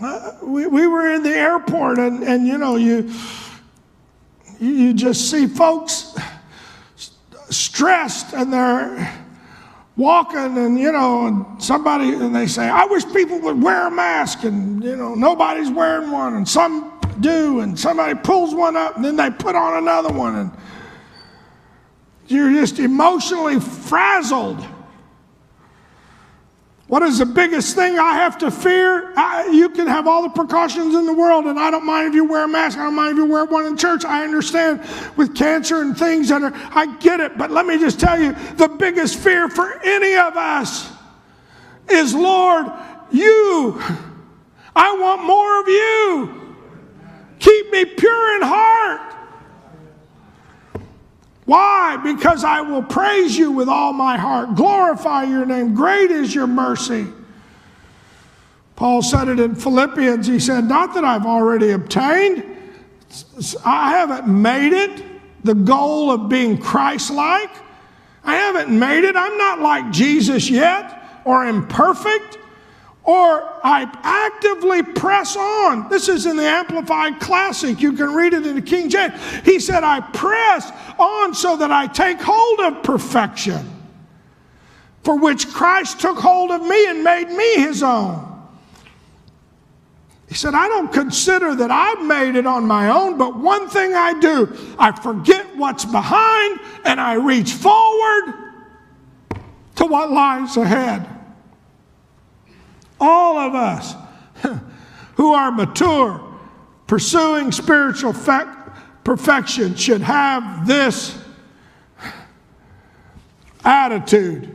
uh, 0.00 0.36
we, 0.42 0.66
we 0.66 0.86
were 0.86 1.12
in 1.12 1.24
the 1.24 1.34
airport, 1.34 1.98
and, 1.98 2.22
and 2.22 2.46
you 2.46 2.56
know, 2.56 2.76
you, 2.76 3.12
you 4.60 4.94
just 4.94 5.28
see 5.30 5.48
folks 5.48 6.16
stressed 7.50 8.34
and 8.34 8.52
they're 8.52 9.24
walking, 9.96 10.56
and 10.56 10.78
you 10.78 10.92
know, 10.92 11.26
and 11.26 11.62
somebody, 11.62 12.12
and 12.12 12.32
they 12.32 12.46
say, 12.46 12.68
I 12.68 12.84
wish 12.84 13.04
people 13.12 13.40
would 13.40 13.60
wear 13.60 13.88
a 13.88 13.90
mask, 13.90 14.44
and 14.44 14.84
you 14.84 14.94
know, 14.94 15.14
nobody's 15.14 15.70
wearing 15.70 16.12
one, 16.12 16.34
and 16.34 16.48
some 16.48 16.92
do, 17.18 17.60
and 17.60 17.76
somebody 17.76 18.14
pulls 18.14 18.54
one 18.54 18.76
up, 18.76 18.94
and 18.94 19.04
then 19.04 19.16
they 19.16 19.30
put 19.30 19.56
on 19.56 19.82
another 19.82 20.12
one, 20.12 20.36
and 20.36 20.52
you're 22.28 22.52
just 22.52 22.78
emotionally 22.78 23.58
frazzled. 23.60 24.64
What 26.88 27.02
is 27.02 27.18
the 27.18 27.26
biggest 27.26 27.74
thing 27.74 27.98
I 27.98 28.14
have 28.14 28.38
to 28.38 28.50
fear? 28.50 29.12
I, 29.14 29.48
you 29.52 29.68
can 29.68 29.86
have 29.86 30.06
all 30.06 30.22
the 30.22 30.30
precautions 30.30 30.94
in 30.94 31.04
the 31.04 31.12
world, 31.12 31.44
and 31.44 31.58
I 31.58 31.70
don't 31.70 31.84
mind 31.84 32.08
if 32.08 32.14
you 32.14 32.24
wear 32.24 32.44
a 32.44 32.48
mask. 32.48 32.78
I 32.78 32.84
don't 32.84 32.94
mind 32.94 33.12
if 33.12 33.16
you 33.18 33.26
wear 33.26 33.44
one 33.44 33.66
in 33.66 33.76
church. 33.76 34.06
I 34.06 34.24
understand 34.24 34.80
with 35.14 35.36
cancer 35.36 35.82
and 35.82 35.96
things 35.96 36.30
that 36.30 36.42
are, 36.42 36.52
I 36.54 36.96
get 36.96 37.20
it. 37.20 37.36
But 37.36 37.50
let 37.50 37.66
me 37.66 37.78
just 37.78 38.00
tell 38.00 38.18
you 38.18 38.32
the 38.56 38.68
biggest 38.68 39.18
fear 39.18 39.50
for 39.50 39.80
any 39.84 40.16
of 40.16 40.34
us 40.38 40.90
is, 41.90 42.14
Lord, 42.14 42.66
you. 43.10 43.82
I 44.74 44.96
want 44.98 45.24
more 45.24 45.60
of 45.60 45.68
you. 45.68 46.56
Keep 47.38 47.70
me 47.70 47.84
pure 47.84 48.36
in 48.36 48.42
heart. 48.42 49.07
Why? 51.48 51.96
Because 51.96 52.44
I 52.44 52.60
will 52.60 52.82
praise 52.82 53.34
you 53.34 53.50
with 53.50 53.70
all 53.70 53.94
my 53.94 54.18
heart, 54.18 54.54
glorify 54.54 55.22
your 55.22 55.46
name. 55.46 55.74
Great 55.74 56.10
is 56.10 56.34
your 56.34 56.46
mercy. 56.46 57.06
Paul 58.76 59.00
said 59.00 59.28
it 59.28 59.40
in 59.40 59.54
Philippians. 59.54 60.26
He 60.26 60.40
said, 60.40 60.66
Not 60.66 60.92
that 60.92 61.06
I've 61.06 61.24
already 61.24 61.70
obtained, 61.70 62.44
I 63.64 63.92
haven't 63.92 64.28
made 64.28 64.74
it 64.74 65.02
the 65.42 65.54
goal 65.54 66.10
of 66.10 66.28
being 66.28 66.58
Christ 66.58 67.10
like. 67.10 67.50
I 68.24 68.34
haven't 68.34 68.78
made 68.78 69.04
it. 69.04 69.16
I'm 69.16 69.38
not 69.38 69.60
like 69.60 69.90
Jesus 69.90 70.50
yet 70.50 71.22
or 71.24 71.46
imperfect 71.46 72.36
or 73.08 73.42
I 73.64 73.90
actively 74.02 74.82
press 74.82 75.34
on. 75.34 75.88
This 75.88 76.10
is 76.10 76.26
in 76.26 76.36
the 76.36 76.46
Amplified 76.46 77.18
Classic. 77.18 77.80
You 77.80 77.94
can 77.94 78.12
read 78.12 78.34
it 78.34 78.46
in 78.46 78.54
the 78.54 78.60
King 78.60 78.90
James. 78.90 79.14
He 79.46 79.60
said, 79.60 79.82
I 79.82 80.00
press 80.00 80.70
on 80.98 81.32
so 81.32 81.56
that 81.56 81.72
I 81.72 81.86
take 81.86 82.20
hold 82.20 82.60
of 82.60 82.82
perfection, 82.82 83.66
for 85.04 85.16
which 85.16 85.48
Christ 85.48 86.02
took 86.02 86.18
hold 86.18 86.50
of 86.50 86.60
me 86.60 86.86
and 86.86 87.02
made 87.02 87.30
me 87.30 87.54
his 87.54 87.82
own. 87.82 88.26
He 90.28 90.34
said, 90.34 90.54
I 90.54 90.68
don't 90.68 90.92
consider 90.92 91.54
that 91.54 91.70
I've 91.70 92.04
made 92.04 92.36
it 92.36 92.46
on 92.46 92.66
my 92.66 92.90
own, 92.90 93.16
but 93.16 93.38
one 93.38 93.70
thing 93.70 93.94
I 93.94 94.20
do, 94.20 94.54
I 94.78 94.92
forget 94.92 95.56
what's 95.56 95.86
behind 95.86 96.60
and 96.84 97.00
I 97.00 97.14
reach 97.14 97.54
forward 97.54 98.34
to 99.76 99.86
what 99.86 100.10
lies 100.10 100.58
ahead 100.58 101.17
all 103.00 103.38
of 103.38 103.54
us 103.54 103.94
who 105.16 105.32
are 105.32 105.50
mature, 105.50 106.20
pursuing 106.86 107.52
spiritual 107.52 108.14
perfection, 109.04 109.74
should 109.74 110.00
have 110.00 110.66
this 110.66 111.18
attitude. 113.64 114.54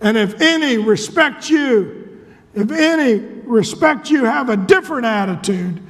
And 0.00 0.16
if 0.16 0.40
any 0.40 0.78
respect 0.78 1.48
you, 1.48 2.26
if 2.54 2.70
any 2.70 3.14
respect 3.14 4.10
you 4.10 4.24
have 4.24 4.48
a 4.48 4.56
different 4.56 5.06
attitude, 5.06 5.80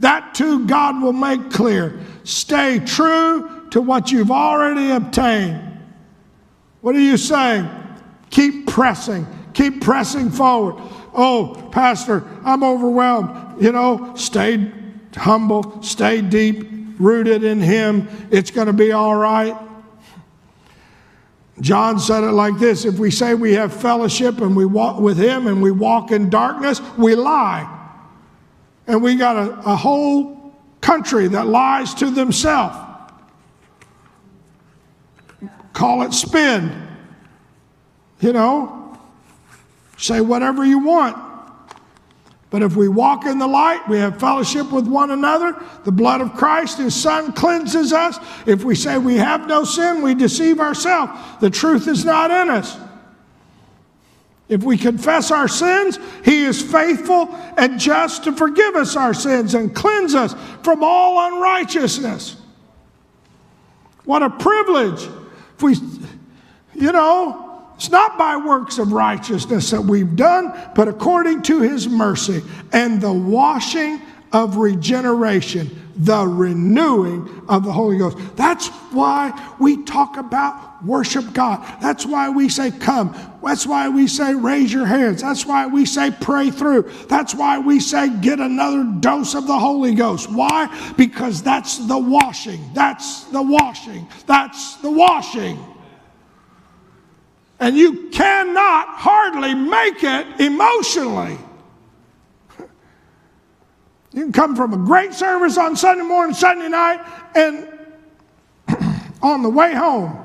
that 0.00 0.34
too 0.34 0.66
God 0.66 1.02
will 1.02 1.12
make 1.12 1.50
clear. 1.50 2.00
Stay 2.24 2.80
true 2.80 3.68
to 3.70 3.80
what 3.80 4.10
you've 4.10 4.30
already 4.30 4.90
obtained. 4.90 5.78
What 6.80 6.96
are 6.96 7.00
you 7.00 7.16
saying? 7.16 7.68
Keep 8.30 8.66
pressing 8.66 9.26
Keep 9.54 9.82
pressing 9.82 10.30
forward. 10.30 10.82
Oh, 11.14 11.68
Pastor, 11.72 12.24
I'm 12.44 12.64
overwhelmed. 12.64 13.62
You 13.62 13.72
know, 13.72 14.14
stay 14.16 14.70
humble, 15.14 15.82
stay 15.82 16.22
deep, 16.22 16.66
rooted 16.98 17.44
in 17.44 17.60
Him. 17.60 18.08
It's 18.30 18.50
going 18.50 18.66
to 18.66 18.72
be 18.72 18.92
all 18.92 19.16
right. 19.16 19.56
John 21.60 21.98
said 21.98 22.24
it 22.24 22.32
like 22.32 22.58
this 22.58 22.84
if 22.84 22.98
we 22.98 23.10
say 23.10 23.34
we 23.34 23.52
have 23.54 23.72
fellowship 23.72 24.40
and 24.40 24.56
we 24.56 24.64
walk 24.64 24.98
with 24.98 25.16
him 25.16 25.46
and 25.46 25.62
we 25.62 25.70
walk 25.70 26.10
in 26.10 26.28
darkness, 26.28 26.80
we 26.98 27.14
lie. 27.14 27.78
And 28.86 29.02
we 29.02 29.14
got 29.14 29.36
a, 29.36 29.70
a 29.70 29.76
whole 29.76 30.54
country 30.80 31.28
that 31.28 31.46
lies 31.46 31.94
to 31.94 32.10
themselves. 32.10 32.76
Call 35.72 36.02
it 36.02 36.12
spin. 36.12 36.88
You 38.20 38.32
know, 38.32 38.81
say 40.02 40.20
whatever 40.20 40.64
you 40.64 40.80
want. 40.80 41.16
But 42.50 42.62
if 42.62 42.76
we 42.76 42.86
walk 42.86 43.24
in 43.24 43.38
the 43.38 43.46
light, 43.46 43.88
we 43.88 43.96
have 43.96 44.20
fellowship 44.20 44.70
with 44.70 44.86
one 44.86 45.10
another. 45.10 45.56
The 45.84 45.92
blood 45.92 46.20
of 46.20 46.34
Christ, 46.34 46.76
his 46.76 46.94
son, 46.94 47.32
cleanses 47.32 47.94
us. 47.94 48.18
If 48.46 48.62
we 48.62 48.74
say 48.74 48.98
we 48.98 49.16
have 49.16 49.46
no 49.46 49.64
sin, 49.64 50.02
we 50.02 50.14
deceive 50.14 50.60
ourselves. 50.60 51.12
The 51.40 51.48
truth 51.48 51.88
is 51.88 52.04
not 52.04 52.30
in 52.30 52.50
us. 52.50 52.76
If 54.50 54.62
we 54.64 54.76
confess 54.76 55.30
our 55.30 55.48
sins, 55.48 55.98
he 56.26 56.44
is 56.44 56.60
faithful 56.60 57.34
and 57.56 57.80
just 57.80 58.24
to 58.24 58.32
forgive 58.32 58.76
us 58.76 58.96
our 58.96 59.14
sins 59.14 59.54
and 59.54 59.74
cleanse 59.74 60.14
us 60.14 60.34
from 60.62 60.84
all 60.84 61.32
unrighteousness. 61.32 62.36
What 64.04 64.22
a 64.22 64.28
privilege. 64.28 65.08
If 65.54 65.62
we, 65.62 65.76
you 66.74 66.92
know, 66.92 67.51
it's 67.82 67.90
not 67.90 68.16
by 68.16 68.36
works 68.36 68.78
of 68.78 68.92
righteousness 68.92 69.72
that 69.72 69.80
we've 69.80 70.14
done, 70.14 70.56
but 70.76 70.86
according 70.86 71.42
to 71.42 71.62
his 71.62 71.88
mercy 71.88 72.40
and 72.72 73.00
the 73.00 73.12
washing 73.12 74.00
of 74.32 74.56
regeneration, 74.56 75.68
the 75.96 76.24
renewing 76.24 77.42
of 77.48 77.64
the 77.64 77.72
Holy 77.72 77.98
Ghost. 77.98 78.18
That's 78.36 78.68
why 78.92 79.32
we 79.58 79.82
talk 79.82 80.16
about 80.16 80.84
worship 80.84 81.32
God. 81.32 81.60
That's 81.82 82.06
why 82.06 82.30
we 82.30 82.48
say 82.48 82.70
come. 82.70 83.16
That's 83.42 83.66
why 83.66 83.88
we 83.88 84.06
say 84.06 84.32
raise 84.32 84.72
your 84.72 84.86
hands. 84.86 85.20
That's 85.20 85.44
why 85.44 85.66
we 85.66 85.84
say 85.84 86.12
pray 86.12 86.52
through. 86.52 86.88
That's 87.08 87.34
why 87.34 87.58
we 87.58 87.80
say 87.80 88.10
get 88.20 88.38
another 88.38 88.84
dose 89.00 89.34
of 89.34 89.48
the 89.48 89.58
Holy 89.58 89.96
Ghost. 89.96 90.30
Why? 90.30 90.92
Because 90.96 91.42
that's 91.42 91.78
the 91.78 91.98
washing. 91.98 92.62
That's 92.74 93.24
the 93.24 93.42
washing. 93.42 94.06
That's 94.28 94.76
the 94.76 94.90
washing. 94.92 95.58
And 97.62 97.76
you 97.76 98.08
cannot 98.08 98.88
hardly 98.88 99.54
make 99.54 100.02
it 100.02 100.40
emotionally. 100.40 101.38
You 104.12 104.24
can 104.24 104.32
come 104.32 104.56
from 104.56 104.72
a 104.72 104.76
great 104.76 105.14
service 105.14 105.56
on 105.56 105.76
Sunday 105.76 106.02
morning, 106.02 106.34
Sunday 106.34 106.68
night, 106.68 107.00
and 107.36 107.68
on 109.22 109.44
the 109.44 109.48
way 109.48 109.74
home, 109.74 110.18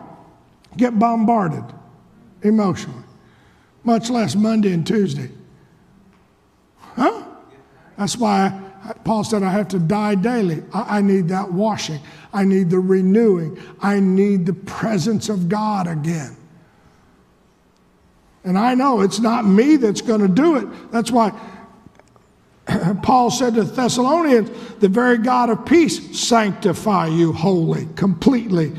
get 0.78 0.98
bombarded 0.98 1.64
emotionally, 2.42 3.04
much 3.84 4.10
less 4.10 4.36
Monday 4.36 4.74
and 4.74 4.86
Tuesday. 4.86 5.30
Huh? 6.96 7.24
That's 8.00 8.18
why 8.18 8.60
Paul 9.04 9.24
said, 9.24 9.44
I 9.44 9.52
have 9.52 9.68
to 9.68 9.80
die 9.80 10.16
daily. 10.16 10.64
I, 10.74 11.02
need 11.02 11.28
that 11.28 11.52
washing. 11.54 12.00
I 12.34 12.46
need 12.46 12.72
the 12.72 12.80
renewing. 12.80 13.60
I 13.80 14.00
need 14.00 14.48
the 14.48 14.54
presence 14.54 15.30
of 15.30 15.48
God 15.48 15.86
again. 15.86 16.37
And 18.48 18.58
I 18.58 18.76
know 18.76 19.02
it's 19.02 19.20
not 19.20 19.45
me 19.45 19.76
that's 19.76 20.00
going 20.00 20.22
to 20.22 20.30
do 20.30 20.56
it. 20.56 20.89
That's 20.89 21.12
why 21.12 21.38
Paul 23.04 23.30
said 23.30 23.56
to 23.56 23.66
Thessalonians, 23.66 24.50
the 24.80 24.88
very 24.88 25.18
God 25.18 25.50
of 25.50 25.66
peace 25.66 26.18
sanctify 26.18 27.08
you 27.08 27.34
wholly, 27.34 27.89
completely. 27.98 28.72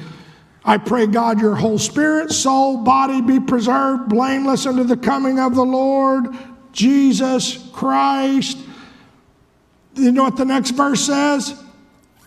I 0.64 0.79
pray, 0.79 1.07
God, 1.07 1.39
your 1.39 1.55
whole 1.55 1.79
spirit, 1.79 2.33
soul, 2.33 2.79
body 2.79 3.21
be 3.21 3.41
preserved, 3.41 4.09
blameless 4.09 4.64
unto 4.64 4.85
the 4.85 4.97
coming 4.97 5.39
of 5.39 5.55
the 5.55 5.66
Lord 5.66 6.35
Jesus 6.73 7.69
Christ. 7.75 8.57
You 9.97 10.12
know 10.12 10.23
what 10.23 10.39
the 10.39 10.47
next 10.47 10.71
verse 10.71 11.05
says? 11.05 11.62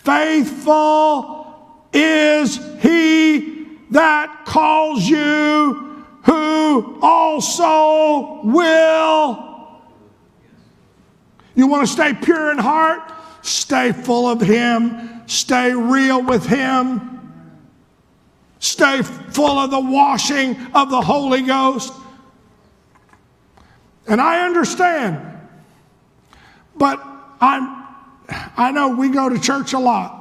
Faithful 0.04 1.88
is 1.92 2.58
he 2.84 3.66
that 3.90 4.46
calls 4.46 5.08
you 5.08 5.91
who 6.24 7.00
also 7.02 8.42
will. 8.44 9.52
You 11.56 11.68
want 11.68 11.88
to 11.88 11.92
stay 11.92 12.14
pure 12.14 12.52
in 12.52 12.58
heart? 12.58 13.12
Stay 13.42 13.92
full 13.92 14.28
of 14.28 14.42
Him. 14.42 15.24
Stay 15.28 15.74
real 15.74 16.22
with 16.24 16.46
Him. 16.46 17.12
Stay 18.60 19.02
full 19.02 19.58
of 19.58 19.72
the 19.72 19.80
washing 19.80 20.56
of 20.74 20.90
the 20.92 21.02
Holy 21.02 21.42
Ghost. 21.42 21.94
And 24.08 24.22
I 24.22 24.46
understand, 24.46 25.20
but 26.76 27.02
I'm, 27.40 27.88
I 28.58 28.72
know 28.72 28.90
we 28.90 29.10
go 29.10 29.30
to 29.30 29.40
church 29.40 29.74
a 29.74 29.80
lot. 29.80 30.21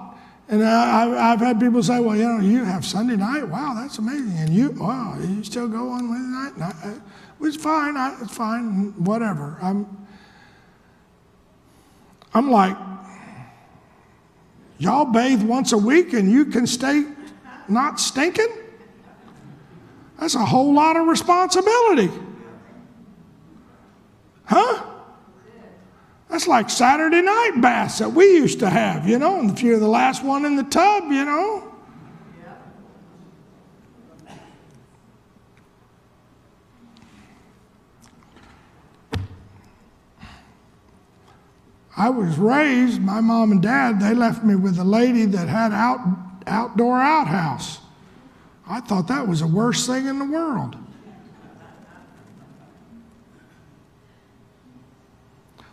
And 0.50 0.64
I, 0.64 1.30
have 1.30 1.38
had 1.38 1.60
people 1.60 1.80
say, 1.80 2.00
well, 2.00 2.16
you 2.16 2.24
know, 2.24 2.40
you 2.40 2.64
have 2.64 2.84
Sunday 2.84 3.14
night. 3.14 3.46
Wow, 3.46 3.74
that's 3.80 3.98
amazing. 3.98 4.36
And 4.36 4.50
you, 4.50 4.72
wow, 4.72 5.16
you 5.20 5.44
still 5.44 5.68
go 5.68 5.90
on 5.90 6.10
Wednesday 6.10 6.60
night? 6.60 6.74
I, 6.84 6.88
uh, 6.88 7.46
it's 7.46 7.56
fine. 7.56 7.96
I, 7.96 8.16
it's 8.20 8.36
fine. 8.36 8.92
Whatever. 9.04 9.56
I'm, 9.62 9.86
I'm 12.34 12.50
like, 12.50 12.76
y'all 14.78 15.04
bathe 15.04 15.44
once 15.44 15.70
a 15.70 15.78
week 15.78 16.14
and 16.14 16.28
you 16.28 16.46
can 16.46 16.66
stay 16.66 17.04
not 17.68 18.00
stinking? 18.00 18.50
That's 20.18 20.34
a 20.34 20.44
whole 20.44 20.74
lot 20.74 20.96
of 20.96 21.06
responsibility. 21.06 22.10
Huh? 24.46 24.89
That's 26.30 26.46
like 26.46 26.70
Saturday 26.70 27.22
night 27.22 27.60
baths 27.60 27.98
that 27.98 28.12
we 28.12 28.24
used 28.24 28.60
to 28.60 28.70
have, 28.70 29.08
you 29.08 29.18
know, 29.18 29.40
and 29.40 29.50
if 29.50 29.62
you're 29.62 29.80
the 29.80 29.88
last 29.88 30.24
one 30.24 30.44
in 30.44 30.54
the 30.54 30.62
tub, 30.62 31.10
you 31.10 31.24
know. 31.24 31.66
I 41.96 42.08
was 42.08 42.38
raised, 42.38 43.02
my 43.02 43.20
mom 43.20 43.52
and 43.52 43.60
dad, 43.60 44.00
they 44.00 44.14
left 44.14 44.42
me 44.42 44.54
with 44.54 44.78
a 44.78 44.84
lady 44.84 45.26
that 45.26 45.48
had 45.48 45.72
out, 45.72 46.00
outdoor 46.46 46.98
outhouse. 46.98 47.80
I 48.66 48.80
thought 48.80 49.08
that 49.08 49.26
was 49.26 49.40
the 49.40 49.48
worst 49.48 49.86
thing 49.86 50.06
in 50.06 50.18
the 50.18 50.24
world. 50.24 50.76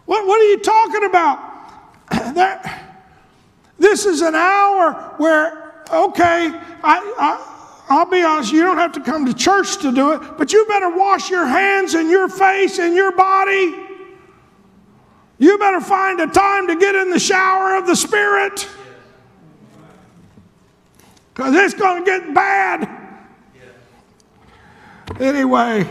What, 0.07 0.25
what 0.25 0.41
are 0.41 0.49
you 0.49 0.59
talking 0.59 1.03
about? 1.03 1.53
That, 2.33 2.95
this 3.77 4.05
is 4.05 4.21
an 4.21 4.33
hour 4.33 5.13
where, 5.17 5.83
okay, 5.91 6.51
I, 6.83 7.13
I, 7.19 7.83
I'll 7.89 8.09
be 8.09 8.23
honest, 8.23 8.51
you 8.51 8.63
don't 8.63 8.77
have 8.77 8.93
to 8.93 9.01
come 9.01 9.25
to 9.25 9.33
church 9.33 9.77
to 9.79 9.91
do 9.91 10.13
it, 10.13 10.37
but 10.37 10.51
you 10.53 10.65
better 10.65 10.89
wash 10.89 11.29
your 11.29 11.45
hands 11.45 11.93
and 11.93 12.09
your 12.09 12.27
face 12.27 12.79
and 12.79 12.95
your 12.95 13.11
body. 13.11 13.75
You 15.37 15.57
better 15.57 15.81
find 15.81 16.19
a 16.21 16.27
time 16.27 16.67
to 16.67 16.75
get 16.75 16.95
in 16.95 17.11
the 17.11 17.19
shower 17.19 17.75
of 17.75 17.85
the 17.85 17.95
Spirit 17.95 18.67
because 21.33 21.53
it's 21.55 21.73
going 21.73 22.03
to 22.03 22.05
get 22.05 22.33
bad. 22.33 22.89
Anyway. 25.19 25.87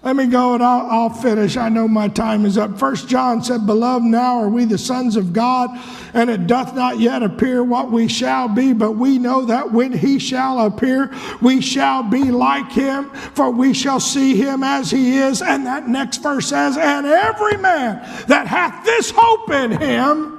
Let 0.00 0.14
me 0.14 0.26
go 0.26 0.54
and 0.54 0.62
I'll, 0.62 0.86
I'll, 0.86 1.10
finish. 1.10 1.56
I 1.56 1.68
know 1.68 1.88
my 1.88 2.06
time 2.06 2.46
is 2.46 2.56
up. 2.56 2.78
First 2.78 3.08
John 3.08 3.42
said, 3.42 3.66
Beloved, 3.66 4.04
now 4.04 4.38
are 4.38 4.48
we 4.48 4.64
the 4.64 4.78
sons 4.78 5.16
of 5.16 5.32
God, 5.32 5.70
and 6.14 6.30
it 6.30 6.46
doth 6.46 6.72
not 6.72 7.00
yet 7.00 7.24
appear 7.24 7.64
what 7.64 7.90
we 7.90 8.06
shall 8.06 8.48
be, 8.48 8.72
but 8.72 8.92
we 8.92 9.18
know 9.18 9.44
that 9.46 9.72
when 9.72 9.92
he 9.92 10.20
shall 10.20 10.64
appear, 10.64 11.12
we 11.42 11.60
shall 11.60 12.04
be 12.04 12.30
like 12.30 12.70
him, 12.70 13.10
for 13.10 13.50
we 13.50 13.74
shall 13.74 13.98
see 13.98 14.36
him 14.36 14.62
as 14.62 14.88
he 14.88 15.18
is. 15.18 15.42
And 15.42 15.66
that 15.66 15.88
next 15.88 16.18
verse 16.18 16.46
says, 16.46 16.76
And 16.76 17.04
every 17.04 17.56
man 17.56 17.96
that 18.28 18.46
hath 18.46 18.84
this 18.84 19.10
hope 19.12 19.50
in 19.50 19.72
him, 19.72 20.37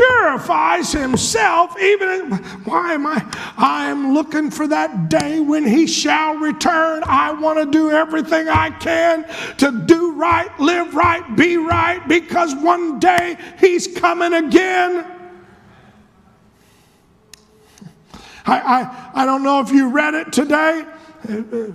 purifies 0.00 0.92
himself, 0.92 1.78
even 1.80 2.32
why 2.64 2.94
am 2.94 3.06
I? 3.06 3.24
I 3.56 3.88
am 3.88 4.14
looking 4.14 4.50
for 4.50 4.66
that 4.68 5.08
day 5.08 5.40
when 5.40 5.66
he 5.66 5.86
shall 5.86 6.36
return. 6.36 7.02
I 7.04 7.32
want 7.32 7.58
to 7.58 7.66
do 7.66 7.90
everything 7.90 8.48
I 8.48 8.70
can 8.70 9.26
to 9.58 9.84
do 9.86 10.12
right, 10.12 10.48
live 10.58 10.94
right, 10.94 11.36
be 11.36 11.56
right, 11.56 12.06
because 12.08 12.54
one 12.54 12.98
day 12.98 13.36
he's 13.58 13.86
coming 13.86 14.32
again. 14.32 15.04
I, 18.46 18.58
I, 18.58 19.22
I 19.22 19.26
don't 19.26 19.42
know 19.42 19.60
if 19.60 19.70
you 19.70 19.90
read 19.90 20.14
it 20.14 20.32
today. 20.32 20.86
It, 21.24 21.52
it 21.52 21.74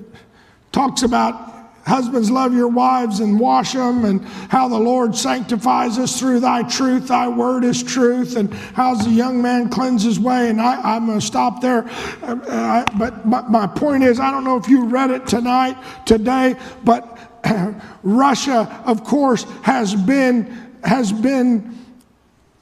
talks 0.71 1.03
about 1.03 1.55
husbands 1.86 2.32
love 2.32 2.54
your 2.54 2.68
wives 2.68 3.20
and 3.20 3.40
wash 3.40 3.74
them, 3.74 4.06
and 4.06 4.24
how 4.50 4.68
the 4.68 4.78
Lord 4.78 5.16
sanctifies 5.16 5.98
us 5.98 6.20
through 6.20 6.40
thy 6.40 6.64
truth. 6.64 7.08
Thy 7.08 7.28
word 7.28 7.64
is 7.64 7.84
truth, 7.84 8.36
and 8.36 8.54
how 8.54 8.96
the 8.96 9.10
young 9.10 9.42
man 9.42 9.70
cleanse 9.70 10.04
his 10.04 10.20
way. 10.20 10.50
And 10.50 10.60
I, 10.60 10.96
am 10.96 11.06
going 11.06 11.20
to 11.20 11.26
stop 11.26 11.62
there. 11.62 11.88
Uh, 12.24 12.36
uh 12.48 12.86
but 12.98 13.26
my, 13.26 13.42
my 13.42 13.68
point 13.68 14.04
is, 14.04 14.20
I 14.20 14.32
don't 14.32 14.44
know 14.44 14.58
if 14.58 14.68
you 14.68 14.86
read 14.86 15.12
it 15.12 15.28
tonight, 15.28 15.78
today, 16.06 16.56
but 16.84 17.18
Russia, 18.04 18.84
of 18.86 19.04
course, 19.04 19.44
has 19.62 19.94
been 19.94 20.64
has 20.84 21.12
been 21.12 21.78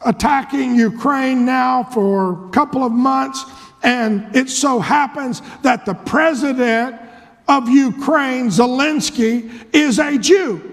attacking 0.06 0.76
Ukraine 0.76 1.46
now 1.46 1.84
for 1.84 2.48
a 2.48 2.50
couple 2.50 2.84
of 2.84 2.92
months, 2.92 3.44
and 3.84 4.36
it 4.36 4.50
so 4.50 4.80
happens 4.80 5.42
that 5.62 5.86
the 5.86 5.94
president 5.94 7.00
of 7.48 7.70
Ukraine, 7.70 8.48
Zelensky, 8.48 9.52
is 9.74 10.00
a 10.00 10.18
Jew. 10.18 10.70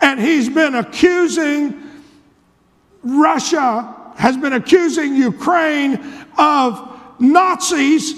And 0.00 0.20
he's 0.20 0.48
been 0.48 0.74
accusing 0.74 1.82
Russia, 3.02 4.12
has 4.16 4.36
been 4.36 4.54
accusing 4.54 5.14
Ukraine 5.14 5.98
of 6.38 6.90
Nazis 7.18 8.12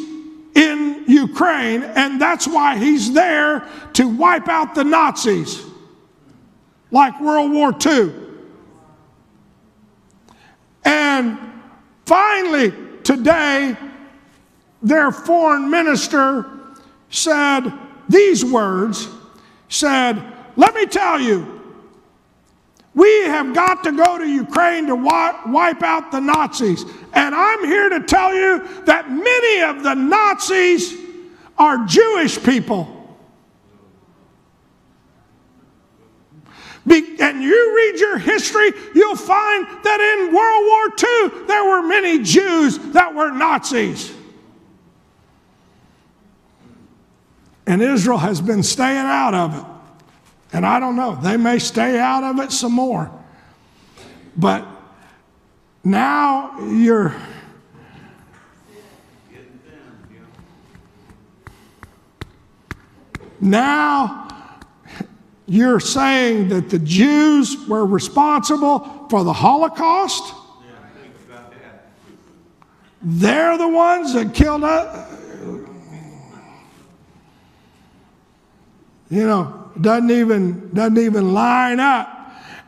in 0.55 1.05
Ukraine, 1.07 1.82
and 1.82 2.20
that's 2.20 2.47
why 2.49 2.78
he's 2.78 3.12
there 3.12 3.68
to 3.93 4.09
wipe 4.09 4.49
out 4.49 4.74
the 4.74 4.84
Nazis, 4.84 5.62
like 6.91 7.20
World 7.20 7.53
War 7.53 7.74
II. 7.84 8.12
And 10.84 11.39
finally, 12.07 12.72
today, 13.03 13.76
their 14.82 15.11
foreign 15.11 15.68
minister 15.68 16.55
said 17.11 17.72
these 18.09 18.44
words 18.44 19.09
said, 19.68 20.22
Let 20.57 20.74
me 20.74 20.86
tell 20.86 21.20
you, 21.20 21.57
we 22.94 23.24
have 23.24 23.54
got 23.54 23.84
to 23.84 23.92
go 23.92 24.16
to 24.16 24.26
Ukraine 24.26 24.86
to 24.86 24.96
wipe 24.96 25.82
out 25.82 26.11
the 26.11 26.20
Nazis. 26.20 26.84
And 27.12 27.34
I'm 27.34 27.64
here 27.64 27.90
to 27.90 28.00
tell 28.00 28.34
you 28.34 28.66
that 28.84 29.11
many 29.11 29.62
of 29.62 29.82
the 29.82 29.94
Nazis 29.94 30.96
are 31.59 31.84
Jewish 31.84 32.42
people. 32.42 32.92
Be, 36.86 37.16
and 37.20 37.42
you 37.42 37.76
read 37.76 38.00
your 38.00 38.16
history, 38.16 38.72
you'll 38.94 39.16
find 39.16 39.66
that 39.84 40.00
in 40.00 40.34
World 40.34 40.64
War 40.64 41.42
II 41.42 41.46
there 41.46 41.64
were 41.64 41.82
many 41.82 42.22
Jews 42.22 42.78
that 42.92 43.12
were 43.12 43.30
Nazis. 43.30 44.16
And 47.67 47.83
Israel 47.83 48.19
has 48.19 48.41
been 48.41 48.62
staying 48.62 48.97
out 48.99 49.35
of 49.35 49.59
it. 49.59 49.64
And 50.53 50.64
I 50.64 50.79
don't 50.79 50.97
know, 50.97 51.17
they 51.17 51.37
may 51.37 51.59
stay 51.59 51.99
out 51.99 52.23
of 52.23 52.39
it 52.39 52.53
some 52.53 52.73
more. 52.73 53.11
But 54.37 54.67
now 55.83 56.59
you're. 56.61 57.14
Now 63.39 64.27
you're 65.47 65.79
saying 65.79 66.49
that 66.49 66.71
the 66.71 66.79
Jews 66.79 67.69
were 67.69 67.87
responsible 67.87 69.07
for 69.09 69.25
the 69.25 69.33
Holocaust? 69.33 70.35
They're 73.03 73.57
the 73.57 73.69
ones 73.69 74.14
that 74.14 74.35
killed 74.35 74.64
us. 74.64 75.16
You 79.11 79.26
know, 79.26 79.70
doesn't 79.80 80.11
even 80.11 80.70
doesn't 80.74 80.98
even 80.98 81.32
line 81.32 81.80
up. 81.80 82.12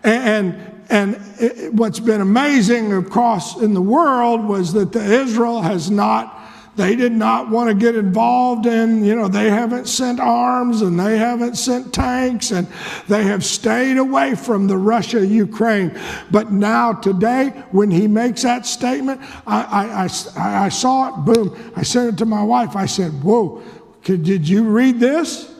And 0.05 0.82
and 0.91 1.20
it, 1.39 1.74
what's 1.74 2.01
been 2.01 2.20
amazing 2.20 2.93
across 2.93 3.61
in 3.61 3.74
the 3.74 3.82
world 3.82 4.45
was 4.45 4.72
that 4.72 4.93
the 4.93 5.03
Israel 5.03 5.61
has 5.62 5.91
not 5.91 6.39
they 6.78 6.95
did 6.95 7.11
not 7.11 7.51
want 7.51 7.68
to 7.68 7.74
get 7.74 7.97
involved 7.97 8.64
in, 8.64 9.05
you 9.05 9.16
know, 9.16 9.26
they 9.26 9.51
haven't 9.51 9.89
sent 9.89 10.20
arms 10.20 10.80
and 10.80 10.99
they 10.99 11.18
haven't 11.18 11.57
sent 11.57 11.93
tanks 11.93 12.53
and 12.53 12.68
they 13.09 13.24
have 13.24 13.45
stayed 13.45 13.97
away 13.97 14.36
from 14.36 14.68
the 14.68 14.76
Russia 14.76 15.26
Ukraine. 15.26 15.99
But 16.30 16.53
now, 16.53 16.93
today, 16.93 17.49
when 17.72 17.91
he 17.91 18.07
makes 18.07 18.43
that 18.43 18.64
statement, 18.64 19.20
I, 19.45 19.62
I, 19.64 20.41
I, 20.41 20.64
I 20.66 20.68
saw 20.68 21.09
it, 21.09 21.24
boom, 21.24 21.72
I 21.74 21.82
sent 21.82 22.14
it 22.14 22.18
to 22.18 22.26
my 22.26 22.45
wife. 22.45 22.76
I 22.76 22.86
said, 22.86 23.24
Whoa, 23.24 23.61
did 24.05 24.49
you 24.49 24.62
read 24.62 25.01
this? 25.01 25.53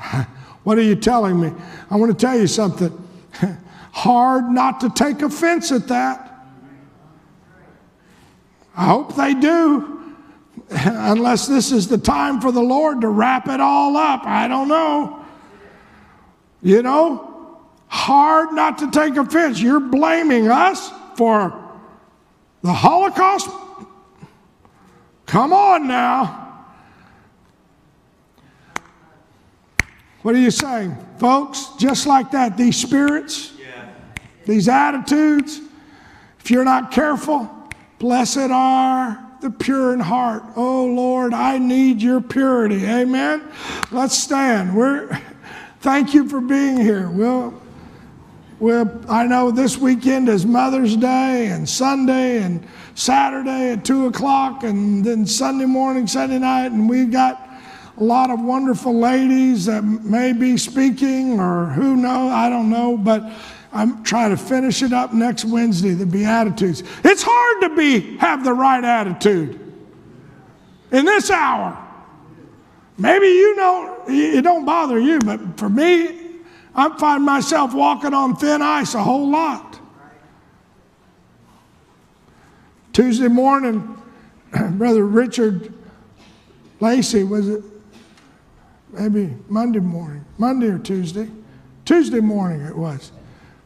What 0.62 0.76
are 0.76 0.82
you 0.82 0.94
telling 0.94 1.40
me? 1.40 1.52
I 1.90 1.96
want 1.96 2.12
to 2.12 2.26
tell 2.26 2.38
you 2.38 2.46
something. 2.46 2.92
Hard 3.92 4.44
not 4.50 4.80
to 4.80 4.90
take 4.90 5.22
offense 5.22 5.72
at 5.72 5.88
that. 5.88 6.44
I 8.76 8.84
hope 8.84 9.16
they 9.16 9.34
do, 9.34 10.14
unless 10.70 11.46
this 11.46 11.72
is 11.72 11.88
the 11.88 11.98
time 11.98 12.40
for 12.40 12.52
the 12.52 12.62
Lord 12.62 13.00
to 13.00 13.08
wrap 13.08 13.48
it 13.48 13.60
all 13.60 13.96
up. 13.96 14.26
I 14.26 14.48
don't 14.48 14.68
know. 14.68 15.24
You 16.62 16.82
know, 16.82 17.58
hard 17.88 18.52
not 18.52 18.78
to 18.78 18.90
take 18.90 19.16
offense. 19.16 19.60
You're 19.60 19.80
blaming 19.80 20.48
us 20.48 20.90
for 21.16 21.58
the 22.62 22.72
Holocaust? 22.72 23.48
Come 25.26 25.52
on 25.52 25.88
now. 25.88 26.49
What 30.22 30.34
are 30.34 30.38
you 30.38 30.50
saying? 30.50 30.96
Folks, 31.18 31.70
just 31.78 32.06
like 32.06 32.30
that, 32.32 32.56
these 32.56 32.76
spirits, 32.76 33.52
yeah. 33.58 33.88
these 34.44 34.68
attitudes, 34.68 35.60
if 36.40 36.50
you're 36.50 36.64
not 36.64 36.90
careful, 36.90 37.50
blessed 37.98 38.50
are 38.50 39.26
the 39.40 39.50
pure 39.50 39.94
in 39.94 40.00
heart. 40.00 40.42
Oh 40.56 40.84
Lord, 40.84 41.32
I 41.32 41.58
need 41.58 42.02
your 42.02 42.20
purity. 42.20 42.84
Amen. 42.84 43.42
Let's 43.90 44.16
stand. 44.16 44.76
We're 44.76 45.18
thank 45.80 46.12
you 46.12 46.28
for 46.28 46.40
being 46.40 46.76
here. 46.76 47.08
We'll, 47.08 47.54
we'll 48.58 49.02
I 49.08 49.26
know 49.26 49.50
this 49.50 49.78
weekend 49.78 50.28
is 50.28 50.44
Mother's 50.44 50.96
Day 50.96 51.46
and 51.46 51.66
Sunday 51.66 52.42
and 52.42 52.66
Saturday 52.94 53.72
at 53.72 53.84
two 53.86 54.06
o'clock 54.06 54.64
and 54.64 55.02
then 55.02 55.24
Sunday 55.24 55.64
morning, 55.64 56.06
Sunday 56.06 56.38
night, 56.38 56.66
and 56.66 56.88
we 56.88 57.06
got 57.06 57.39
a 58.00 58.04
lot 58.04 58.30
of 58.30 58.40
wonderful 58.40 58.98
ladies 58.98 59.66
that 59.66 59.84
may 59.84 60.32
be 60.32 60.56
speaking, 60.56 61.38
or 61.38 61.66
who 61.66 61.96
knows, 61.96 62.32
I 62.32 62.48
don't 62.48 62.70
know, 62.70 62.96
but 62.96 63.30
I'm 63.72 64.02
trying 64.02 64.30
to 64.30 64.38
finish 64.38 64.82
it 64.82 64.94
up 64.94 65.12
next 65.12 65.44
Wednesday, 65.44 65.90
the 65.90 66.06
Beatitudes. 66.06 66.82
It's 67.04 67.22
hard 67.22 67.62
to 67.62 67.76
be 67.76 68.16
have 68.16 68.42
the 68.42 68.54
right 68.54 68.82
attitude 68.82 69.60
in 70.90 71.04
this 71.04 71.30
hour. 71.30 71.76
Maybe 72.96 73.26
you 73.26 73.56
know 73.56 74.02
it 74.08 74.42
don't 74.42 74.64
bother 74.64 74.98
you, 74.98 75.18
but 75.18 75.58
for 75.58 75.68
me, 75.68 76.20
I 76.74 76.96
find 76.98 77.22
myself 77.22 77.74
walking 77.74 78.14
on 78.14 78.34
thin 78.34 78.62
ice 78.62 78.94
a 78.94 79.02
whole 79.02 79.28
lot. 79.28 79.78
Tuesday 82.94 83.28
morning, 83.28 83.96
Brother 84.70 85.04
Richard 85.04 85.74
Lacey 86.80 87.24
was 87.24 87.48
it 87.48 87.62
maybe 88.92 89.34
Monday 89.48 89.80
morning, 89.80 90.24
Monday 90.38 90.68
or 90.68 90.78
Tuesday. 90.78 91.28
Tuesday 91.84 92.20
morning 92.20 92.60
it 92.62 92.76
was. 92.76 93.12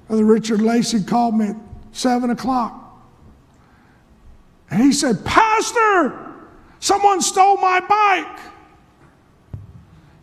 Brother 0.09 0.25
Richard 0.25 0.61
Lacey 0.61 1.03
called 1.03 1.37
me 1.37 1.49
at 1.49 1.57
7 1.93 2.31
o'clock. 2.31 2.81
And 4.70 4.83
he 4.83 4.93
said, 4.93 5.25
Pastor, 5.25 6.35
someone 6.81 7.20
stole 7.20 7.57
my 7.59 7.81
bike. 7.81 8.41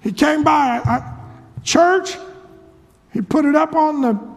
He 0.02 0.12
came 0.12 0.43
by 0.43 0.82
I, 0.84 1.18
church, 1.64 2.16
he 3.14 3.22
put 3.22 3.45
it 3.45 3.56
up 3.56 3.76
on 3.76 4.02
the 4.02 4.30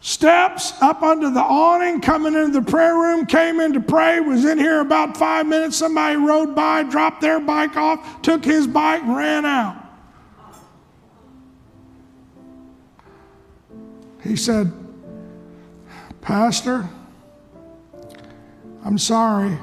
steps 0.00 0.72
up 0.80 1.02
under 1.02 1.30
the 1.30 1.40
awning, 1.40 2.00
coming 2.00 2.34
into 2.34 2.60
the 2.60 2.70
prayer 2.70 2.94
room, 2.94 3.26
came 3.26 3.60
in 3.60 3.74
to 3.74 3.80
pray, 3.80 4.18
was 4.20 4.44
in 4.44 4.58
here 4.58 4.80
about 4.80 5.16
five 5.16 5.46
minutes. 5.46 5.76
Somebody 5.76 6.16
rode 6.16 6.54
by, 6.54 6.82
dropped 6.82 7.20
their 7.20 7.38
bike 7.38 7.76
off, 7.76 8.22
took 8.22 8.44
his 8.44 8.66
bike, 8.66 9.02
ran 9.04 9.44
out. 9.44 9.76
He 14.22 14.36
said, 14.36 14.72
Pastor, 16.20 16.88
I'm 18.84 18.98
sorry. 18.98 19.58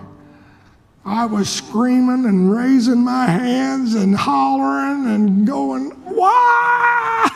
I 1.06 1.26
was 1.26 1.50
screaming 1.50 2.26
and 2.26 2.52
raising 2.52 3.04
my 3.04 3.28
hands 3.28 3.96
and 3.96 4.16
hollering 4.16 5.06
and 5.08 5.48
going, 5.48 5.92
Why? 6.04 7.30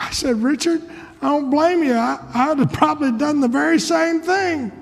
I 0.00 0.10
said, 0.10 0.42
Richard, 0.42 0.82
I 1.22 1.26
don't 1.26 1.50
blame 1.50 1.84
you. 1.84 1.94
I, 1.94 2.18
I'd 2.34 2.58
have 2.58 2.72
probably 2.72 3.12
done 3.12 3.38
the 3.38 3.46
very 3.46 3.78
same 3.78 4.20
thing. 4.20 4.72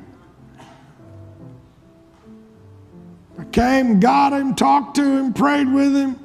I 3.38 3.44
came, 3.44 4.00
got 4.00 4.32
him, 4.32 4.54
talked 4.54 4.96
to 4.96 5.02
him, 5.04 5.34
prayed 5.34 5.70
with 5.70 5.94
him. 5.94 6.18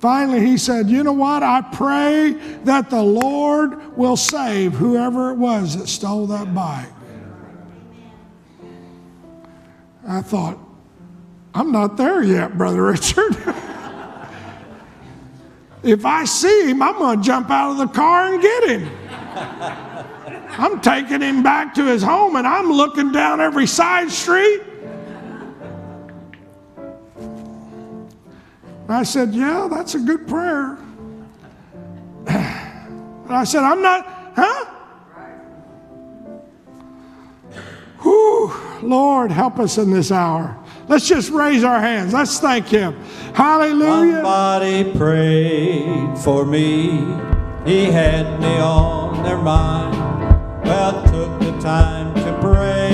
Finally, 0.00 0.44
he 0.44 0.58
said, 0.58 0.90
You 0.90 1.02
know 1.02 1.14
what? 1.14 1.42
I 1.42 1.62
pray 1.62 2.32
that 2.64 2.90
the 2.90 3.02
Lord 3.02 3.96
will 3.96 4.16
save 4.16 4.74
whoever 4.74 5.30
it 5.30 5.36
was 5.36 5.78
that 5.78 5.88
stole 5.88 6.26
that 6.26 6.54
bike. 6.54 6.88
I 10.06 10.20
thought, 10.20 10.58
I'm 11.54 11.72
not 11.72 11.96
there 11.96 12.22
yet, 12.22 12.56
Brother 12.56 12.82
Richard. 12.92 13.36
if 15.82 16.04
I 16.04 16.24
see 16.26 16.70
him, 16.70 16.82
I'm 16.82 16.98
going 16.98 17.18
to 17.18 17.24
jump 17.24 17.50
out 17.50 17.72
of 17.72 17.78
the 17.78 17.88
car 17.88 18.32
and 18.32 18.42
get 18.42 18.68
him. 18.68 19.07
I'm 20.58 20.80
taking 20.80 21.20
him 21.20 21.42
back 21.42 21.74
to 21.74 21.84
his 21.84 22.02
home 22.02 22.36
and 22.36 22.46
I'm 22.46 22.70
looking 22.70 23.12
down 23.12 23.40
every 23.40 23.66
side 23.66 24.10
street. 24.10 24.62
And 28.88 28.96
I 28.96 29.02
said, 29.02 29.34
Yeah, 29.34 29.68
that's 29.70 29.94
a 29.94 29.98
good 29.98 30.26
prayer. 30.26 30.78
And 32.26 33.28
I 33.28 33.44
said, 33.44 33.62
I'm 33.62 33.82
not, 33.82 34.06
huh? 34.34 34.64
Whew, 38.00 38.52
Lord, 38.82 39.30
help 39.30 39.58
us 39.58 39.76
in 39.76 39.90
this 39.90 40.10
hour. 40.10 40.56
Let's 40.88 41.06
just 41.06 41.30
raise 41.30 41.64
our 41.64 41.80
hands. 41.80 42.14
Let's 42.14 42.40
thank 42.40 42.66
Him. 42.68 42.94
Hallelujah. 43.34 44.14
Somebody 44.14 44.96
prayed 44.96 46.18
for 46.18 46.46
me. 46.46 47.27
He 47.68 47.84
had 47.84 48.40
me 48.40 48.56
on 48.56 49.22
their 49.22 49.36
mind. 49.36 49.94
Well, 50.64 51.02
took 51.12 51.38
the 51.38 51.52
time 51.60 52.14
to 52.14 52.38
pray 52.40 52.87